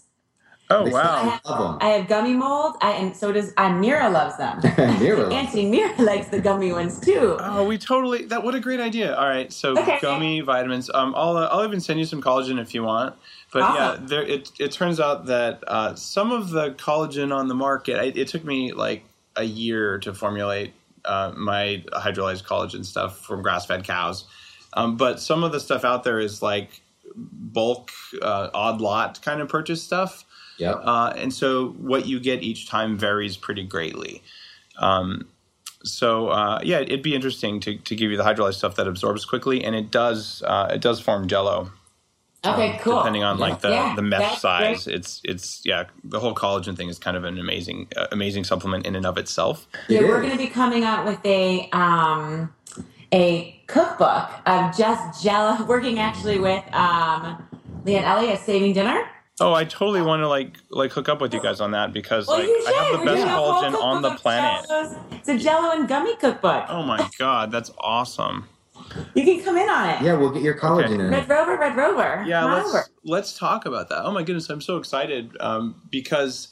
Oh 0.71 0.83
They 0.85 0.91
wow. 0.91 1.39
Love 1.45 1.77
I 1.81 1.89
have 1.89 2.07
gummy 2.07 2.33
mold, 2.33 2.75
I, 2.81 2.91
and 2.93 3.15
so 3.15 3.31
does 3.31 3.53
uh, 3.55 3.69
Mira 3.69 4.09
loves 4.09 4.35
them. 4.37 4.59
them. 4.75 4.99
Mira. 4.99 5.31
Auntie 5.33 5.69
Mira 5.69 6.01
likes 6.01 6.27
the 6.29 6.39
gummy 6.39 6.71
ones 6.71 6.99
too. 6.99 7.37
Oh, 7.39 7.65
we 7.65 7.77
totally 7.77 8.25
that. 8.25 8.43
What 8.43 8.55
a 8.55 8.59
great 8.59 8.79
idea! 8.79 9.15
All 9.15 9.27
right, 9.27 9.53
so 9.53 9.77
Okay. 9.77 9.99
gummy 10.01 10.41
vitamins. 10.41 10.89
Um, 10.93 11.13
I'll 11.15 11.37
uh, 11.37 11.47
I'll 11.51 11.63
even 11.63 11.79
send 11.79 11.99
you 11.99 12.05
some 12.05 12.21
collagen 12.21 12.59
if 12.59 12.73
you 12.73 12.83
want. 12.83 13.15
But 13.51 13.73
yeah, 13.75 13.97
there 13.99 14.23
it 14.23 14.51
it 14.59 14.71
turns 14.71 14.99
out 14.99 15.27
that 15.27 15.63
uh, 15.67 15.95
some 15.95 16.31
of 16.31 16.49
the 16.49 16.71
collagen 16.71 17.33
on 17.33 17.47
the 17.47 17.55
market. 17.55 18.03
It, 18.03 18.17
it 18.17 18.27
took 18.27 18.43
me 18.43 18.73
like 18.73 19.05
a 19.35 19.43
year 19.43 19.97
to 19.99 20.13
formulate 20.13 20.73
uh, 21.05 21.31
my 21.35 21.83
hydrolyzed 21.93 22.43
collagen 22.43 22.85
stuff 22.85 23.19
from 23.19 23.41
grass 23.41 23.65
fed 23.65 23.83
cows. 23.83 24.25
Um, 24.73 24.97
but 24.97 25.19
some 25.19 25.43
of 25.43 25.51
the 25.51 25.59
stuff 25.59 25.85
out 25.85 26.03
there 26.03 26.19
is 26.19 26.41
like 26.41 26.81
bulk, 27.15 27.91
uh, 28.21 28.49
odd 28.53 28.81
lot 28.81 29.21
kind 29.21 29.41
of 29.41 29.47
purchase 29.47 29.81
stuff. 29.81 30.25
Yep. 30.57 30.81
Uh, 30.83 31.13
and 31.15 31.33
so 31.33 31.69
what 31.77 32.05
you 32.05 32.19
get 32.19 32.43
each 32.43 32.67
time 32.67 32.97
varies 32.97 33.37
pretty 33.37 33.63
greatly. 33.63 34.21
Um, 34.77 35.27
so 35.83 36.29
uh, 36.29 36.59
yeah, 36.63 36.79
it'd 36.79 37.03
be 37.03 37.15
interesting 37.15 37.59
to, 37.61 37.77
to 37.77 37.95
give 37.95 38.11
you 38.11 38.17
the 38.17 38.23
hydrolyzed 38.23 38.55
stuff 38.55 38.75
that 38.75 38.87
absorbs 38.87 39.25
quickly, 39.25 39.63
and 39.63 39.75
it 39.75 39.91
does 39.91 40.43
uh, 40.45 40.69
it 40.71 40.81
does 40.81 40.99
form 40.99 41.27
Jello 41.27 41.71
Okay, 42.53 42.77
cool. 42.81 42.97
depending 42.97 43.23
on 43.23 43.37
like 43.37 43.61
the, 43.61 43.69
Yeah, 43.69 43.93
the 43.95 44.01
mesh 44.01 44.21
that's 44.21 44.41
size. 44.41 44.87
It's 44.87 45.21
it's 45.23 45.61
yeah, 45.65 45.85
the 46.03 46.19
whole 46.19 46.35
collagen 46.35 46.75
thing 46.77 46.89
is 46.89 46.99
kind 46.99 47.17
of 47.17 47.23
an 47.23 47.37
amazing 47.37 47.87
uh, 47.95 48.07
amazing 48.11 48.43
supplement 48.43 48.85
in 48.85 48.95
and 48.95 49.05
of 49.05 49.17
itself. 49.17 49.67
Yeah, 49.87 50.01
It 50.01 50.07
we're 50.07 50.21
going 50.21 50.31
to 50.31 50.37
be 50.37 50.47
coming 50.47 50.83
out 50.83 51.05
with 51.05 51.23
a 51.25 51.69
um, 51.71 52.53
a 53.11 53.61
cookbook 53.67 54.29
of 54.45 54.77
just 54.77 55.23
Jello. 55.23 55.63
Working 55.67 55.99
actually 55.99 56.39
with 56.39 56.63
um, 56.73 57.47
Leah 57.85 57.97
and 57.97 58.05
Ellie 58.05 58.29
at 58.29 58.39
Saving 58.39 58.73
Dinner. 58.73 59.09
Oh, 59.41 59.53
I 59.53 59.65
totally 59.65 60.01
want 60.01 60.21
to 60.21 60.29
like 60.29 60.57
like 60.69 60.91
hook 60.91 61.09
up 61.09 61.19
with 61.19 61.33
you 61.33 61.41
guys 61.41 61.59
on 61.59 61.71
that 61.71 61.91
because 61.91 62.27
Well, 62.27 62.39
like 62.39 62.47
I 62.47 62.71
have 62.71 62.99
the 62.99 63.05
best 63.05 63.17
doing 63.17 63.27
collagen 63.27 63.81
on 63.83 64.01
the 64.01 64.11
planet. 64.11 64.65
Jellos. 64.69 64.97
It's 65.11 65.27
a 65.27 65.37
Jello 65.37 65.71
and 65.71 65.87
gummy 65.87 66.15
cookbook. 66.17 66.65
Oh 66.69 66.83
my 66.83 67.09
god, 67.17 67.51
that's 67.51 67.71
awesome. 67.79 68.47
You 69.15 69.23
can 69.23 69.43
come 69.43 69.57
in 69.57 69.69
on 69.69 69.89
it. 69.89 70.01
Yeah, 70.01 70.15
we'll 70.15 70.31
get 70.31 70.43
your 70.43 70.55
collagen 70.57 70.85
Okay. 70.85 70.93
in. 71.05 71.11
Red 71.11 71.29
Rover, 71.29 71.57
Red 71.57 71.75
Rover. 71.77 72.23
Yeah, 72.27 72.41
Come 72.41 72.51
let's 72.53 72.69
over. 72.69 72.85
let's 73.03 73.37
talk 73.37 73.65
about 73.65 73.89
that. 73.89 74.03
Oh 74.05 74.11
my 74.11 74.23
goodness, 74.23 74.49
I'm 74.49 74.61
so 74.61 74.77
excited 74.77 75.35
um, 75.39 75.81
because 75.89 76.49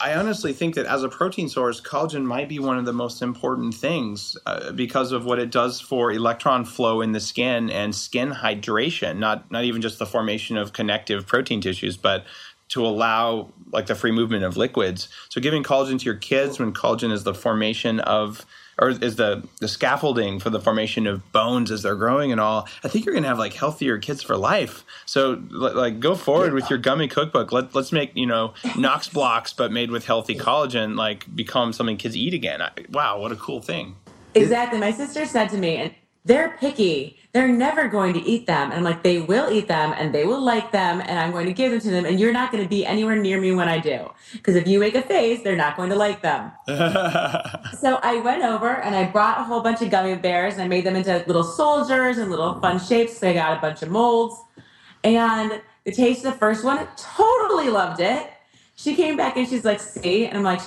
I 0.00 0.14
honestly 0.14 0.52
think 0.52 0.76
that 0.76 0.86
as 0.86 1.02
a 1.04 1.08
protein 1.08 1.48
source, 1.48 1.80
collagen 1.80 2.24
might 2.24 2.48
be 2.48 2.58
one 2.58 2.78
of 2.78 2.84
the 2.86 2.92
most 2.92 3.22
important 3.22 3.74
things 3.74 4.36
uh, 4.46 4.72
because 4.72 5.12
of 5.12 5.24
what 5.24 5.38
it 5.38 5.50
does 5.50 5.80
for 5.80 6.12
electron 6.12 6.64
flow 6.64 7.00
in 7.00 7.12
the 7.12 7.20
skin 7.20 7.70
and 7.70 7.94
skin 7.94 8.30
hydration. 8.30 9.18
Not 9.18 9.50
not 9.50 9.64
even 9.64 9.82
just 9.82 9.98
the 9.98 10.06
formation 10.06 10.56
of 10.56 10.72
connective 10.72 11.26
protein 11.26 11.60
tissues, 11.60 11.96
but 11.96 12.24
to 12.70 12.86
allow 12.86 13.52
like 13.72 13.86
the 13.86 13.94
free 13.94 14.12
movement 14.12 14.44
of 14.44 14.56
liquids. 14.56 15.08
So 15.28 15.40
giving 15.40 15.62
collagen 15.64 15.98
to 15.98 16.04
your 16.04 16.14
kids 16.16 16.58
when 16.58 16.72
collagen 16.72 17.12
is 17.12 17.24
the 17.24 17.34
formation 17.34 18.00
of 18.00 18.46
or 18.80 18.88
is 18.88 19.16
the 19.16 19.46
the 19.60 19.68
scaffolding 19.68 20.40
for 20.40 20.50
the 20.50 20.58
formation 20.58 21.06
of 21.06 21.30
bones 21.30 21.70
as 21.70 21.82
they're 21.82 21.94
growing 21.94 22.32
and 22.32 22.40
all. 22.40 22.66
I 22.82 22.88
think 22.88 23.04
you're 23.04 23.12
going 23.12 23.22
to 23.22 23.28
have 23.28 23.38
like 23.38 23.52
healthier 23.52 23.98
kids 23.98 24.22
for 24.22 24.36
life. 24.36 24.84
So 25.06 25.40
li- 25.50 25.72
like 25.72 26.00
go 26.00 26.14
forward 26.16 26.54
with 26.54 26.70
your 26.70 26.78
gummy 26.78 27.06
cookbook. 27.06 27.52
Let 27.52 27.74
let's 27.74 27.92
make, 27.92 28.16
you 28.16 28.26
know, 28.26 28.54
Knox 28.76 29.06
blocks 29.08 29.52
but 29.52 29.70
made 29.70 29.90
with 29.90 30.06
healthy 30.06 30.34
collagen 30.34 30.96
like 30.96 31.32
become 31.36 31.72
something 31.72 31.98
kids 31.98 32.16
eat 32.16 32.34
again. 32.34 32.62
I, 32.62 32.70
wow, 32.90 33.20
what 33.20 33.30
a 33.30 33.36
cool 33.36 33.60
thing. 33.60 33.96
Exactly. 34.34 34.78
My 34.78 34.92
sister 34.92 35.26
said 35.26 35.48
to 35.50 35.58
me, 35.58 35.76
and 35.76 35.94
they're 36.24 36.56
picky. 36.58 37.18
They're 37.32 37.48
never 37.48 37.88
going 37.88 38.12
to 38.14 38.20
eat 38.20 38.46
them. 38.46 38.70
And 38.70 38.74
I'm 38.74 38.84
like, 38.84 39.02
they 39.02 39.20
will 39.20 39.50
eat 39.50 39.68
them 39.68 39.94
and 39.96 40.14
they 40.14 40.26
will 40.26 40.40
like 40.40 40.72
them 40.72 41.00
and 41.00 41.18
I'm 41.18 41.30
going 41.30 41.46
to 41.46 41.52
give 41.52 41.70
them 41.70 41.80
to 41.80 41.90
them. 41.90 42.04
And 42.04 42.18
you're 42.18 42.32
not 42.32 42.50
going 42.50 42.62
to 42.62 42.68
be 42.68 42.84
anywhere 42.84 43.16
near 43.16 43.40
me 43.40 43.52
when 43.52 43.68
I 43.68 43.78
do. 43.78 44.10
Because 44.32 44.56
if 44.56 44.66
you 44.66 44.80
make 44.80 44.94
a 44.94 45.02
face, 45.02 45.42
they're 45.42 45.56
not 45.56 45.76
going 45.76 45.90
to 45.90 45.96
like 45.96 46.22
them. 46.22 46.52
So 47.80 47.98
I 48.02 48.20
went 48.20 48.42
over 48.42 48.68
and 48.68 48.94
I 48.94 49.10
brought 49.10 49.40
a 49.40 49.44
whole 49.44 49.60
bunch 49.62 49.80
of 49.80 49.90
gummy 49.90 50.14
bears 50.16 50.54
and 50.54 50.62
I 50.62 50.68
made 50.68 50.84
them 50.84 50.96
into 50.96 51.24
little 51.26 51.44
soldiers 51.44 52.18
and 52.18 52.30
little 52.30 52.60
fun 52.60 52.78
shapes. 52.78 53.18
So 53.18 53.28
I 53.28 53.32
got 53.32 53.56
a 53.56 53.60
bunch 53.60 53.82
of 53.82 53.90
molds. 53.90 54.36
And 55.02 55.62
the 55.84 55.92
taste 55.92 56.24
of 56.24 56.32
the 56.32 56.38
first 56.38 56.62
one, 56.62 56.86
totally 56.96 57.70
loved 57.70 58.00
it. 58.00 58.30
She 58.74 58.94
came 58.94 59.16
back 59.16 59.36
and 59.36 59.48
she's 59.48 59.64
like, 59.64 59.80
see? 59.80 60.26
And 60.26 60.38
I'm 60.38 60.44
like, 60.44 60.60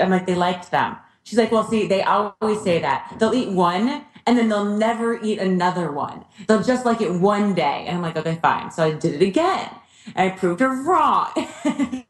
I'm 0.00 0.10
like, 0.10 0.26
they 0.26 0.34
liked 0.34 0.70
them. 0.70 0.96
She's 1.22 1.38
like, 1.38 1.52
well, 1.52 1.68
see, 1.68 1.86
they 1.86 2.02
always 2.02 2.60
say 2.62 2.80
that. 2.80 3.16
They'll 3.18 3.34
eat 3.34 3.50
one 3.50 4.04
and 4.26 4.38
then 4.38 4.48
they'll 4.50 4.64
never 4.64 5.20
eat 5.22 5.38
another 5.40 5.92
one. 5.92 6.24
They'll 6.48 6.62
just 6.62 6.86
like 6.86 7.00
it 7.02 7.12
one 7.12 7.54
day. 7.54 7.84
And 7.86 7.96
I'm 7.98 8.02
like, 8.02 8.16
okay, 8.16 8.38
fine. 8.42 8.70
So 8.72 8.84
I 8.84 8.92
did 8.92 9.22
it 9.22 9.26
again. 9.26 9.70
And 10.16 10.32
I 10.32 10.36
proved 10.36 10.60
her 10.60 10.70
wrong. 10.84 11.30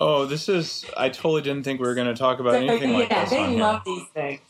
oh, 0.00 0.26
this 0.26 0.48
is 0.48 0.86
I 0.96 1.10
totally 1.10 1.42
didn't 1.42 1.64
think 1.64 1.80
we 1.80 1.86
were 1.88 1.94
going 1.96 2.08
to 2.08 2.14
talk 2.16 2.40
about 2.40 2.56
anything 2.56 2.92
like 2.92 3.08
yeah, 3.10 3.20
this 3.20 3.30
they 3.30 3.38
on 3.38 3.54
here. 3.54 3.60
love 3.60 3.82
these 3.86 4.08
things. 4.14 4.40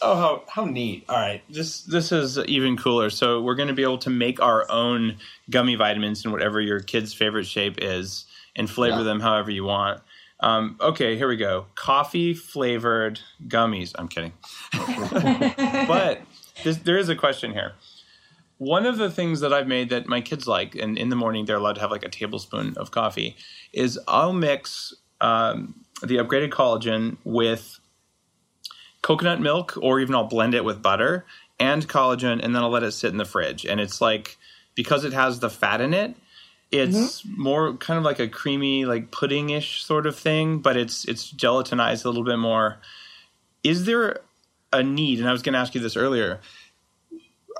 Oh, 0.00 0.14
how 0.16 0.44
how 0.48 0.64
neat! 0.64 1.04
All 1.08 1.16
right, 1.16 1.42
this 1.50 1.82
this 1.82 2.12
is 2.12 2.38
even 2.40 2.76
cooler. 2.76 3.10
So 3.10 3.42
we're 3.42 3.56
going 3.56 3.68
to 3.68 3.74
be 3.74 3.82
able 3.82 3.98
to 3.98 4.10
make 4.10 4.40
our 4.40 4.70
own 4.70 5.16
gummy 5.50 5.74
vitamins 5.74 6.24
in 6.24 6.30
whatever 6.30 6.60
your 6.60 6.80
kid's 6.80 7.12
favorite 7.12 7.46
shape 7.46 7.76
is, 7.82 8.24
and 8.54 8.70
flavor 8.70 8.98
Yeah. 8.98 9.04
them 9.04 9.20
however 9.20 9.50
you 9.50 9.64
want. 9.64 10.00
Um, 10.40 10.76
okay, 10.80 11.16
here 11.16 11.26
we 11.28 11.36
go. 11.36 11.66
Coffee 11.74 12.32
flavored 12.32 13.18
gummies. 13.48 13.92
I'm 13.98 14.06
kidding, 14.06 14.34
but 15.86 16.22
this, 16.68 16.76
there 16.78 16.98
is 16.98 17.08
a 17.08 17.16
question 17.16 17.52
here. 17.52 17.72
One 18.58 18.86
of 18.86 18.98
the 18.98 19.10
things 19.10 19.40
that 19.40 19.52
I've 19.52 19.68
made 19.68 19.88
that 19.90 20.06
my 20.06 20.20
kids 20.20 20.46
like, 20.46 20.74
and 20.74 20.98
in 20.98 21.08
the 21.10 21.16
morning 21.16 21.44
they're 21.44 21.56
allowed 21.56 21.74
to 21.74 21.80
have 21.80 21.90
like 21.90 22.04
a 22.04 22.08
tablespoon 22.08 22.74
of 22.76 22.90
coffee, 22.90 23.36
is 23.72 23.98
I'll 24.08 24.32
mix 24.32 24.94
um, 25.20 25.84
the 26.02 26.16
upgraded 26.16 26.50
collagen 26.50 27.16
with 27.24 27.78
coconut 29.02 29.40
milk, 29.40 29.76
or 29.80 30.00
even 30.00 30.14
I'll 30.14 30.24
blend 30.24 30.54
it 30.54 30.64
with 30.64 30.82
butter 30.82 31.24
and 31.60 31.88
collagen, 31.88 32.42
and 32.42 32.54
then 32.54 32.62
I'll 32.62 32.70
let 32.70 32.82
it 32.82 32.92
sit 32.92 33.12
in 33.12 33.16
the 33.16 33.24
fridge. 33.24 33.64
And 33.64 33.80
it's 33.80 34.00
like 34.00 34.36
because 34.74 35.04
it 35.04 35.12
has 35.12 35.40
the 35.40 35.50
fat 35.50 35.80
in 35.80 35.94
it, 35.94 36.16
it's 36.70 37.24
more 37.24 37.76
kind 37.76 37.96
of 37.96 38.04
like 38.04 38.18
a 38.18 38.28
creamy, 38.28 38.84
like 38.84 39.10
pudding-ish 39.10 39.82
sort 39.84 40.06
of 40.06 40.18
thing, 40.18 40.58
but 40.58 40.76
it's 40.76 41.04
it's 41.06 41.32
gelatinized 41.32 42.04
a 42.04 42.08
little 42.08 42.24
bit 42.24 42.38
more. 42.38 42.78
Is 43.64 43.86
there 43.86 44.20
a 44.72 44.82
need? 44.82 45.20
And 45.20 45.28
I 45.28 45.32
was 45.32 45.42
going 45.42 45.54
to 45.54 45.58
ask 45.58 45.74
you 45.74 45.80
this 45.80 45.96
earlier. 45.96 46.40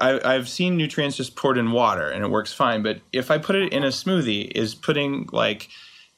I, 0.01 0.21
I've 0.35 0.49
seen 0.49 0.79
Nutreince 0.79 1.17
just 1.17 1.35
poured 1.35 1.59
in 1.59 1.73
water 1.73 2.09
and 2.09 2.25
it 2.25 2.31
works 2.31 2.53
fine, 2.53 2.83
but 2.83 3.01
if 3.13 3.31
I 3.31 3.39
put 3.39 3.57
it 3.57 3.73
in 3.73 3.83
a 3.83 3.89
smoothie, 3.89 4.51
is 4.53 4.75
putting 4.75 5.29
like 5.33 5.69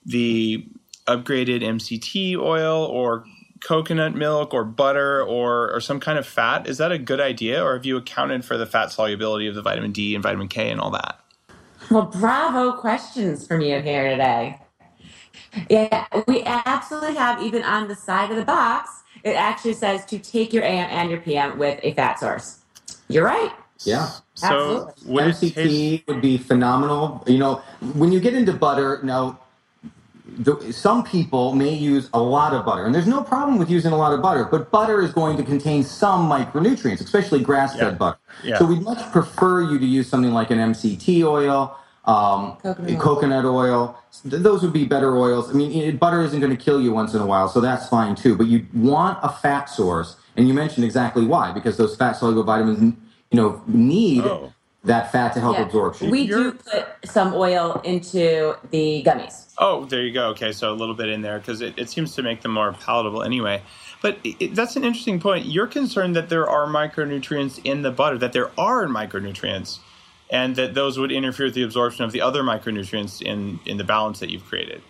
the 0.05 0.67
upgraded 1.07 1.63
MCT 1.63 2.37
oil 2.37 2.85
or 2.85 3.25
coconut 3.61 4.15
milk 4.15 4.53
or 4.53 4.65
butter 4.65 5.23
or, 5.23 5.75
or 5.75 5.81
some 5.81 6.01
kind 6.01 6.19
of 6.19 6.27
fat, 6.27 6.67
is 6.67 6.79
that 6.79 6.93
a 6.93 6.99
good 6.99 7.21
idea? 7.21 7.63
Or 7.63 7.75
have 7.75 7.87
you 7.87 7.97
accounted 7.97 8.45
for 8.45 8.57
the 8.57 8.67
fat 8.67 8.93
solubility 8.93 9.47
of 9.47 9.55
the 9.55 9.63
vitamin 9.63 9.93
D 9.93 10.15
and 10.15 10.23
vitamin 10.23 10.49
K 10.49 10.71
and 10.71 10.81
all 10.81 10.91
that? 10.91 11.21
Well, 11.91 12.07
bravo 12.07 12.73
questions 12.73 13.47
from 13.47 13.63
you 13.63 13.81
here 13.81 14.11
today. 14.11 14.59
Yeah, 15.69 16.07
we 16.29 16.43
absolutely 16.45 17.17
have, 17.17 17.43
even 17.43 17.63
on 17.63 17.89
the 17.89 17.97
side 17.97 18.31
of 18.31 18.37
the 18.37 18.45
box, 18.45 19.03
it 19.25 19.33
actually 19.37 19.75
says 19.75 20.05
to 20.07 20.19
take 20.19 20.53
your 20.53 20.63
AM 20.65 20.89
and 20.91 21.11
your 21.11 21.21
PM 21.21 21.59
with 21.59 21.81
a 21.83 21.93
fat 21.95 22.19
source. 22.19 22.59
You're 23.09 23.25
right. 23.25 23.53
Yeah. 23.85 24.11
So 24.35 24.89
Absolutely. 24.89 25.13
would 25.13 25.25
MCT 25.25 25.55
taste, 25.55 26.03
would 26.09 26.21
be 26.21 26.39
phenomenal. 26.39 27.23
You 27.27 27.39
know, 27.39 27.63
when 27.95 28.13
you 28.13 28.21
get 28.21 28.35
into 28.35 28.53
butter, 28.53 29.01
now, 29.03 29.39
the, 30.39 30.73
some 30.73 31.03
people 31.03 31.55
may 31.55 31.75
use 31.75 32.09
a 32.15 32.21
lot 32.23 32.55
of 32.55 32.65
butter, 32.65 32.85
and 32.85 32.95
there's 32.95 33.07
no 33.07 33.23
problem 33.23 33.59
with 33.59 33.69
using 33.71 33.93
a 33.93 33.97
lot 33.97 34.13
of 34.13 34.23
butter, 34.23 34.45
but 34.45 34.71
butter 34.71 35.03
is 35.03 35.13
going 35.13 35.37
to 35.37 35.43
contain 35.43 35.83
some 35.83 36.29
micronutrients, 36.31 37.01
especially 37.03 37.41
grass 37.43 37.73
fed 37.75 37.93
Yeah. 37.93 37.99
butter. 37.99 38.19
Yeah. 38.45 38.59
So 38.59 38.65
we'd 38.67 38.83
much 38.83 39.11
prefer 39.13 39.63
you 39.63 39.79
to 39.79 39.87
use 39.87 40.09
something 40.09 40.33
like 40.33 40.51
an 40.51 40.59
MCT 40.59 41.25
oil 41.25 41.77
um, 42.07 42.57
Coconut 42.63 42.91
oil. 42.91 42.99
coconut 43.01 43.45
oil. 43.45 43.99
Those 44.25 44.63
would 44.63 44.73
be 44.73 44.85
better 44.85 45.17
oils. 45.17 45.51
I 45.51 45.53
mean, 45.53 45.97
butter 45.97 46.23
isn't 46.23 46.41
going 46.41 46.57
to 46.57 46.63
kill 46.63 46.81
you 46.81 46.93
once 46.93 47.15
in 47.15 47.21
a 47.21 47.27
while, 47.27 47.49
so 47.49 47.61
that's 47.61 47.89
fine 47.89 48.15
too. 48.15 48.37
But 48.37 48.47
you 48.47 48.67
want 48.75 49.19
a 49.23 49.29
fat 49.29 49.67
source, 49.67 50.17
and 50.37 50.49
you 50.49 50.55
mentioned 50.55 50.85
exactly 50.85 51.25
why, 51.27 51.53
because 51.53 51.77
those 51.77 51.97
fat 51.97 52.13
soluble 52.13 52.43
vitamins, 52.43 52.95
you 53.31 53.37
know, 53.37 53.63
need 53.67 54.25
Oh. 54.25 54.53
that 54.85 55.13
fat 55.13 55.35
to 55.35 55.41
help 55.41 55.57
Yeah. 55.59 55.65
absorption. 55.67 56.11
We 56.11 56.23
You're- 56.23 56.45
do 56.45 56.53
put 56.53 56.87
some 57.05 57.35
oil 57.35 57.81
into 57.85 58.55
the 58.71 59.03
gummies. 59.07 59.47
Oh, 59.59 59.85
there 59.85 60.01
you 60.03 60.13
go. 60.13 60.29
Okay, 60.29 60.53
so 60.53 60.73
a 60.73 60.75
little 60.75 60.95
bit 60.95 61.11
in 61.11 61.21
there 61.21 61.39
because 61.39 61.61
it, 61.61 61.75
it 61.77 61.91
seems 61.91 62.15
to 62.15 62.23
make 62.23 62.41
them 62.41 62.53
more 62.53 62.73
palatable 62.73 63.23
anyway. 63.23 63.61
But 64.01 64.17
it, 64.25 64.37
it- 64.41 64.55
that's 64.55 64.75
an 64.77 64.85
interesting 64.85 65.21
point. 65.21 65.45
You're 65.45 65.67
concerned 65.67 66.17
that 66.17 66.31
there 66.31 66.49
are 66.49 66.67
micronutrients 66.67 67.61
in 67.63 67.83
the 67.83 67.91
butter, 67.91 68.17
that 68.19 68.33
there 68.33 68.51
are 68.59 68.87
micronutrients, 68.87 69.79
and 70.31 70.57
that 70.57 70.75
those 70.75 70.99
would 70.99 71.11
interfere 71.13 71.47
with 71.47 71.55
the 71.55 71.63
absorption 71.63 72.05
of 72.05 72.13
the 72.13 72.21
other 72.21 72.43
micronutrients 72.43 73.21
in, 73.21 73.59
in 73.67 73.77
the 73.77 73.85
balance 73.85 74.21
that 74.21 74.31
you've 74.31 74.45
created. 74.45 74.81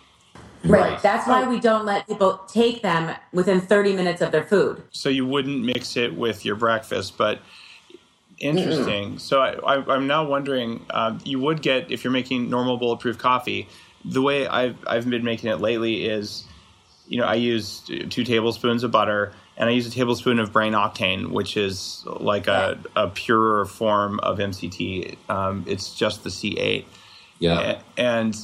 Right. 0.63 0.81
Right. 0.81 1.01
That's 1.01 1.27
why 1.27 1.47
we 1.47 1.59
don't 1.59 1.85
let 1.85 2.07
people 2.07 2.39
take 2.47 2.83
them 2.83 3.15
within 3.33 3.59
30 3.59 3.93
minutes 3.93 4.21
of 4.21 4.31
their 4.31 4.43
food. 4.43 4.83
So 4.91 5.09
you 5.09 5.25
wouldn't 5.25 5.63
mix 5.63 5.97
it 5.97 6.15
with 6.15 6.45
your 6.45 6.55
breakfast, 6.55 7.17
but 7.17 7.39
interesting. 8.37 9.17
So 9.17 9.41
I, 9.41 9.75
I, 9.75 9.93
I'm 9.93 10.05
now 10.05 10.23
wondering, 10.23 10.85
uh, 10.91 11.17
you 11.23 11.39
would 11.39 11.63
get 11.63 11.91
if 11.91 12.03
you're 12.03 12.13
making 12.13 12.49
normal 12.49 12.77
bulletproof 12.77 13.17
coffee. 13.17 13.67
The 14.05 14.21
way 14.21 14.47
I've 14.47 14.77
I've 14.87 15.09
been 15.09 15.23
making 15.23 15.49
it 15.49 15.59
lately 15.59 16.05
is, 16.05 16.45
you 17.07 17.19
know, 17.19 17.25
I 17.25 17.35
use 17.35 17.81
two 17.81 18.23
tablespoons 18.23 18.83
of 18.83 18.91
butter 18.91 19.33
and 19.61 19.69
I 19.69 19.73
use 19.73 19.87
a 19.87 19.91
tablespoon 19.91 20.39
of 20.39 20.51
brain 20.51 20.73
octane, 20.73 21.29
which 21.29 21.55
is 21.55 22.03
like 22.05 22.47
a, 22.47 22.77
a 22.97 23.07
purer 23.07 23.65
form 23.65 24.19
of 24.21 24.39
MCT. 24.39 25.17
Um, 25.29 25.63
it's 25.67 25.93
just 25.95 26.23
the 26.25 26.29
C8. 26.31 26.83
yeah. 27.39 27.79
And 27.95 28.35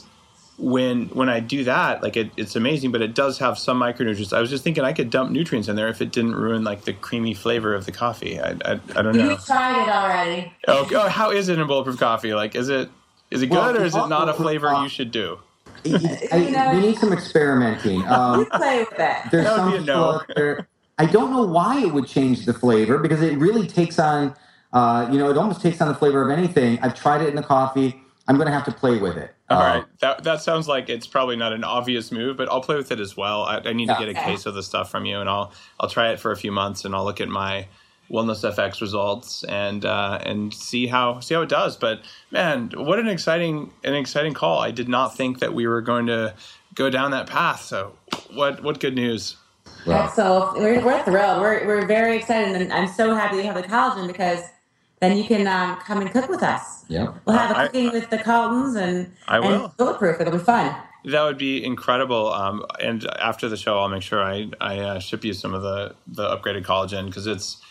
when 0.59 1.05
when 1.09 1.29
I 1.29 1.39
do 1.39 1.63
that, 1.65 2.01
like 2.01 2.17
it, 2.17 2.31
it's 2.35 2.55
amazing, 2.55 2.91
but 2.91 3.01
it 3.03 3.13
does 3.13 3.37
have 3.39 3.59
some 3.59 3.79
micronutrients. 3.79 4.31
I 4.35 4.39
was 4.41 4.49
just 4.49 4.63
thinking 4.63 4.83
I 4.83 4.91
could 4.93 5.09
dump 5.11 5.29
Nutreince 5.31 5.69
in 5.69 5.75
there 5.75 5.87
if 5.87 6.01
it 6.01 6.11
didn't 6.11 6.33
ruin 6.35 6.63
like 6.63 6.85
the 6.85 6.93
creamy 6.93 7.33
flavor 7.35 7.75
of 7.75 7.85
the 7.85 7.91
coffee. 7.91 8.39
I 8.39 8.51
I, 8.65 8.79
I 8.95 9.01
don't 9.03 9.15
know. 9.15 9.23
You 9.23 9.29
know. 9.31 9.37
tried 9.37 9.83
it 9.83 9.89
already. 9.89 10.53
Oh, 10.67 10.89
oh, 10.93 11.09
how 11.09 11.29
is 11.31 11.49
it 11.49 11.59
in 11.59 11.67
bulletproof 11.67 11.99
coffee? 11.99 12.33
Like, 12.33 12.55
is 12.55 12.69
it 12.69 12.89
is 13.29 13.41
it 13.43 13.49
Well, 13.51 13.71
good 13.71 13.81
or 13.81 13.85
is 13.85 13.93
it 13.95 14.07
not 14.07 14.29
a 14.29 14.33
flavor 14.33 14.73
you 14.81 14.89
should 14.89 15.11
do? 15.11 15.39
I- 15.85 16.37
You 16.37 16.51
know- 16.51 16.71
we 16.73 16.79
need 16.81 16.97
some 16.97 17.13
experimenting. 17.13 18.01
Um, 18.07 18.45
play 18.47 18.79
with 18.79 18.93
it. 18.99 19.17
there's 19.31 19.45
That 19.45 19.51
would 19.51 19.57
some 19.57 19.69
be 19.71 19.75
a 19.77 19.79
people 19.81 19.95
no. 19.95 20.11
out 20.13 20.31
there. 20.35 20.67
I 20.97 21.05
don't 21.05 21.31
know 21.31 21.43
why 21.43 21.81
it 21.85 21.93
would 21.93 22.07
change 22.07 22.45
the 22.45 22.53
flavor 22.53 22.97
because 22.97 23.21
it 23.21 23.37
really 23.37 23.67
takes 23.67 23.99
on, 23.99 24.35
uh, 24.73 25.07
you 25.11 25.17
know, 25.19 25.29
it 25.29 25.37
almost 25.37 25.61
takes 25.61 25.79
on 25.81 25.87
the 25.87 25.93
flavor 25.95 26.29
of 26.29 26.37
anything. 26.37 26.79
I've 26.81 26.95
tried 26.95 27.21
it 27.21 27.29
in 27.29 27.35
the 27.35 27.43
coffee. 27.43 28.01
I'm 28.27 28.35
going 28.35 28.47
to 28.47 28.53
have 28.53 28.65
to 28.65 28.71
play 28.71 28.97
with 28.97 29.17
it. 29.17 29.33
All 29.49 29.59
Um, 29.59 29.63
right, 29.65 29.85
that 30.01 30.23
that 30.25 30.41
sounds 30.41 30.67
like 30.67 30.89
it's 30.89 31.07
probably 31.07 31.37
not 31.37 31.53
an 31.53 31.63
obvious 31.63 32.11
move, 32.11 32.35
but 32.35 32.49
I'll 32.49 32.61
play 32.61 32.75
with 32.75 32.91
it 32.91 32.99
as 32.99 33.15
well. 33.15 33.43
I, 33.43 33.59
I 33.59 33.73
need 33.73 33.87
to 33.87 33.95
get 33.99 34.09
a 34.09 34.13
case 34.13 34.45
of 34.45 34.55
the 34.55 34.63
stuff 34.63 34.91
from 34.91 35.05
you, 35.05 35.19
and 35.19 35.29
I'll 35.29 35.53
I'll 35.79 35.89
try 35.89 36.09
it 36.11 36.19
for 36.19 36.31
a 36.31 36.35
few 36.35 36.51
months, 36.51 36.83
and 36.83 36.93
I'll 36.93 37.05
look 37.05 37.21
at 37.21 37.29
my 37.29 37.67
Wellness 38.11 38.43
FX 38.43 38.81
results 38.81 39.43
and 39.45 39.85
uh, 39.85 40.19
and 40.23 40.53
see 40.53 40.87
how 40.87 41.21
see 41.21 41.33
how 41.35 41.41
it 41.43 41.49
does. 41.49 41.77
But 41.77 42.01
man, 42.31 42.71
what 42.75 42.99
an 42.99 43.07
exciting 43.07 43.71
an 43.85 43.95
exciting 43.95 44.33
call! 44.33 44.59
I 44.59 44.71
did 44.71 44.89
not 44.89 45.15
think 45.15 45.39
that 45.39 45.53
we 45.53 45.65
were 45.67 45.81
going 45.81 46.07
to 46.07 46.33
go 46.75 46.89
down 46.89 47.11
that 47.11 47.27
path. 47.27 47.61
So 47.61 47.93
what 48.33 48.61
what 48.63 48.81
good 48.81 48.95
news? 48.95 49.37
Well, 49.87 50.09
So 50.11 50.53
we're, 50.57 50.83
we're 50.83 51.03
thrilled. 51.03 51.41
We're, 51.41 51.65
we're 51.65 51.85
very 51.85 52.17
excited. 52.17 52.61
And 52.61 52.71
I'm 52.73 52.87
so 52.87 53.13
happy 53.15 53.37
you 53.37 53.43
have 53.43 53.55
the 53.55 53.63
collagen 53.63 54.07
because 54.07 54.41
then 54.99 55.17
you 55.17 55.23
can 55.23 55.47
um, 55.47 55.77
come 55.77 56.01
and 56.01 56.11
cook 56.11 56.27
with 56.29 56.43
us. 56.43 56.83
yeah. 56.87 57.13
We'll 57.25 57.37
have 57.37 57.51
a 57.51 57.57
I- 57.59 57.65
cooking 57.67 57.91
with 57.91 58.09
the 58.09 58.17
Caltons 58.17 58.75
and, 58.75 59.11
I 59.27 59.39
will. 59.39 59.65
and 59.65 59.77
bulletproof. 59.77 60.19
It'll 60.19 60.33
be 60.33 60.39
fun. 60.43 60.75
That 61.05 61.23
would 61.23 61.37
be 61.37 61.63
incredible. 61.63 62.33
Um, 62.33 62.65
and 62.81 63.05
after 63.19 63.47
the 63.47 63.55
show, 63.55 63.79
I'll 63.79 63.87
make 63.87 64.01
sure 64.01 64.21
I, 64.21 64.49
I 64.59 64.79
uh, 64.79 64.99
ship 64.99 65.23
you 65.23 65.33
some 65.33 65.53
of 65.53 65.61
the, 65.61 65.95
the 66.07 66.23
upgraded 66.35 66.65
collagen 66.65 67.05
because 67.05 67.27
it's 67.27 67.61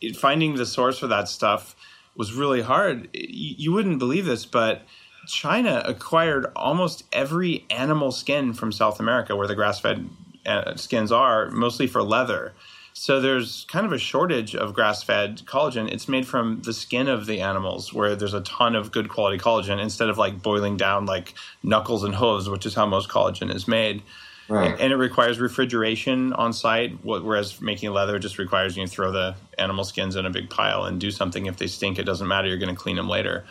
it, 0.00 0.16
finding 0.16 0.54
the 0.54 0.64
source 0.64 0.98
for 0.98 1.06
that 1.08 1.28
stuff 1.28 1.76
was 2.16 2.32
really 2.32 2.62
hard. 2.62 3.08
You, 3.12 3.54
you 3.58 3.72
wouldn't 3.72 3.98
believe 3.98 4.24
this, 4.24 4.46
but 4.46 4.82
China 5.26 5.82
acquired 5.84 6.46
almost 6.56 7.02
every 7.12 7.66
animal 7.68 8.12
skin 8.12 8.52
from 8.54 8.70
South 8.72 9.00
America 9.00 9.34
where 9.36 9.48
the 9.48 9.56
grass 9.56 9.80
fed 9.80 10.08
Uh, 10.46 10.76
skins 10.76 11.10
are, 11.10 11.50
mostly 11.50 11.86
for 11.86 12.02
leather. 12.02 12.54
So 12.92 13.20
there's 13.20 13.66
kind 13.68 13.84
of 13.84 13.92
a 13.92 13.98
shortage 13.98 14.54
of 14.54 14.72
grass-fed 14.72 15.42
collagen. 15.44 15.92
It's 15.92 16.08
made 16.08 16.26
from 16.26 16.62
the 16.62 16.72
skin 16.72 17.08
of 17.08 17.26
the 17.26 17.42
animals, 17.42 17.92
where 17.92 18.16
there's 18.16 18.32
a 18.32 18.40
ton 18.40 18.74
of 18.74 18.90
good 18.90 19.10
quality 19.10 19.36
collagen 19.36 19.82
instead 19.82 20.08
of 20.08 20.16
like 20.16 20.40
boiling 20.40 20.78
down 20.78 21.04
like 21.04 21.34
knuckles 21.62 22.04
and 22.04 22.14
hooves, 22.14 22.48
which 22.48 22.64
is 22.64 22.74
how 22.74 22.86
most 22.86 23.10
collagen 23.10 23.54
is 23.54 23.68
made. 23.68 24.02
Right. 24.48 24.80
And 24.80 24.92
it 24.92 24.96
requires 24.96 25.40
refrigeration 25.40 26.32
on 26.32 26.52
site, 26.52 26.96
whereas 27.02 27.60
making 27.60 27.90
leather 27.90 28.18
just 28.18 28.38
requires 28.38 28.76
you 28.76 28.86
to 28.86 28.90
throw 28.90 29.10
the 29.12 29.34
animal 29.58 29.84
skins 29.84 30.16
in 30.16 30.24
a 30.24 30.30
big 30.30 30.48
pile 30.48 30.84
and 30.84 31.00
do 31.00 31.10
something. 31.10 31.46
If 31.46 31.56
they 31.56 31.66
stink, 31.66 31.98
it 31.98 32.04
doesn't 32.04 32.28
matter. 32.28 32.48
You're 32.48 32.56
going 32.56 32.74
to 32.74 32.80
clean 32.80 32.96
them 32.96 33.08
later. 33.08 33.44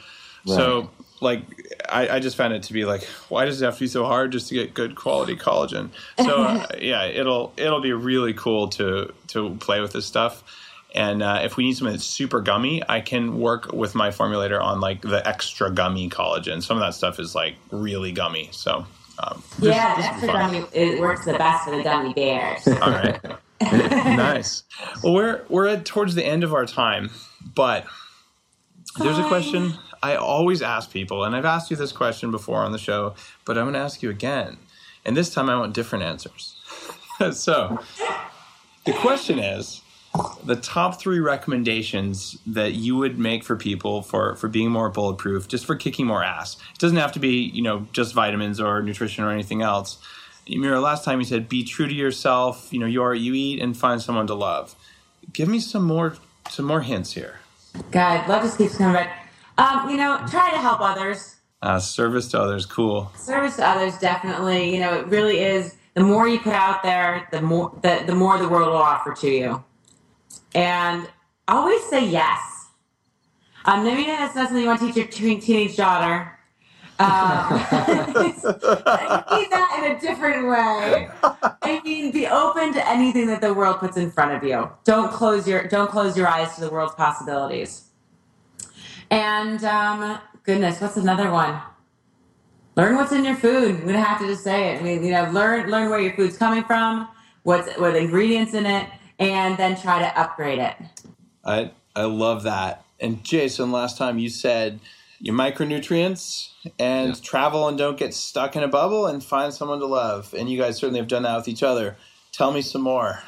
So, 0.47 0.89
like, 1.21 1.41
I, 1.89 2.09
I 2.09 2.19
just 2.19 2.35
found 2.35 2.53
it 2.53 2.63
to 2.63 2.73
be 2.73 2.85
like, 2.85 3.03
why 3.29 3.45
does 3.45 3.61
it 3.61 3.65
have 3.65 3.75
to 3.75 3.79
be 3.81 3.87
so 3.87 4.05
hard 4.05 4.31
just 4.31 4.49
to 4.49 4.55
get 4.55 4.73
good 4.73 4.95
quality 4.95 5.35
collagen? 5.35 5.89
So, 6.17 6.43
uh, 6.43 6.67
yeah, 6.79 7.05
it'll 7.05 7.53
it'll 7.57 7.81
be 7.81 7.93
really 7.93 8.33
cool 8.33 8.67
to 8.69 9.13
to 9.27 9.55
play 9.55 9.81
with 9.81 9.93
this 9.93 10.05
stuff. 10.05 10.43
And 10.93 11.21
uh, 11.21 11.41
if 11.43 11.57
we 11.57 11.65
need 11.65 11.75
something 11.75 11.93
that's 11.93 12.05
super 12.05 12.39
gummy, 12.39 12.81
I 12.87 13.01
can 13.01 13.39
work 13.39 13.73
with 13.73 13.95
my 13.95 14.09
formulator 14.09 14.61
on 14.61 14.79
like 14.79 15.01
the 15.01 15.27
extra 15.27 15.69
gummy 15.69 16.09
collagen. 16.09 16.63
Some 16.63 16.77
of 16.77 16.81
that 16.81 16.93
stuff 16.93 17.19
is 17.19 17.35
like 17.35 17.55
really 17.69 18.13
gummy. 18.13 18.47
So, 18.53 18.85
um, 19.19 19.43
this- 19.59 19.75
yeah, 19.75 19.95
this 19.95 20.05
extra 20.05 20.27
gummy 20.29 20.65
it 20.71 20.99
works 21.01 21.25
the 21.25 21.33
best 21.33 21.65
for 21.65 21.75
the 21.75 21.83
gummy 21.83 22.13
bears. 22.13 22.65
All 22.67 22.91
right. 22.91 23.21
nice. 23.61 24.63
Well, 25.03 25.13
we're 25.13 25.41
we're 25.49 25.67
at 25.67 25.85
towards 25.85 26.15
the 26.15 26.25
end 26.25 26.43
of 26.43 26.53
our 26.53 26.65
time, 26.65 27.09
but 27.55 27.85
there's 28.97 29.17
a 29.17 29.27
question 29.27 29.73
I 30.05 30.15
always 30.17 30.61
ask 30.61 30.91
people, 30.91 31.23
and 31.23 31.35
I've 31.35 31.45
asked 31.45 31.71
you 31.71 31.77
this 31.77 31.91
question 31.91 32.29
before 32.29 32.59
on 32.59 32.71
the 32.71 32.77
show, 32.77 33.15
but 33.43 33.57
I'm 33.57 33.63
going 33.63 33.73
to 33.73 33.79
ask 33.79 34.03
you 34.03 34.11
again, 34.11 34.57
and 35.03 35.17
this 35.17 35.33
time 35.33 35.49
I 35.49 35.57
want 35.57 35.73
different 35.73 36.05
answers. 36.05 36.61
so, 37.31 37.79
the 38.85 38.93
question 38.93 39.39
is 39.39 39.81
the 40.43 40.57
top 40.57 41.01
three 41.01 41.19
recommendations 41.19 42.37
that 42.45 42.73
you 42.73 42.95
would 42.97 43.17
make 43.17 43.43
for 43.43 43.55
people 43.55 44.03
for 44.03 44.35
for 44.35 44.47
being 44.47 44.69
more 44.69 44.89
bulletproof 44.91 45.47
just 45.47 45.65
for 45.65 45.75
kicking 45.75 46.05
more 46.05 46.23
ass. 46.23 46.55
It 46.73 46.79
doesn't 46.79 46.97
have 46.97 47.11
to 47.13 47.19
be 47.19 47.49
you 47.53 47.63
know 47.63 47.87
just 47.91 48.13
vitamins 48.13 48.59
or 48.59 48.83
nutrition 48.83 49.23
or 49.23 49.31
anything 49.31 49.63
else. 49.63 49.97
Mira, 50.47 50.79
last 50.79 51.03
time 51.03 51.17
you 51.19 51.25
said 51.25 51.49
be 51.49 51.63
true 51.63 51.87
to 51.87 51.93
yourself. 51.93 52.71
You 52.71 52.79
know 52.79 52.85
you 52.85 53.01
are 53.01 53.09
what 53.09 53.19
you 53.19 53.33
eat 53.33 53.59
and 53.59 53.75
find 53.75 53.99
someone 53.99 54.27
to 54.27 54.35
love. 54.35 54.75
Give 55.33 55.49
me 55.49 55.59
some 55.59 55.83
more 55.83 56.15
some 56.49 56.65
more 56.65 56.81
hints 56.81 57.13
here. 57.13 57.39
God, 57.91 58.29
love 58.29 58.43
just 58.43 58.59
keeps 58.59 58.77
coming 58.77 58.93
back. 58.93 59.24
Um, 59.57 59.89
you 59.89 59.97
know, 59.97 60.19
try 60.29 60.51
to 60.51 60.57
help 60.57 60.81
others. 60.81 61.35
uh, 61.61 61.79
service 61.79 62.27
to 62.29 62.39
others 62.39 62.65
cool 62.65 63.11
Service 63.17 63.55
to 63.57 63.65
others, 63.67 63.97
definitely. 63.99 64.73
You 64.73 64.81
know, 64.81 64.93
it 64.99 65.07
really 65.07 65.39
is. 65.39 65.75
The 65.93 66.03
more 66.03 66.27
you 66.27 66.39
put 66.39 66.53
out 66.53 66.83
there, 66.83 67.27
the 67.31 67.41
more 67.41 67.71
the, 67.81 68.03
the 68.05 68.13
more 68.15 68.37
the 68.37 68.49
world 68.49 68.67
will 68.67 68.77
offer 68.77 69.13
to 69.13 69.29
you. 69.29 69.63
And 70.53 71.07
always 71.47 71.83
say 71.89 72.05
yes. 72.05 72.41
Um, 73.65 73.83
maybe 73.83 74.03
that's 74.05 74.35
not 74.35 74.47
something 74.47 74.61
you 74.61 74.67
want 74.67 74.79
to 74.81 74.87
teach 74.87 74.95
your 74.97 75.07
teen- 75.07 75.39
teenage 75.41 75.75
daughter. 75.77 76.31
Um, 76.97 77.07
I 77.09 78.07
mean 79.35 79.49
that 79.49 79.83
in 79.83 79.91
a 79.97 79.99
different 79.99 80.47
way. 80.47 81.09
I 81.61 81.81
mean, 81.83 82.11
be 82.11 82.25
open 82.25 82.71
to 82.73 82.87
anything 82.89 83.27
that 83.27 83.41
the 83.41 83.53
world 83.53 83.79
puts 83.79 83.97
in 83.97 84.09
front 84.11 84.31
of 84.31 84.45
you. 84.49 84.69
Don't 84.85 85.11
close 85.11 85.45
your 85.45 85.67
don't 85.67 85.91
close 85.91 86.15
your 86.17 86.29
eyes 86.29 86.55
to 86.55 86.61
the 86.61 86.69
world's 86.69 86.95
possibilities. 86.95 87.84
And 89.09 89.63
um, 89.63 90.19
goodness, 90.43 90.81
what's 90.81 90.97
another 90.97 91.31
one? 91.31 91.59
Learn 92.75 92.95
what's 92.95 93.11
in 93.11 93.23
your 93.23 93.35
food. 93.35 93.71
I'm 93.75 93.85
gonna 93.85 94.01
have 94.03 94.19
to 94.19 94.27
just 94.27 94.43
say 94.43 94.73
it. 94.73 94.79
I 94.81 94.83
mean, 94.83 95.03
you 95.03 95.11
know, 95.11 95.29
learn 95.31 95.69
learn 95.69 95.89
where 95.89 95.99
your 95.99 96.13
food's 96.13 96.37
coming 96.37 96.63
from, 96.63 97.07
what's 97.43 97.73
what 97.77 97.93
the 97.93 97.99
ingredients 97.99 98.53
in 98.53 98.65
it, 98.65 98.89
and 99.19 99.57
then 99.57 99.79
try 99.79 99.99
to 99.99 100.19
upgrade 100.19 100.59
it. 100.59 100.75
i 101.43 101.71
i 101.95 102.03
love 102.03 102.43
that 102.43 102.83
and 102.99 103.23
jayson 103.23 103.71
last 103.71 103.97
time 103.97 104.19
you 104.19 104.29
said 104.29 104.79
your 105.19 105.35
micronutrients 105.35 106.49
and 106.77 107.21
travel 107.23 107.67
and 107.67 107.77
don't 107.77 107.97
get 107.97 108.13
stuck 108.13 108.55
in 108.55 108.63
a 108.63 108.67
bubble 108.67 109.05
and 109.07 109.23
find 109.23 109.53
someone 109.53 109.79
to 109.79 109.85
love 109.85 110.33
and 110.37 110.49
you 110.49 110.57
guys 110.57 110.77
certainly 110.77 110.99
have 110.99 111.07
done 111.07 111.23
that 111.23 111.35
with 111.37 111.47
each 111.47 111.63
other 111.63 111.95
tell 112.31 112.51
me 112.51 112.61
some 112.61 112.81
more 112.81 113.23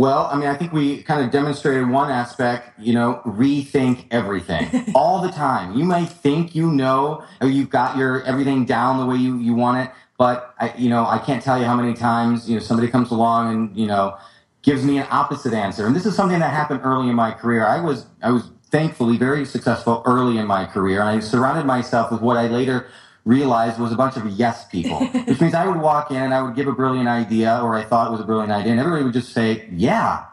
Well, 0.00 0.30
I 0.32 0.38
mean, 0.38 0.48
I 0.48 0.54
think 0.54 0.72
we 0.72 1.02
kind 1.02 1.22
of 1.22 1.30
demonstrated 1.30 1.86
one 1.86 2.10
aspect, 2.10 2.80
you 2.80 2.94
know, 2.94 3.20
rethink 3.26 4.06
everything 4.10 4.90
all 4.94 5.20
the 5.20 5.28
time. 5.30 5.76
You 5.76 5.84
may 5.84 6.06
think 6.06 6.54
you 6.54 6.72
know, 6.72 7.22
or 7.42 7.48
you've 7.48 7.68
got 7.68 7.98
your 7.98 8.22
everything 8.22 8.64
down 8.64 8.98
the 8.98 9.04
way 9.04 9.16
you, 9.16 9.36
you 9.36 9.52
want 9.52 9.86
it, 9.86 9.94
but 10.16 10.54
I, 10.58 10.72
you 10.78 10.88
know, 10.88 11.04
I 11.04 11.18
can't 11.18 11.42
tell 11.42 11.58
you 11.58 11.66
how 11.66 11.76
many 11.76 11.92
times, 11.92 12.48
you 12.48 12.56
know, 12.56 12.62
somebody 12.62 12.90
comes 12.90 13.10
along 13.10 13.54
and, 13.54 13.76
you 13.76 13.86
know, 13.86 14.16
gives 14.62 14.86
me 14.86 14.96
an 14.96 15.06
opposite 15.10 15.52
answer. 15.52 15.86
And 15.86 15.94
this 15.94 16.06
is 16.06 16.16
something 16.16 16.38
that 16.38 16.50
happened 16.50 16.80
early 16.82 17.10
in 17.10 17.14
my 17.14 17.32
career. 17.32 17.66
I 17.66 17.82
was, 17.82 18.06
I 18.22 18.30
was 18.30 18.50
thankfully 18.70 19.18
very 19.18 19.44
successful 19.44 20.02
early 20.06 20.38
in 20.38 20.46
my 20.46 20.64
career. 20.64 21.00
And 21.00 21.10
I 21.10 21.20
surrounded 21.20 21.66
myself 21.66 22.10
with 22.10 22.22
what 22.22 22.38
I 22.38 22.46
later 22.46 22.86
realized 23.24 23.78
was 23.78 23.92
a 23.92 23.96
bunch 23.96 24.16
of 24.16 24.26
yes 24.30 24.66
people, 24.68 24.98
which 25.26 25.40
means 25.40 25.54
I 25.54 25.66
would 25.66 25.80
walk 25.80 26.10
in 26.10 26.16
and 26.16 26.34
I 26.34 26.42
would 26.42 26.54
give 26.54 26.68
a 26.68 26.72
brilliant 26.72 27.08
idea 27.08 27.60
or 27.62 27.74
I 27.74 27.84
thought 27.84 28.08
it 28.08 28.10
was 28.10 28.20
a 28.20 28.24
brilliant 28.24 28.52
idea, 28.52 28.72
and 28.72 28.80
everybody 28.80 29.04
would 29.04 29.12
just 29.12 29.32
say, 29.32 29.68
yeah. 29.72 30.26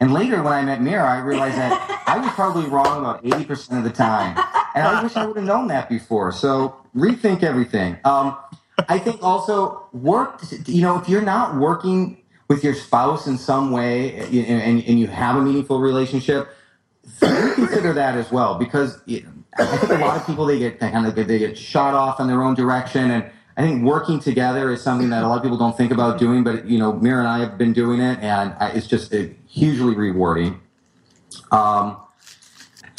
And 0.00 0.12
later, 0.12 0.42
when 0.42 0.52
I 0.52 0.62
met 0.62 0.82
Mira, 0.82 1.08
I 1.08 1.18
realized 1.18 1.56
that 1.56 2.02
I 2.06 2.18
was 2.18 2.30
probably 2.32 2.66
wrong 2.66 3.00
about 3.00 3.22
80% 3.24 3.78
of 3.78 3.84
the 3.84 3.90
time. 3.90 4.36
And 4.74 4.86
I 4.86 5.02
wish 5.02 5.16
I 5.16 5.24
would 5.24 5.36
have 5.36 5.46
known 5.46 5.68
that 5.68 5.88
before. 5.88 6.32
So 6.32 6.76
rethink 6.96 7.42
everything. 7.42 7.96
Um, 8.04 8.36
I 8.88 8.98
think 8.98 9.22
also 9.22 9.86
work, 9.92 10.40
you 10.66 10.82
know, 10.82 10.98
if 10.98 11.08
you're 11.08 11.22
not 11.22 11.56
working 11.56 12.20
with 12.48 12.64
your 12.64 12.74
spouse 12.74 13.26
in 13.26 13.38
some 13.38 13.70
way 13.70 14.18
and, 14.18 14.82
and 14.82 14.98
you 14.98 15.06
have 15.06 15.36
a 15.36 15.40
meaningful 15.40 15.80
relationship, 15.80 16.48
consider 17.20 17.92
that 17.92 18.16
as 18.16 18.30
well 18.32 18.58
because 18.58 18.98
I 19.56 19.76
think 19.76 19.92
a 19.92 20.04
lot 20.04 20.16
of 20.16 20.26
people 20.26 20.46
they 20.46 20.58
get 20.58 20.80
kind 20.80 21.06
of 21.06 21.14
they 21.14 21.38
get 21.38 21.56
shot 21.56 21.94
off 21.94 22.20
in 22.20 22.26
their 22.26 22.42
own 22.42 22.54
direction, 22.54 23.10
and 23.10 23.30
I 23.56 23.62
think 23.62 23.84
working 23.84 24.18
together 24.18 24.72
is 24.72 24.82
something 24.82 25.10
that 25.10 25.22
a 25.22 25.28
lot 25.28 25.36
of 25.36 25.42
people 25.42 25.58
don't 25.58 25.76
think 25.76 25.92
about 25.92 26.18
doing. 26.18 26.42
But 26.42 26.66
you 26.66 26.78
know, 26.78 26.92
Mira 26.92 27.20
and 27.20 27.28
I 27.28 27.38
have 27.40 27.56
been 27.56 27.72
doing 27.72 28.00
it, 28.00 28.18
and 28.20 28.54
it's 28.76 28.86
just 28.86 29.14
hugely 29.46 29.94
rewarding. 29.94 30.60
Um, 31.52 31.98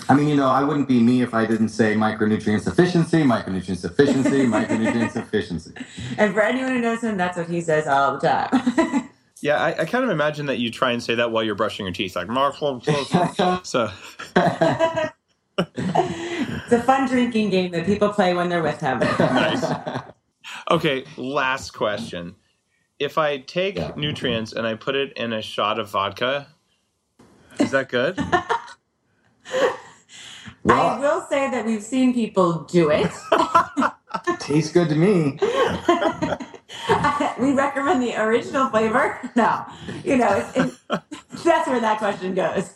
I 0.07 0.13
mean, 0.13 0.27
you 0.27 0.35
know, 0.35 0.47
I 0.47 0.63
wouldn't 0.63 0.87
be 0.87 0.99
me 0.99 1.21
if 1.23 1.33
I 1.33 1.45
didn't 1.45 1.69
say 1.69 1.95
micronutrient 1.95 2.61
sufficiency, 2.61 3.23
micronutrient 3.23 3.77
sufficiency, 3.77 4.45
micronutrient 4.45 5.11
sufficiency. 5.11 5.73
And 6.17 6.33
for 6.33 6.41
anyone 6.41 6.73
who 6.73 6.81
knows 6.81 7.01
him, 7.01 7.17
that's 7.17 7.37
what 7.37 7.49
he 7.49 7.61
says 7.61 7.87
all 7.87 8.17
the 8.17 8.27
time. 8.27 9.09
yeah, 9.41 9.57
I, 9.57 9.81
I, 9.81 9.85
kind 9.85 10.03
of 10.03 10.11
imagine 10.11 10.45
that 10.45 10.59
you 10.59 10.69
try 10.69 10.91
and 10.91 11.01
say 11.01 11.15
that 11.15 11.31
while 11.31 11.43
you're 11.43 11.55
brushing 11.55 11.87
your 11.87 11.93
teeth, 11.93 12.15
like 12.15 12.27
so. 13.63 13.89
It's 16.65 16.73
a 16.73 16.81
fun 16.81 17.07
drinking 17.07 17.51
game 17.51 17.71
that 17.71 17.85
people 17.85 18.09
play 18.09 18.33
when 18.33 18.49
they're 18.49 18.63
with 18.63 18.81
him. 18.81 18.99
nice. 19.19 19.65
Okay, 20.69 21.05
last 21.17 21.71
question. 21.71 22.35
If 22.99 23.17
I 23.17 23.37
take 23.37 23.77
yeah. 23.77 23.91
Nutreince 23.91 24.53
and 24.53 24.65
I 24.65 24.75
put 24.75 24.95
it 24.95 25.11
in 25.13 25.33
a 25.33 25.41
shot 25.41 25.79
of 25.79 25.89
vodka, 25.89 26.47
is 27.59 27.71
that 27.71 27.89
good? 27.89 28.19
Well, 30.63 30.81
I 30.81 30.99
will 30.99 31.21
say 31.29 31.51
that 31.51 31.63
we've 31.63 31.83
seen 31.83 32.11
people 32.11 32.63
do 32.63 32.89
it. 32.89 33.11
Tastes 34.39 34.71
good 34.71 34.89
to 34.89 34.95
me. 34.95 35.37
we 37.39 37.53
recommend 37.53 38.01
the 38.01 38.15
original 38.19 38.69
flavor. 38.69 39.19
No, 39.35 39.63
you 40.03 40.17
know, 40.17 40.43
it, 40.55 40.73
it, 40.89 41.01
that's 41.43 41.67
where 41.67 41.79
that 41.79 41.99
question 41.99 42.33
goes. 42.33 42.71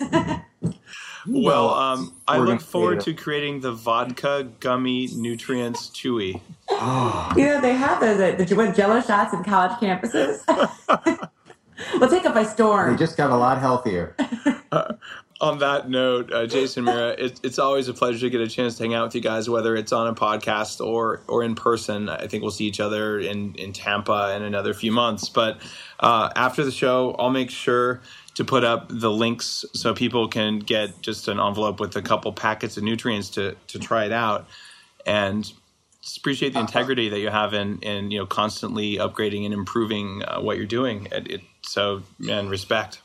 Well, 1.30 1.70
um, 1.70 2.16
I 2.28 2.38
look 2.40 2.62
forward 2.62 3.02
to 3.02 3.14
creating 3.14 3.62
the 3.62 3.72
vodka 3.72 4.48
gummy 4.60 5.08
Nutreince 5.10 5.92
chewy. 5.92 6.42
you 7.38 7.46
know, 7.46 7.62
they 7.62 7.74
have 7.74 8.00
those 8.00 8.18
the, 8.18 8.44
the 8.44 8.74
jello 8.76 9.02
shots 9.02 9.34
in 9.34 9.44
college 9.44 9.74
campuses. 9.80 10.42
we'll 12.00 12.10
take 12.10 12.26
it 12.26 12.34
by 12.34 12.44
storm. 12.44 12.92
They 12.92 12.98
just 12.98 13.18
got 13.18 13.30
a 13.30 13.36
lot 13.36 13.60
healthier. 13.60 14.16
Uh, 14.72 14.94
on 15.42 15.58
that 15.60 15.90
note, 15.90 16.32
uh, 16.32 16.46
Jayson 16.46 16.84
Mira, 16.84 17.16
it, 17.18 17.40
it's 17.44 17.58
always 17.58 17.88
a 17.88 17.94
pleasure 17.94 18.20
to 18.20 18.30
get 18.30 18.42
a 18.42 18.48
chance 18.48 18.76
to 18.78 18.84
hang 18.84 18.94
out 18.94 19.06
with 19.06 19.16
you 19.16 19.22
guys, 19.22 19.50
whether 19.50 19.76
it's 19.76 19.92
on 19.92 20.08
a 20.08 20.14
podcast 20.14 20.86
or 20.86 21.22
or 21.28 21.44
in 21.44 21.56
person. 21.56 22.10
I 22.10 22.28
think 22.28 22.44
we'll 22.44 22.52
see 22.52 22.66
each 22.66 22.80
other 22.80 23.20
in 23.20 23.56
in 23.56 23.74
Tampa 23.74 24.36
in 24.36 24.44
another 24.44 24.74
few 24.74 24.92
months. 24.92 25.30
But 25.30 25.60
uh, 26.02 26.30
after 26.36 26.64
the 26.64 26.72
show, 26.72 27.16
I'll 27.18 27.30
make 27.30 27.50
sure 27.50 28.02
to 28.40 28.46
put 28.46 28.64
up 28.64 28.86
the 28.88 29.12
links 29.12 29.66
so 29.74 29.94
people 29.94 30.26
can 30.30 30.60
get 30.60 31.02
just 31.02 31.28
an 31.28 31.42
envelope 31.42 31.78
with 31.78 31.94
a 31.98 32.02
couple 32.02 32.32
packets 32.32 32.78
of 32.78 32.84
Nutreince 32.86 33.34
to 33.34 33.54
to 33.68 33.78
try 33.78 34.06
it 34.06 34.14
out. 34.14 34.48
And 35.06 35.52
appreciate 36.18 36.54
the 36.54 36.62
integrity 36.62 37.10
that 37.10 37.20
you 37.20 37.30
have 37.30 37.54
in 37.54 37.80
in 37.80 38.12
you 38.12 38.20
know 38.20 38.26
constantly 38.26 38.96
upgrading 38.96 39.44
and 39.44 39.54
improving 39.54 40.24
uh, 40.26 40.40
what 40.40 40.56
you're 40.56 40.66
doing. 40.66 41.10
It, 41.12 41.30
it, 41.30 41.42
so 41.64 42.02
and 42.30 42.50
respect. 42.50 43.02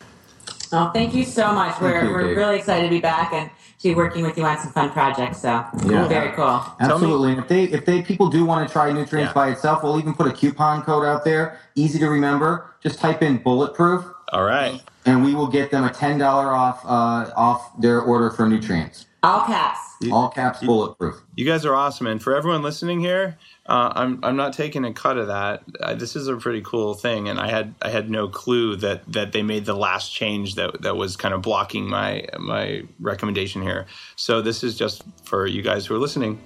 Oh 0.70 0.92
thank 0.94 1.12
you 1.16 1.24
so 1.24 1.52
much. 1.52 1.80
We're, 1.80 2.04
you, 2.04 2.10
we're 2.10 2.36
really 2.36 2.58
excited 2.58 2.84
to 2.84 2.90
be 2.90 3.00
back 3.00 3.32
and 3.32 3.50
to 3.80 3.88
be 3.88 3.94
working 3.96 4.22
with 4.22 4.38
you 4.38 4.44
on 4.44 4.56
some 4.60 4.70
fun 4.70 4.90
projects 4.90 5.42
so 5.42 5.48
yeah. 5.84 6.06
very 6.06 6.30
cool. 6.36 6.62
Absolutely. 6.78 7.32
And 7.32 7.40
if 7.40 7.48
they 7.48 7.64
if 7.64 7.84
they 7.84 8.02
people 8.02 8.30
do 8.30 8.44
want 8.44 8.68
to 8.68 8.72
try 8.72 8.92
Nutreince 8.92 9.26
yeah. 9.26 9.32
by 9.32 9.50
itself 9.50 9.82
we'll 9.82 9.98
even 9.98 10.14
put 10.14 10.28
a 10.28 10.32
coupon 10.32 10.82
code 10.82 11.04
out 11.04 11.24
there 11.24 11.58
easy 11.74 11.98
to 11.98 12.08
remember. 12.08 12.70
Just 12.80 13.00
type 13.00 13.20
in 13.20 13.38
bulletproof. 13.38 14.04
All 14.28 14.44
right 14.44 14.80
and 15.06 15.24
we 15.24 15.34
will 15.34 15.46
get 15.46 15.70
them 15.70 15.84
a 15.84 15.90
ten 15.92 16.18
dollar 16.18 16.48
off 16.52 16.84
uh, 16.84 17.32
off 17.36 17.78
their 17.80 18.00
order 18.00 18.30
for 18.30 18.44
Nutreince. 18.46 19.06
All 19.22 19.46
caps. 19.46 19.80
All 20.12 20.28
caps, 20.28 20.60
bulletproof. 20.60 21.14
You 21.34 21.46
guys 21.46 21.64
are 21.64 21.74
awesome, 21.74 22.06
and 22.06 22.22
for 22.22 22.36
everyone 22.36 22.62
listening 22.62 23.00
here, 23.00 23.38
uh, 23.66 23.90
I'm 23.94 24.22
I'm 24.22 24.36
not 24.36 24.52
taking 24.52 24.84
a 24.84 24.92
cut 24.92 25.16
of 25.16 25.28
that. 25.28 25.62
Uh, 25.80 25.94
this 25.94 26.14
is 26.14 26.28
a 26.28 26.36
pretty 26.36 26.60
cool 26.60 26.92
thing, 26.92 27.28
and 27.28 27.40
I 27.40 27.48
had 27.48 27.74
I 27.80 27.88
had 27.88 28.10
no 28.10 28.28
clue 28.28 28.76
that 28.76 29.10
that 29.10 29.32
they 29.32 29.42
made 29.42 29.64
the 29.64 29.74
last 29.74 30.12
change 30.12 30.56
that 30.56 30.82
that 30.82 30.96
was 30.96 31.16
kind 31.16 31.32
of 31.32 31.40
blocking 31.40 31.88
my 31.88 32.26
my 32.38 32.82
recommendation 33.00 33.62
here. 33.62 33.86
So 34.16 34.42
this 34.42 34.62
is 34.62 34.76
just 34.76 35.04
for 35.22 35.46
you 35.46 35.62
guys 35.62 35.86
who 35.86 35.94
are 35.94 35.98
listening. 35.98 36.38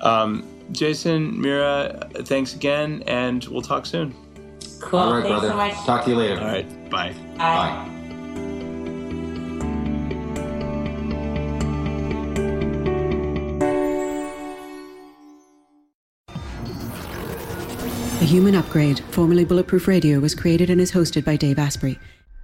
Um, 0.00 0.48
Jayson, 0.72 1.36
Mira, 1.36 2.08
thanks 2.20 2.54
again, 2.54 3.02
and 3.06 3.44
we'll 3.46 3.62
talk 3.62 3.84
soon. 3.84 4.14
Cool. 4.80 5.00
All 5.00 5.12
right, 5.14 5.22
Thanks 5.22 5.40
brother. 5.40 5.48
so 5.48 5.56
much. 5.56 5.74
Talk 5.86 6.04
to 6.04 6.10
you 6.10 6.16
later. 6.16 6.40
All 6.40 6.46
right. 6.46 6.66
Bye. 6.94 7.12
Bye. 7.36 7.36
Bye. 7.38 7.90
The 18.20 18.26
Human 18.26 18.54
Upgrade, 18.54 19.00
formerly 19.10 19.44
Bulletproof 19.44 19.88
Radio, 19.88 20.20
was 20.20 20.36
created 20.36 20.70
and 20.70 20.80
is 20.80 20.92
hosted 20.92 21.24
by 21.24 21.34
Dave 21.34 21.58
Asprey. 21.58 21.98